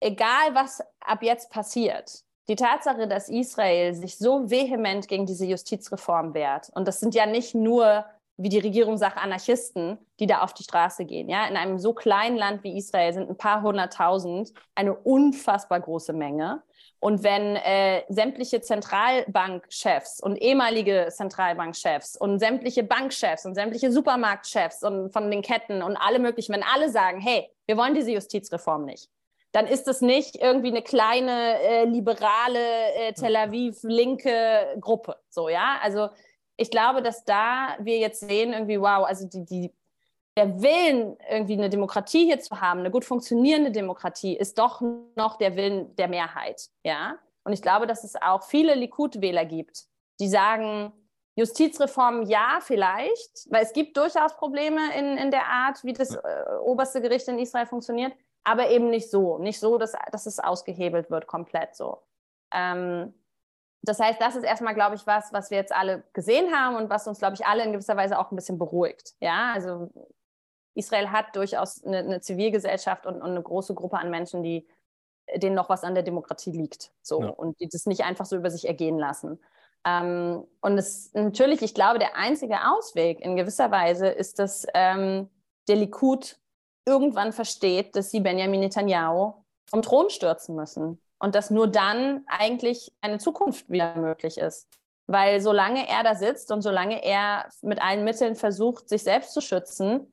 egal 0.00 0.54
was 0.54 0.82
ab 1.00 1.22
jetzt 1.22 1.50
passiert, 1.50 2.24
die 2.48 2.56
Tatsache, 2.56 3.08
dass 3.08 3.28
Israel 3.28 3.94
sich 3.94 4.16
so 4.16 4.48
vehement 4.48 5.08
gegen 5.08 5.26
diese 5.26 5.44
Justizreform 5.44 6.34
wehrt, 6.34 6.70
und 6.70 6.86
das 6.88 7.00
sind 7.00 7.14
ja 7.14 7.26
nicht 7.26 7.54
nur 7.54 8.06
wie 8.38 8.48
die 8.48 8.60
Regierung 8.60 8.96
sagt, 8.96 9.18
Anarchisten, 9.18 9.98
die 10.20 10.26
da 10.26 10.40
auf 10.42 10.54
die 10.54 10.62
Straße 10.62 11.04
gehen. 11.04 11.28
Ja? 11.28 11.46
In 11.48 11.56
einem 11.56 11.78
so 11.78 11.92
kleinen 11.92 12.36
Land 12.36 12.62
wie 12.62 12.78
Israel 12.78 13.12
sind 13.12 13.28
ein 13.28 13.36
paar 13.36 13.62
hunderttausend 13.62 14.52
eine 14.76 14.94
unfassbar 14.94 15.80
große 15.80 16.12
Menge. 16.12 16.62
Und 17.00 17.24
wenn 17.24 17.56
äh, 17.56 18.04
sämtliche 18.08 18.60
Zentralbankchefs 18.60 20.20
und 20.20 20.36
ehemalige 20.36 21.08
Zentralbankchefs 21.10 22.16
und 22.16 22.38
sämtliche 22.38 22.84
Bankchefs 22.84 23.44
und 23.44 23.54
sämtliche 23.54 23.92
Supermarktchefs 23.92 24.82
und 24.82 25.12
von 25.12 25.30
den 25.30 25.42
Ketten 25.42 25.82
und 25.82 25.96
alle 25.96 26.20
möglichen, 26.20 26.54
wenn 26.54 26.64
alle 26.64 26.90
sagen, 26.90 27.20
hey, 27.20 27.50
wir 27.66 27.76
wollen 27.76 27.94
diese 27.94 28.12
Justizreform 28.12 28.84
nicht, 28.84 29.08
dann 29.52 29.66
ist 29.66 29.88
es 29.88 30.00
nicht 30.00 30.36
irgendwie 30.36 30.68
eine 30.68 30.82
kleine 30.82 31.60
äh, 31.60 31.84
liberale 31.84 32.58
äh, 32.94 33.12
Tel 33.12 33.34
Aviv 33.34 33.78
linke 33.82 34.76
Gruppe, 34.80 35.16
so 35.28 35.48
ja. 35.48 35.78
Also 35.82 36.08
ich 36.58 36.70
glaube, 36.70 37.02
dass 37.02 37.24
da 37.24 37.76
wir 37.78 37.98
jetzt 37.98 38.20
sehen, 38.20 38.52
irgendwie, 38.52 38.80
wow, 38.80 39.06
also 39.06 39.26
die, 39.26 39.44
die, 39.44 39.74
der 40.36 40.60
Willen, 40.60 41.16
irgendwie 41.30 41.54
eine 41.54 41.70
Demokratie 41.70 42.26
hier 42.26 42.40
zu 42.40 42.60
haben, 42.60 42.80
eine 42.80 42.90
gut 42.90 43.04
funktionierende 43.04 43.70
Demokratie, 43.70 44.36
ist 44.36 44.58
doch 44.58 44.82
noch 45.14 45.36
der 45.38 45.56
Willen 45.56 45.94
der 45.96 46.08
Mehrheit. 46.08 46.68
Ja? 46.82 47.16
Und 47.44 47.52
ich 47.52 47.62
glaube, 47.62 47.86
dass 47.86 48.02
es 48.02 48.16
auch 48.16 48.42
viele 48.42 48.74
Likud-Wähler 48.74 49.44
gibt, 49.44 49.84
die 50.20 50.28
sagen, 50.28 50.92
Justizreform 51.36 52.22
ja, 52.22 52.58
vielleicht, 52.60 53.46
weil 53.50 53.62
es 53.62 53.72
gibt 53.72 53.96
durchaus 53.96 54.36
Probleme 54.36 54.80
in, 54.98 55.16
in 55.16 55.30
der 55.30 55.46
Art, 55.46 55.84
wie 55.84 55.92
das 55.92 56.16
äh, 56.16 56.44
oberste 56.60 57.00
Gericht 57.00 57.28
in 57.28 57.38
Israel 57.38 57.66
funktioniert, 57.66 58.12
aber 58.42 58.70
eben 58.70 58.90
nicht 58.90 59.08
so. 59.08 59.38
Nicht 59.38 59.60
so, 59.60 59.78
dass, 59.78 59.92
dass 60.10 60.26
es 60.26 60.40
ausgehebelt 60.40 61.08
wird 61.08 61.28
komplett 61.28 61.76
so. 61.76 62.02
Ähm, 62.52 63.14
das 63.82 64.00
heißt, 64.00 64.20
das 64.20 64.36
ist 64.36 64.44
erstmal, 64.44 64.74
glaube 64.74 64.96
ich, 64.96 65.06
was, 65.06 65.32
was 65.32 65.50
wir 65.50 65.58
jetzt 65.58 65.74
alle 65.74 66.02
gesehen 66.12 66.52
haben 66.52 66.76
und 66.76 66.90
was 66.90 67.06
uns, 67.06 67.18
glaube 67.18 67.34
ich, 67.34 67.46
alle 67.46 67.64
in 67.64 67.72
gewisser 67.72 67.96
Weise 67.96 68.18
auch 68.18 68.30
ein 68.30 68.36
bisschen 68.36 68.58
beruhigt. 68.58 69.14
Ja, 69.20 69.52
also 69.54 69.90
Israel 70.74 71.10
hat 71.10 71.34
durchaus 71.36 71.84
eine, 71.84 71.98
eine 71.98 72.20
Zivilgesellschaft 72.20 73.06
und, 73.06 73.16
und, 73.16 73.30
eine 73.30 73.42
große 73.42 73.74
Gruppe 73.74 73.98
an 73.98 74.10
Menschen, 74.10 74.42
die 74.42 74.66
denen 75.36 75.54
noch 75.54 75.68
was 75.68 75.84
an 75.84 75.94
der 75.94 76.02
Demokratie 76.02 76.52
liegt. 76.52 76.90
So 77.02 77.22
ja. 77.22 77.28
und 77.28 77.60
die 77.60 77.68
das 77.68 77.86
nicht 77.86 78.04
einfach 78.04 78.26
so 78.26 78.36
über 78.36 78.50
sich 78.50 78.66
ergehen 78.66 78.98
lassen. 78.98 79.40
Ähm, 79.84 80.44
und 80.60 80.78
es 80.78 81.12
natürlich, 81.14 81.62
ich 81.62 81.74
glaube, 81.74 81.98
der 81.98 82.16
einzige 82.16 82.56
Ausweg 82.70 83.20
in 83.20 83.36
gewisser 83.36 83.70
Weise 83.70 84.08
ist, 84.08 84.38
dass 84.38 84.66
ähm, 84.74 85.28
der 85.68 85.76
Likud 85.76 86.38
irgendwann 86.84 87.32
versteht, 87.32 87.94
dass 87.94 88.10
sie 88.10 88.20
Benjamin 88.20 88.60
Netanyahu 88.60 89.34
vom 89.66 89.82
Thron 89.82 90.10
stürzen 90.10 90.56
müssen 90.56 90.98
und 91.18 91.34
dass 91.34 91.50
nur 91.50 91.68
dann 91.68 92.24
eigentlich 92.26 92.92
eine 93.00 93.18
Zukunft 93.18 93.68
wieder 93.70 93.96
möglich 93.96 94.38
ist. 94.38 94.68
Weil 95.06 95.40
solange 95.40 95.88
er 95.88 96.02
da 96.02 96.14
sitzt 96.14 96.52
und 96.52 96.62
solange 96.62 97.04
er 97.04 97.48
mit 97.62 97.80
allen 97.80 98.04
Mitteln 98.04 98.36
versucht, 98.36 98.88
sich 98.88 99.02
selbst 99.02 99.32
zu 99.32 99.40
schützen, 99.40 100.12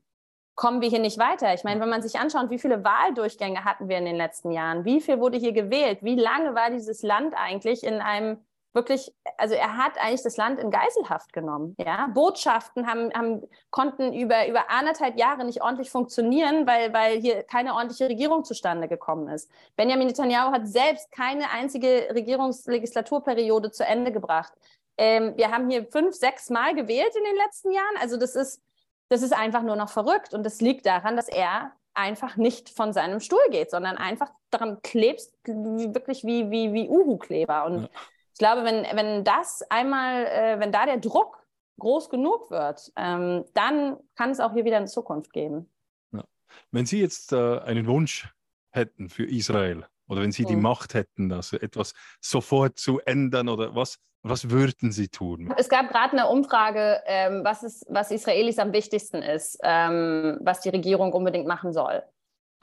kommen 0.56 0.82
wir 0.82 0.90
hier 0.90 1.00
nicht 1.00 1.18
weiter. 1.18 1.54
Ich 1.54 1.66
meine, 1.66 1.82
wenn 1.82 1.90
man 1.90 2.02
sich 2.02 2.18
anschaut, 2.18 2.50
wie 2.50 2.60
viele 2.60 2.84
Wahldurchgänge 2.84 3.66
hatten 3.66 3.90
wir 3.90 3.98
in 3.98 4.06
den 4.06 4.16
letzten 4.16 4.52
Jahren, 4.52 4.86
wie 4.86 5.02
viel 5.02 5.20
wurde 5.20 5.38
hier 5.38 5.52
gewählt, 5.52 6.00
wie 6.02 6.16
lange 6.16 6.56
war 6.56 6.70
dieses 6.70 7.04
Land 7.04 7.34
eigentlich 7.36 7.84
in 7.84 7.96
einem 7.96 8.38
wirklich, 8.76 9.12
also 9.38 9.56
er 9.56 9.78
hat 9.78 9.98
eigentlich 9.98 10.22
das 10.22 10.38
Land 10.38 10.60
in 10.60 10.70
Geiselhaft 10.70 11.32
genommen. 11.34 11.76
Ja? 11.80 12.08
Botschaften 12.14 12.86
haben, 12.86 13.12
haben, 13.14 13.42
konnten 13.72 14.14
über, 14.14 14.48
über 14.48 14.70
anderthalb 14.70 15.18
Jahre 15.18 15.46
nicht 15.46 15.64
ordentlich 15.64 15.90
funktionieren, 15.90 16.68
weil, 16.68 16.94
weil 16.94 17.20
hier 17.20 17.44
keine 17.44 17.74
ordentliche 17.74 18.10
Regierung 18.10 18.44
zustande 18.44 18.88
gekommen 18.88 19.30
ist. 19.30 19.50
Benjamin 19.78 20.08
Netanyahu 20.08 20.52
hat 20.52 20.68
selbst 20.68 21.12
keine 21.12 21.50
einzige 21.52 22.10
Regierungslegislaturperiode 22.14 23.72
zu 23.72 23.86
Ende 23.86 24.12
gebracht. 24.12 24.54
Ähm, 24.98 25.34
wir 25.38 25.52
haben 25.52 25.70
hier 25.70 25.86
fünf, 25.86 26.14
sechs 26.16 26.50
Mal 26.50 26.76
gewählt 26.76 27.16
in 27.16 27.24
den 27.24 27.36
letzten 27.38 27.72
Jahren. 27.72 27.98
Also 28.00 28.18
das 28.18 28.36
ist, 28.36 28.62
das 29.08 29.22
ist 29.22 29.34
einfach 29.34 29.64
nur 29.64 29.78
noch 29.78 29.90
verrückt. 29.90 30.34
Und 30.34 30.44
das 30.44 30.60
liegt 30.60 30.86
daran, 30.86 31.16
dass 31.16 31.30
er 31.30 31.72
einfach 31.94 32.36
nicht 32.36 32.70
von 32.70 32.92
seinem 32.92 33.22
Stuhl 33.22 33.40
geht, 33.52 33.72
sondern 33.72 33.96
einfach 33.96 34.30
daran 34.50 34.82
klebst, 34.82 35.34
wirklich 35.46 36.26
wie, 36.26 36.52
wie, 36.52 36.74
wie 36.74 36.90
Uhu-Kleber. 36.90 37.66
Und 37.66 37.84
ja 37.84 37.90
ich 38.36 38.40
glaube, 38.40 38.66
wenn, 38.66 38.84
wenn 38.98 39.24
das 39.24 39.64
einmal, 39.70 40.26
äh, 40.26 40.60
wenn 40.60 40.74
da 40.74 40.86
der 40.86 40.98
Druck 40.98 41.42
groß 41.80 42.10
genug 42.10 42.52
wird, 42.52 42.92
ähm, 42.98 43.46
dann 43.54 43.96
kann 44.16 44.30
es 44.30 44.42
auch 44.42 44.52
hier 44.52 44.66
wieder 44.66 44.76
eine 44.76 44.88
Zukunft 44.88 45.32
geben. 45.32 45.72
Ja. 46.12 46.26
Wenn 46.70 46.86
Sie 46.86 47.00
jetzt 47.00 47.32
äh, 47.32 47.60
einen 47.60 47.88
Wunsch 47.88 48.28
hätten 48.72 49.08
für 49.08 49.24
Israel 49.24 49.86
oder 50.10 50.22
wenn 50.22 50.34
Sie 50.34 50.44
mhm. 50.44 50.48
die 50.48 50.56
Macht 50.58 50.96
hätten, 50.96 51.30
das 51.30 51.54
etwas 51.54 51.94
sofort 52.20 52.78
zu 52.78 53.00
ändern 53.00 53.48
oder 53.48 53.74
was, 53.74 54.00
was 54.22 54.50
würden 54.50 54.92
Sie 54.92 55.08
tun? 55.08 55.54
Es 55.56 55.70
gab 55.70 55.88
gerade 55.88 56.12
eine 56.12 56.28
Umfrage, 56.28 57.02
ähm, 57.06 57.46
was, 57.46 57.64
ist, 57.64 57.86
was 57.88 58.12
Israelis 58.12 58.60
am 58.60 58.74
wichtigsten 58.74 59.22
ist, 59.22 59.58
ähm, 59.64 60.40
was 60.42 60.60
die 60.60 60.70
Regierung 60.70 61.14
unbedingt 61.14 61.48
machen 61.48 61.72
soll. 61.72 62.04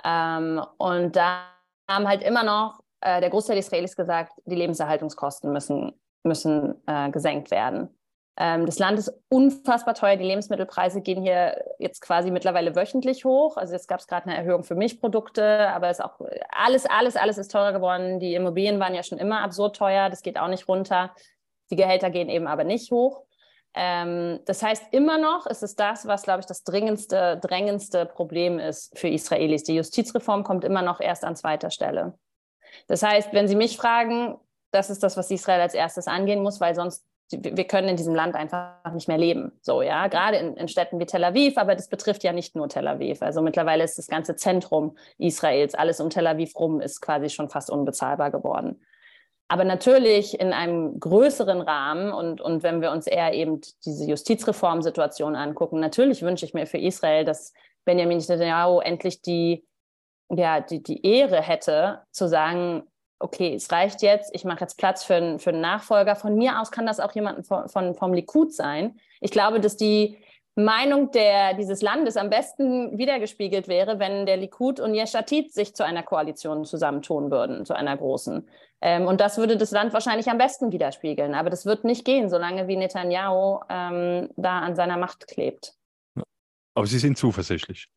Ähm, 0.04 0.62
und 0.76 1.16
da 1.16 1.46
haben 1.88 2.06
halt 2.06 2.22
immer 2.22 2.44
noch 2.44 2.81
äh, 3.02 3.20
der 3.20 3.30
Großteil 3.30 3.56
der 3.56 3.64
Israelis 3.64 3.96
gesagt, 3.96 4.32
die 4.46 4.54
Lebenserhaltungskosten 4.54 5.52
müssen, 5.52 5.92
müssen 6.22 6.74
äh, 6.86 7.10
gesenkt 7.10 7.50
werden. 7.50 7.88
Ähm, 8.38 8.64
das 8.64 8.78
Land 8.78 8.98
ist 8.98 9.12
unfassbar 9.28 9.94
teuer. 9.94 10.16
Die 10.16 10.24
Lebensmittelpreise 10.24 11.02
gehen 11.02 11.22
hier 11.22 11.62
jetzt 11.78 12.00
quasi 12.00 12.30
mittlerweile 12.30 12.74
wöchentlich 12.74 13.24
hoch. 13.24 13.56
Also 13.56 13.74
jetzt 13.74 13.88
gab 13.88 14.00
es 14.00 14.06
gerade 14.06 14.26
eine 14.26 14.36
Erhöhung 14.36 14.64
für 14.64 14.74
Milchprodukte, 14.74 15.68
aber 15.68 15.88
es 15.88 16.00
auch 16.00 16.18
alles, 16.48 16.86
alles, 16.86 17.16
alles 17.16 17.36
ist 17.36 17.50
teurer 17.50 17.72
geworden. 17.72 18.20
Die 18.20 18.34
Immobilien 18.34 18.80
waren 18.80 18.94
ja 18.94 19.02
schon 19.02 19.18
immer 19.18 19.40
absurd 19.42 19.76
teuer. 19.76 20.08
Das 20.08 20.22
geht 20.22 20.38
auch 20.38 20.48
nicht 20.48 20.66
runter. 20.66 21.14
Die 21.70 21.76
Gehälter 21.76 22.10
gehen 22.10 22.30
eben 22.30 22.46
aber 22.46 22.64
nicht 22.64 22.90
hoch. 22.90 23.24
Ähm, 23.74 24.40
das 24.46 24.62
heißt, 24.62 24.92
immer 24.92 25.18
noch 25.18 25.46
ist 25.46 25.62
es 25.62 25.74
das, 25.74 26.06
was, 26.06 26.22
glaube 26.22 26.40
ich, 26.40 26.46
das 26.46 26.64
dringendste, 26.64 27.38
drängendste 27.38 28.06
Problem 28.06 28.58
ist 28.58 28.98
für 28.98 29.08
Israelis. 29.08 29.64
Die 29.64 29.74
Justizreform 29.74 30.44
kommt 30.44 30.64
immer 30.64 30.82
noch 30.82 31.00
erst 31.00 31.24
an 31.24 31.36
zweiter 31.36 31.70
Stelle. 31.70 32.14
Das 32.86 33.02
heißt, 33.02 33.32
wenn 33.32 33.48
Sie 33.48 33.56
mich 33.56 33.76
fragen, 33.76 34.36
das 34.70 34.90
ist 34.90 35.02
das, 35.02 35.16
was 35.16 35.30
Israel 35.30 35.60
als 35.60 35.74
erstes 35.74 36.08
angehen 36.08 36.42
muss, 36.42 36.60
weil 36.60 36.74
sonst 36.74 37.04
wir 37.30 37.64
können 37.64 37.88
in 37.88 37.96
diesem 37.96 38.14
Land 38.14 38.34
einfach 38.34 38.92
nicht 38.92 39.08
mehr 39.08 39.18
leben. 39.18 39.52
So, 39.62 39.80
ja, 39.82 40.06
gerade 40.08 40.36
in, 40.36 40.56
in, 40.56 40.68
Städten 40.68 40.98
wie 41.00 41.06
Tel 41.06 41.24
Aviv, 41.24 41.56
aber 41.56 41.74
das 41.74 41.88
betrifft 41.88 42.24
ja 42.24 42.32
nicht 42.32 42.54
nur 42.54 42.68
Tel 42.68 42.86
Aviv. 42.86 43.22
Also 43.22 43.40
mittlerweile 43.40 43.84
ist 43.84 43.96
das 43.96 44.08
ganze 44.08 44.36
Zentrum 44.36 44.96
Israels, 45.18 45.74
alles 45.74 46.00
um 46.00 46.10
Tel 46.10 46.26
Aviv 46.26 46.54
rum, 46.56 46.80
ist 46.80 47.00
quasi 47.00 47.30
schon 47.30 47.48
fast 47.48 47.70
unbezahlbar 47.70 48.30
geworden. 48.30 48.82
Aber 49.48 49.64
natürlich 49.64 50.40
in 50.40 50.52
einem 50.52 50.98
größeren 50.98 51.60
Rahmen 51.60 52.12
und, 52.12 52.40
und 52.40 52.62
wenn 52.62 52.80
wir 52.80 52.90
uns 52.90 53.06
eher 53.06 53.34
eben 53.34 53.60
diese 53.84 54.06
Justizreformsituation 54.06 55.36
angucken, 55.36 55.78
natürlich 55.80 56.22
wünsche 56.22 56.46
ich 56.46 56.54
mir 56.54 56.66
für 56.66 56.78
Israel, 56.78 57.24
dass 57.24 57.52
Benjamin 57.84 58.18
Netanyahu 58.18 58.80
endlich 58.80 59.20
die, 59.20 59.64
ja, 60.34 60.60
die, 60.60 60.82
die 60.82 61.04
Ehre 61.06 61.40
hätte, 61.42 62.02
zu 62.10 62.28
sagen, 62.28 62.84
okay, 63.18 63.54
es 63.54 63.70
reicht 63.70 64.02
jetzt, 64.02 64.34
ich 64.34 64.44
mache 64.44 64.60
jetzt 64.60 64.78
Platz 64.78 65.04
für, 65.04 65.14
einen, 65.14 65.38
für 65.38 65.50
einen 65.50 65.60
Nachfolger. 65.60 66.16
Von 66.16 66.36
mir 66.36 66.60
aus 66.60 66.70
kann 66.70 66.86
das 66.86 67.00
auch 67.00 67.12
jemand 67.12 67.46
von, 67.46 67.68
von, 67.68 67.94
vom 67.94 68.12
Likud 68.12 68.52
sein. 68.52 68.98
Ich 69.20 69.30
glaube, 69.30 69.60
dass 69.60 69.76
die 69.76 70.18
Meinung 70.54 71.10
der, 71.12 71.54
dieses 71.54 71.80
Landes 71.80 72.16
am 72.16 72.28
besten 72.28 72.98
wiedergespiegelt 72.98 73.68
wäre, 73.68 73.98
wenn 73.98 74.26
der 74.26 74.36
Likud 74.36 74.80
und 74.80 74.94
Yeshatit 74.94 75.52
sich 75.52 75.74
zu 75.74 75.84
einer 75.84 76.02
Koalition 76.02 76.64
zusammentun 76.64 77.30
würden, 77.30 77.64
zu 77.64 77.74
einer 77.74 77.96
großen. 77.96 78.46
Ähm, 78.82 79.06
und 79.06 79.20
das 79.20 79.38
würde 79.38 79.56
das 79.56 79.70
Land 79.70 79.92
wahrscheinlich 79.92 80.28
am 80.28 80.38
besten 80.38 80.72
widerspiegeln. 80.72 81.34
Aber 81.34 81.48
das 81.48 81.64
wird 81.64 81.84
nicht 81.84 82.04
gehen, 82.04 82.28
solange 82.28 82.68
wie 82.68 82.76
Netanyahu 82.76 83.60
ähm, 83.70 84.28
da 84.36 84.58
an 84.58 84.74
seiner 84.74 84.98
Macht 84.98 85.28
klebt. 85.28 85.74
Aber 86.74 86.86
Sie 86.86 86.98
sind 86.98 87.16
zuversichtlich. 87.16 87.88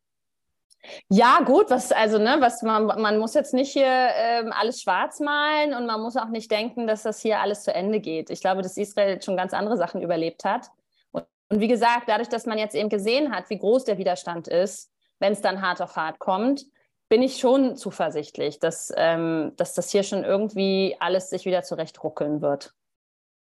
Ja, 1.10 1.40
gut, 1.46 1.70
was, 1.70 1.92
also, 1.92 2.18
ne, 2.18 2.38
was 2.40 2.62
man, 2.62 2.86
man 2.86 3.18
muss 3.18 3.34
jetzt 3.34 3.54
nicht 3.54 3.72
hier 3.72 3.86
ähm, 3.86 4.52
alles 4.52 4.82
schwarz 4.82 5.20
malen 5.20 5.74
und 5.74 5.86
man 5.86 6.02
muss 6.02 6.18
auch 6.18 6.30
nicht 6.30 6.52
denken, 6.52 6.88
dass 6.88 7.04
das 7.04 7.22
hier 7.22 7.40
alles 7.40 7.64
zu 7.64 7.74
Ende 7.74 8.00
geht. 8.00 8.30
Ich 8.30 8.42
glaube, 8.42 8.62
dass 8.62 8.78
Israel 8.78 9.22
schon 9.22 9.38
ganz 9.38 9.54
andere 9.54 9.78
Sachen 9.78 10.02
überlebt 10.02 10.44
hat. 10.46 10.70
Und, 11.12 11.26
und 11.50 11.60
wie 11.60 11.68
gesagt, 11.68 12.08
dadurch, 12.08 12.30
dass 12.30 12.46
man 12.46 12.58
jetzt 12.58 12.76
eben 12.76 12.90
gesehen 12.90 13.34
hat, 13.34 13.50
wie 13.50 13.60
groß 13.60 13.86
der 13.86 13.98
Widerstand 13.98 14.48
ist, 14.48 14.92
wenn 15.20 15.34
es 15.34 15.42
dann 15.42 15.62
hart 15.62 15.82
auf 15.82 15.96
hart 15.96 16.20
kommt, 16.20 16.66
bin 17.10 17.22
ich 17.22 17.38
schon 17.38 17.76
zuversichtlich, 17.76 18.60
dass, 18.60 18.92
ähm, 18.98 19.54
dass 19.58 19.74
das 19.74 19.92
hier 19.92 20.04
schon 20.04 20.24
irgendwie 20.24 20.96
alles 21.00 21.30
sich 21.30 21.46
wieder 21.46 21.64
zurechtruckeln 21.64 22.42
wird. 22.42 22.74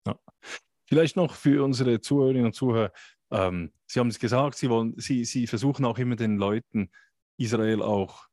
Ja. 0.08 0.16
Vielleicht 0.86 1.16
noch 1.16 1.36
für 1.36 1.64
unsere 1.64 2.02
Zuhörerinnen 2.02 2.48
und 2.48 2.54
Zuhörer. 2.54 2.92
Ähm, 3.32 3.72
Sie 3.86 4.00
haben 4.00 4.10
es 4.10 4.20
gesagt, 4.20 4.58
Sie, 4.58 4.70
wollen, 4.70 4.94
Sie, 4.98 5.24
Sie 5.26 5.48
versuchen 5.48 5.86
auch 5.86 5.98
immer 5.98 6.16
den 6.16 6.38
Leuten 6.38 6.92
Israel 7.42 7.82
auch 7.82 8.28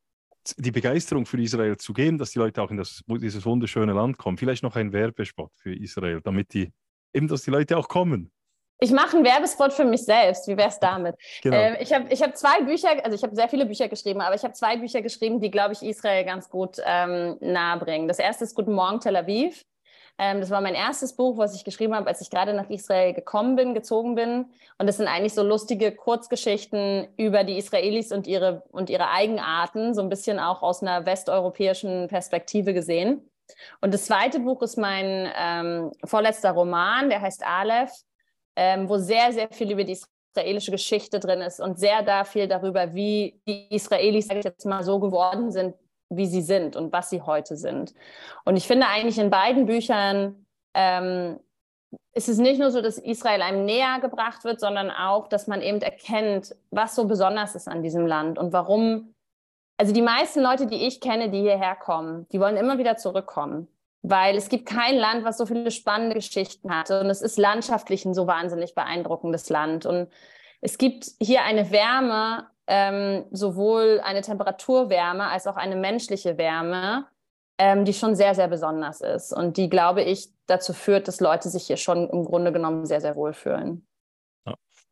die 0.57 0.71
Begeisterung 0.71 1.27
für 1.27 1.41
Israel 1.41 1.77
zu 1.77 1.93
geben, 1.93 2.19
dass 2.19 2.31
die 2.31 2.39
Leute 2.39 2.63
auch 2.63 2.71
in 2.71 2.79
das, 2.79 3.03
dieses 3.07 3.45
wunderschöne 3.45 3.93
Land 3.93 4.17
kommen. 4.17 4.39
Vielleicht 4.39 4.63
noch 4.63 4.77
ein 4.77 4.93
Werbespot 4.93 5.51
für 5.57 5.75
Israel, 5.75 6.21
damit 6.23 6.55
die 6.55 6.73
eben, 7.13 7.29
dass 7.29 7.43
die 7.43 7.51
Leute 7.51 7.77
auch 7.77 7.89
kommen. 7.89 8.31
Ich 8.81 8.93
mache 8.93 9.17
einen 9.17 9.25
Werbespot 9.25 9.73
für 9.73 9.85
mich 9.85 10.05
selbst. 10.05 10.47
Wie 10.47 10.57
wäre 10.57 10.69
es 10.69 10.79
damit? 10.79 11.17
Genau. 11.43 11.57
Äh, 11.57 11.83
ich 11.83 11.93
habe 11.93 12.13
ich 12.13 12.23
hab 12.23 12.37
zwei 12.37 12.63
Bücher, 12.63 13.05
also 13.05 13.17
ich 13.17 13.23
habe 13.23 13.35
sehr 13.35 13.49
viele 13.49 13.67
Bücher 13.67 13.89
geschrieben, 13.89 14.21
aber 14.21 14.37
ich 14.37 14.45
habe 14.45 14.55
zwei 14.55 14.77
Bücher 14.77 15.03
geschrieben, 15.03 15.41
die, 15.41 15.51
glaube 15.51 15.73
ich, 15.73 15.83
Israel 15.83 16.25
ganz 16.25 16.49
gut 16.49 16.77
ähm, 16.85 17.37
nahebringen. 17.41 18.09
Das 18.09 18.19
erste 18.19 18.45
ist 18.45 18.55
Guten 18.55 18.73
Morgen 18.73 19.01
Tel 19.01 19.17
Aviv. 19.17 19.65
Ähm, 20.19 20.41
das 20.41 20.51
war 20.51 20.61
mein 20.61 20.75
erstes 20.75 21.15
Buch, 21.15 21.39
was 21.39 21.55
ich 21.55 21.65
geschrieben 21.65 21.95
habe, 21.95 22.09
als 22.09 22.21
ich 22.21 22.29
gerade 22.29 22.53
nach 22.53 22.69
Israel 22.69 23.15
gekommen 23.15 23.55
bin, 23.55 23.73
gezogen 23.73 24.17
bin. 24.17 24.47
Und 24.77 24.87
das 24.87 24.97
sind 24.97 25.07
eigentlich 25.07 25.35
so 25.35 25.43
lustige 25.43 25.93
Kurzgeschichten 25.93 27.07
über 27.17 27.45
die 27.45 27.57
Israelis 27.57 28.11
und 28.11 28.27
ihre, 28.27 28.65
und 28.73 28.91
ihre 28.91 29.11
Eigenarten, 29.11 29.95
so 29.95 30.03
ein 30.03 30.09
bisschen 30.09 30.41
auch 30.41 30.63
aus 30.63 30.83
einer 30.83 31.07
westeuropäischen 31.07 32.09
Perspektive 32.09 32.75
gesehen. 32.75 33.31
Und 33.81 33.95
das 33.95 34.07
zweite 34.07 34.41
Buch 34.41 34.61
ist 34.63 34.77
mein 34.77 35.31
ähm, 35.37 35.93
vorletzter 36.05 36.51
Roman, 36.51 37.09
der 37.09 37.21
heißt 37.21 37.47
Aleph, 37.47 37.93
ähm, 38.57 38.89
wo 38.89 38.99
sehr, 38.99 39.33
sehr 39.33 39.49
viel 39.51 39.71
über 39.71 39.85
die 39.85 39.97
israelische 40.39 40.73
Geschichte 40.73 41.21
drin 41.21 41.41
ist 41.41 41.61
und 41.61 41.79
sehr 41.79 42.03
da 42.03 42.25
viel 42.25 42.49
darüber, 42.49 42.95
wie 42.95 43.41
die 43.47 43.75
Israelis, 43.75 44.29
jetzt 44.29 44.67
mal, 44.67 44.83
so 44.83 44.99
geworden 44.99 45.51
sind, 45.53 45.75
wie 46.11 46.27
sie 46.27 46.43
sind 46.43 46.77
und 46.77 46.93
was 46.93 47.11
sie 47.11 47.23
heute 47.23 47.57
sind. 47.57 47.95
Und 48.45 48.57
ich 48.57 48.67
finde 48.67 48.87
eigentlich 48.87 49.19
in 49.19 49.31
beiden 49.31 49.67
Büchern 49.67 50.47
ähm, 50.75 51.39
ist 52.15 52.29
es 52.29 52.39
nicht 52.39 52.59
nur 52.59 52.71
so, 52.71 52.83
dass 52.83 52.99
Israel 52.99 53.43
einem 53.43 53.65
näher 53.65 53.99
gebracht 54.01 54.45
wird, 54.45 54.61
sondern 54.61 54.91
auch, 54.91 55.29
dass 55.29 55.47
man 55.47 55.63
eben 55.63 55.81
erkennt, 55.81 56.55
was 56.71 56.95
so 56.95 57.07
besonders 57.07 57.55
ist 57.55 57.69
an 57.69 57.83
diesem 57.83 58.07
Land 58.07 58.39
und 58.39 58.53
warum. 58.53 59.15
Also 59.77 59.93
die 59.93 60.03
meisten 60.03 60.41
Leute, 60.41 60.67
die 60.67 60.87
ich 60.87 61.01
kenne, 61.01 61.31
die 61.31 61.41
hierher 61.41 61.77
kommen, 61.77 62.27
die 62.33 62.41
wollen 62.41 62.57
immer 62.57 62.79
wieder 62.79 62.97
zurückkommen, 62.97 63.69
weil 64.03 64.37
es 64.37 64.49
gibt 64.49 64.67
kein 64.67 64.97
Land, 64.97 65.25
was 65.25 65.39
so 65.39 65.47
viele 65.47 65.71
spannende 65.71 66.17
Geschichten 66.17 66.75
hat 66.75 66.91
und 66.91 67.07
es 67.07 67.23
ist 67.23 67.39
landschaftlich 67.39 68.05
ein 68.05 68.15
so 68.15 68.27
wahnsinnig 68.27 68.75
beeindruckendes 68.75 69.49
Land 69.51 69.87
und 69.87 70.09
es 70.61 70.79
gibt 70.79 71.07
hier 71.21 71.43
eine 71.43 71.71
Wärme 71.71 72.49
ähm, 72.69 73.25
sowohl 73.31 74.01
eine 74.05 74.21
Temperaturwärme 74.21 75.25
als 75.29 75.47
auch 75.47 75.57
eine 75.57 75.75
menschliche 75.75 76.39
Wärme, 76.39 77.07
ähm, 77.59 77.85
die 77.85 77.95
schon 77.95 78.15
sehr, 78.15 78.35
sehr 78.35 78.49
besonders 78.49 79.01
ist 79.01 79.33
und 79.33 79.57
die, 79.57 79.69
glaube 79.69 80.03
ich, 80.03 80.29
dazu 80.47 80.73
führt, 80.73 81.09
dass 81.09 81.21
Leute 81.21 81.49
sich 81.49 81.67
hier 81.67 81.77
schon 81.77 82.09
im 82.09 82.25
Grunde 82.25 82.53
genommen 82.53 82.87
sehr, 82.87 83.01
sehr 83.01 83.17
wohl 83.17 83.33
fühlen. 83.33 83.89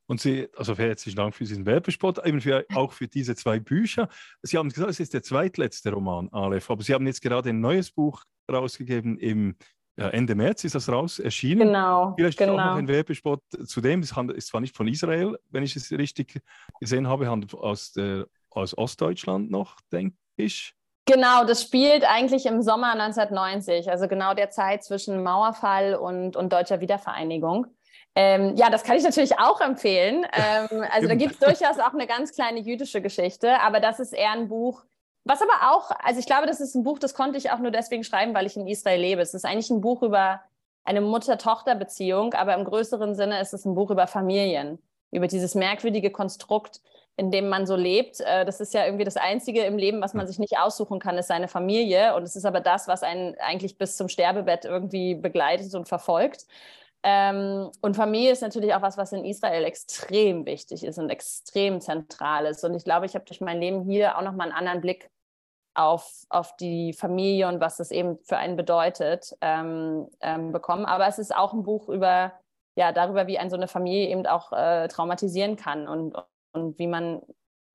Und 0.08 0.20
Sie, 0.20 0.48
also 0.56 0.76
herzlichen 0.76 1.16
Dank 1.16 1.34
für 1.34 1.44
diesen 1.44 1.66
Werbespot, 1.66 2.24
eben 2.24 2.40
für, 2.40 2.64
auch 2.74 2.92
für 2.92 3.08
diese 3.08 3.34
zwei 3.34 3.58
Bücher. 3.58 4.08
Sie 4.42 4.56
haben 4.56 4.68
gesagt, 4.68 4.90
es 4.90 5.00
ist 5.00 5.14
der 5.14 5.22
zweitletzte 5.22 5.90
Roman, 5.92 6.28
Aleph, 6.32 6.70
aber 6.70 6.82
Sie 6.82 6.94
haben 6.94 7.06
jetzt 7.06 7.22
gerade 7.22 7.50
ein 7.50 7.60
neues 7.60 7.90
Buch 7.90 8.22
rausgegeben 8.50 9.18
im 9.18 9.56
ja, 9.96 10.08
Ende 10.10 10.34
März 10.34 10.64
ist 10.64 10.74
das 10.74 10.88
raus 10.88 11.18
erschienen. 11.18 11.68
Genau. 11.68 12.14
Vielleicht 12.16 12.38
genau. 12.38 12.54
auch 12.54 12.56
noch 12.56 12.76
ein 12.76 12.88
Werbespot 12.88 13.40
zu 13.64 13.80
dem. 13.80 14.00
Es 14.00 14.12
ist 14.12 14.48
zwar 14.48 14.60
nicht 14.60 14.76
von 14.76 14.88
Israel, 14.88 15.38
wenn 15.50 15.62
ich 15.62 15.74
es 15.74 15.90
richtig 15.90 16.42
gesehen 16.80 17.08
habe, 17.08 17.30
aus, 17.30 17.92
der, 17.92 18.26
aus 18.50 18.76
Ostdeutschland 18.76 19.50
noch, 19.50 19.80
denke 19.90 20.16
ich. 20.36 20.74
Genau, 21.06 21.44
das 21.44 21.62
spielt 21.62 22.04
eigentlich 22.04 22.46
im 22.46 22.62
Sommer 22.62 22.92
1990, 22.92 23.88
also 23.90 24.08
genau 24.08 24.34
der 24.34 24.50
Zeit 24.50 24.82
zwischen 24.82 25.22
Mauerfall 25.22 25.94
und, 25.94 26.36
und 26.36 26.52
deutscher 26.52 26.80
Wiedervereinigung. 26.80 27.68
Ähm, 28.16 28.56
ja, 28.56 28.70
das 28.70 28.82
kann 28.82 28.96
ich 28.96 29.04
natürlich 29.04 29.38
auch 29.38 29.60
empfehlen. 29.60 30.26
Ähm, 30.32 30.84
also 30.90 31.06
da 31.06 31.14
gibt 31.14 31.34
es 31.34 31.38
durchaus 31.38 31.78
auch 31.78 31.92
eine 31.92 32.06
ganz 32.06 32.32
kleine 32.32 32.60
jüdische 32.60 33.00
Geschichte, 33.00 33.60
aber 33.60 33.78
das 33.78 34.00
ist 34.00 34.12
eher 34.12 34.32
ein 34.32 34.48
Buch, 34.48 34.84
was 35.26 35.42
aber 35.42 35.72
auch, 35.72 35.90
also 36.04 36.20
ich 36.20 36.26
glaube, 36.26 36.46
das 36.46 36.60
ist 36.60 36.76
ein 36.76 36.84
Buch, 36.84 37.00
das 37.00 37.12
konnte 37.12 37.36
ich 37.36 37.50
auch 37.50 37.58
nur 37.58 37.72
deswegen 37.72 38.04
schreiben, 38.04 38.32
weil 38.32 38.46
ich 38.46 38.56
in 38.56 38.68
Israel 38.68 39.00
lebe. 39.00 39.22
Es 39.22 39.34
ist 39.34 39.44
eigentlich 39.44 39.70
ein 39.70 39.80
Buch 39.80 40.02
über 40.02 40.40
eine 40.84 41.00
Mutter-Tochter-Beziehung, 41.00 42.34
aber 42.34 42.54
im 42.54 42.64
größeren 42.64 43.16
Sinne 43.16 43.40
ist 43.40 43.52
es 43.52 43.64
ein 43.64 43.74
Buch 43.74 43.90
über 43.90 44.06
Familien, 44.06 44.78
über 45.10 45.26
dieses 45.26 45.56
merkwürdige 45.56 46.12
Konstrukt, 46.12 46.80
in 47.16 47.32
dem 47.32 47.48
man 47.48 47.66
so 47.66 47.74
lebt. 47.74 48.20
Äh, 48.20 48.44
das 48.44 48.60
ist 48.60 48.72
ja 48.72 48.84
irgendwie 48.84 49.04
das 49.04 49.16
Einzige 49.16 49.64
im 49.64 49.76
Leben, 49.78 50.00
was 50.00 50.14
man 50.14 50.28
sich 50.28 50.38
nicht 50.38 50.58
aussuchen 50.58 51.00
kann, 51.00 51.18
ist 51.18 51.26
seine 51.26 51.48
Familie. 51.48 52.14
Und 52.14 52.22
es 52.22 52.36
ist 52.36 52.44
aber 52.44 52.60
das, 52.60 52.86
was 52.86 53.02
einen 53.02 53.34
eigentlich 53.40 53.78
bis 53.78 53.96
zum 53.96 54.08
Sterbebett 54.08 54.64
irgendwie 54.64 55.16
begleitet 55.16 55.74
und 55.74 55.88
verfolgt. 55.88 56.46
Ähm, 57.02 57.70
und 57.80 57.96
Familie 57.96 58.30
ist 58.30 58.42
natürlich 58.42 58.74
auch 58.74 58.82
was, 58.82 58.96
was 58.96 59.12
in 59.12 59.24
Israel 59.24 59.64
extrem 59.64 60.46
wichtig 60.46 60.84
ist 60.84 60.98
und 60.98 61.10
extrem 61.10 61.80
zentral 61.80 62.46
ist. 62.46 62.62
Und 62.64 62.74
ich 62.74 62.84
glaube, 62.84 63.06
ich 63.06 63.14
habe 63.16 63.24
durch 63.24 63.40
mein 63.40 63.60
Leben 63.60 63.82
hier 63.82 64.16
auch 64.16 64.22
nochmal 64.22 64.48
einen 64.48 64.56
anderen 64.56 64.80
Blick 64.80 65.10
auf, 65.76 66.24
auf 66.28 66.56
die 66.56 66.92
Familie 66.92 67.48
und 67.48 67.60
was 67.60 67.76
das 67.76 67.90
eben 67.90 68.18
für 68.24 68.36
einen 68.36 68.56
bedeutet, 68.56 69.36
ähm, 69.40 70.08
ähm, 70.20 70.52
bekommen. 70.52 70.86
Aber 70.86 71.06
es 71.06 71.18
ist 71.18 71.34
auch 71.34 71.52
ein 71.52 71.62
Buch 71.62 71.88
über, 71.88 72.32
ja, 72.76 72.92
darüber, 72.92 73.26
wie 73.26 73.38
ein 73.38 73.50
so 73.50 73.56
eine 73.56 73.68
Familie 73.68 74.08
eben 74.08 74.26
auch 74.26 74.52
äh, 74.52 74.88
traumatisieren 74.88 75.56
kann 75.56 75.86
und, 75.88 76.16
und 76.52 76.78
wie 76.78 76.86
man 76.86 77.22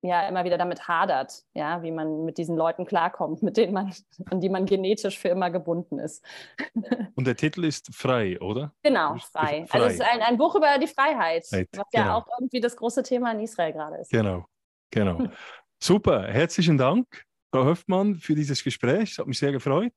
ja 0.04 0.26
immer 0.28 0.44
wieder 0.44 0.58
damit 0.58 0.88
hadert, 0.88 1.44
ja, 1.54 1.82
wie 1.82 1.92
man 1.92 2.24
mit 2.24 2.36
diesen 2.36 2.56
Leuten 2.56 2.86
klarkommt, 2.86 3.42
mit 3.42 3.56
denen 3.56 3.72
man, 3.72 3.92
an 4.30 4.40
die 4.40 4.48
man 4.48 4.66
genetisch 4.66 5.18
für 5.18 5.28
immer 5.28 5.50
gebunden 5.50 6.00
ist. 6.00 6.24
Und 7.14 7.24
der 7.26 7.36
Titel 7.36 7.64
ist 7.64 7.94
Frei, 7.94 8.40
oder? 8.40 8.72
Genau, 8.82 9.14
frei. 9.18 9.64
frei. 9.66 9.78
Also 9.78 9.86
es 9.86 9.94
ist 9.94 10.00
ein, 10.02 10.20
ein 10.22 10.36
Buch 10.38 10.56
über 10.56 10.76
die 10.78 10.88
Freiheit, 10.88 11.44
Right. 11.52 11.68
was 11.76 11.86
ja 11.92 12.02
Genau. 12.02 12.18
auch 12.18 12.26
irgendwie 12.40 12.60
das 12.60 12.76
große 12.76 13.04
Thema 13.04 13.30
in 13.30 13.40
Israel 13.40 13.72
gerade 13.72 13.96
ist. 13.98 14.10
Genau, 14.10 14.44
genau. 14.90 15.18
Super, 15.80 16.24
herzlichen 16.24 16.78
Dank, 16.78 17.06
Frau 17.52 17.66
Höfmann, 17.66 18.14
für 18.16 18.34
dieses 18.34 18.64
Gespräch. 18.64 19.12
Es 19.12 19.18
hat 19.18 19.26
mich 19.26 19.38
sehr 19.38 19.52
gefreut. 19.52 19.92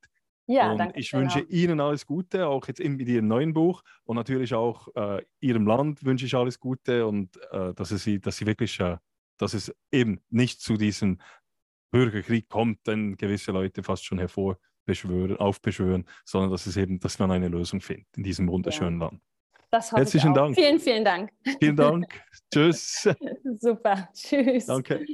Ja, 0.48 0.72
und 0.72 0.78
danke. 0.78 1.00
ich 1.00 1.12
wünsche 1.14 1.40
auch. 1.40 1.50
Ihnen 1.50 1.80
alles 1.80 2.06
Gute, 2.06 2.48
auch 2.48 2.68
jetzt 2.68 2.84
mit 2.84 3.08
Ihrem 3.08 3.28
neuen 3.28 3.54
Buch 3.54 3.82
und 4.04 4.16
natürlich 4.16 4.54
auch 4.54 4.90
äh, 4.96 5.24
Ihrem 5.40 5.66
Land 5.66 6.06
wünsche 6.06 6.26
ich 6.26 6.36
alles 6.36 6.60
Gute 6.60 7.08
und 7.08 7.36
äh, 7.52 7.74
dass, 7.74 7.92
es 7.92 8.04
sie, 8.04 8.20
dass 8.20 8.38
Sie 8.38 8.46
wirklich, 8.46 8.80
äh, 8.80 8.98
dass 9.38 9.56
es 9.56 9.74
eben 9.92 10.22
nicht 10.30 10.62
zu 10.62 10.78
diesem 10.78 11.20
Bürgerkrieg 11.92 12.48
kommt, 12.48 12.86
den 12.86 13.18
gewisse 13.18 13.52
Leute 13.52 13.82
fast 13.82 14.06
schon 14.06 14.20
hervorbeschwören, 14.20 15.38
aufbeschwören, 15.38 16.06
sondern 16.26 16.52
dass 16.52 16.68
es 16.68 16.78
eben, 16.78 17.00
dass 17.00 17.18
man 17.18 17.32
eine 17.32 17.48
Lösung 17.48 17.82
findet 17.82 18.08
in 18.16 18.24
diesem 18.24 18.48
wunderschönen 18.48 19.00
Land. 19.00 19.22
Das 19.72 19.92
hoffe 19.92 20.02
Herzlichen. 20.02 20.34
Dank. 20.34 20.56
Vielen, 20.56 20.80
vielen 20.80 21.04
Dank. 21.04 21.32
Vielen 21.60 21.76
Dank. 21.76 22.22
Tschüss. 22.54 23.10
Super. 23.58 24.10
Tschüss. 24.14 24.68
Danke. 24.68 25.06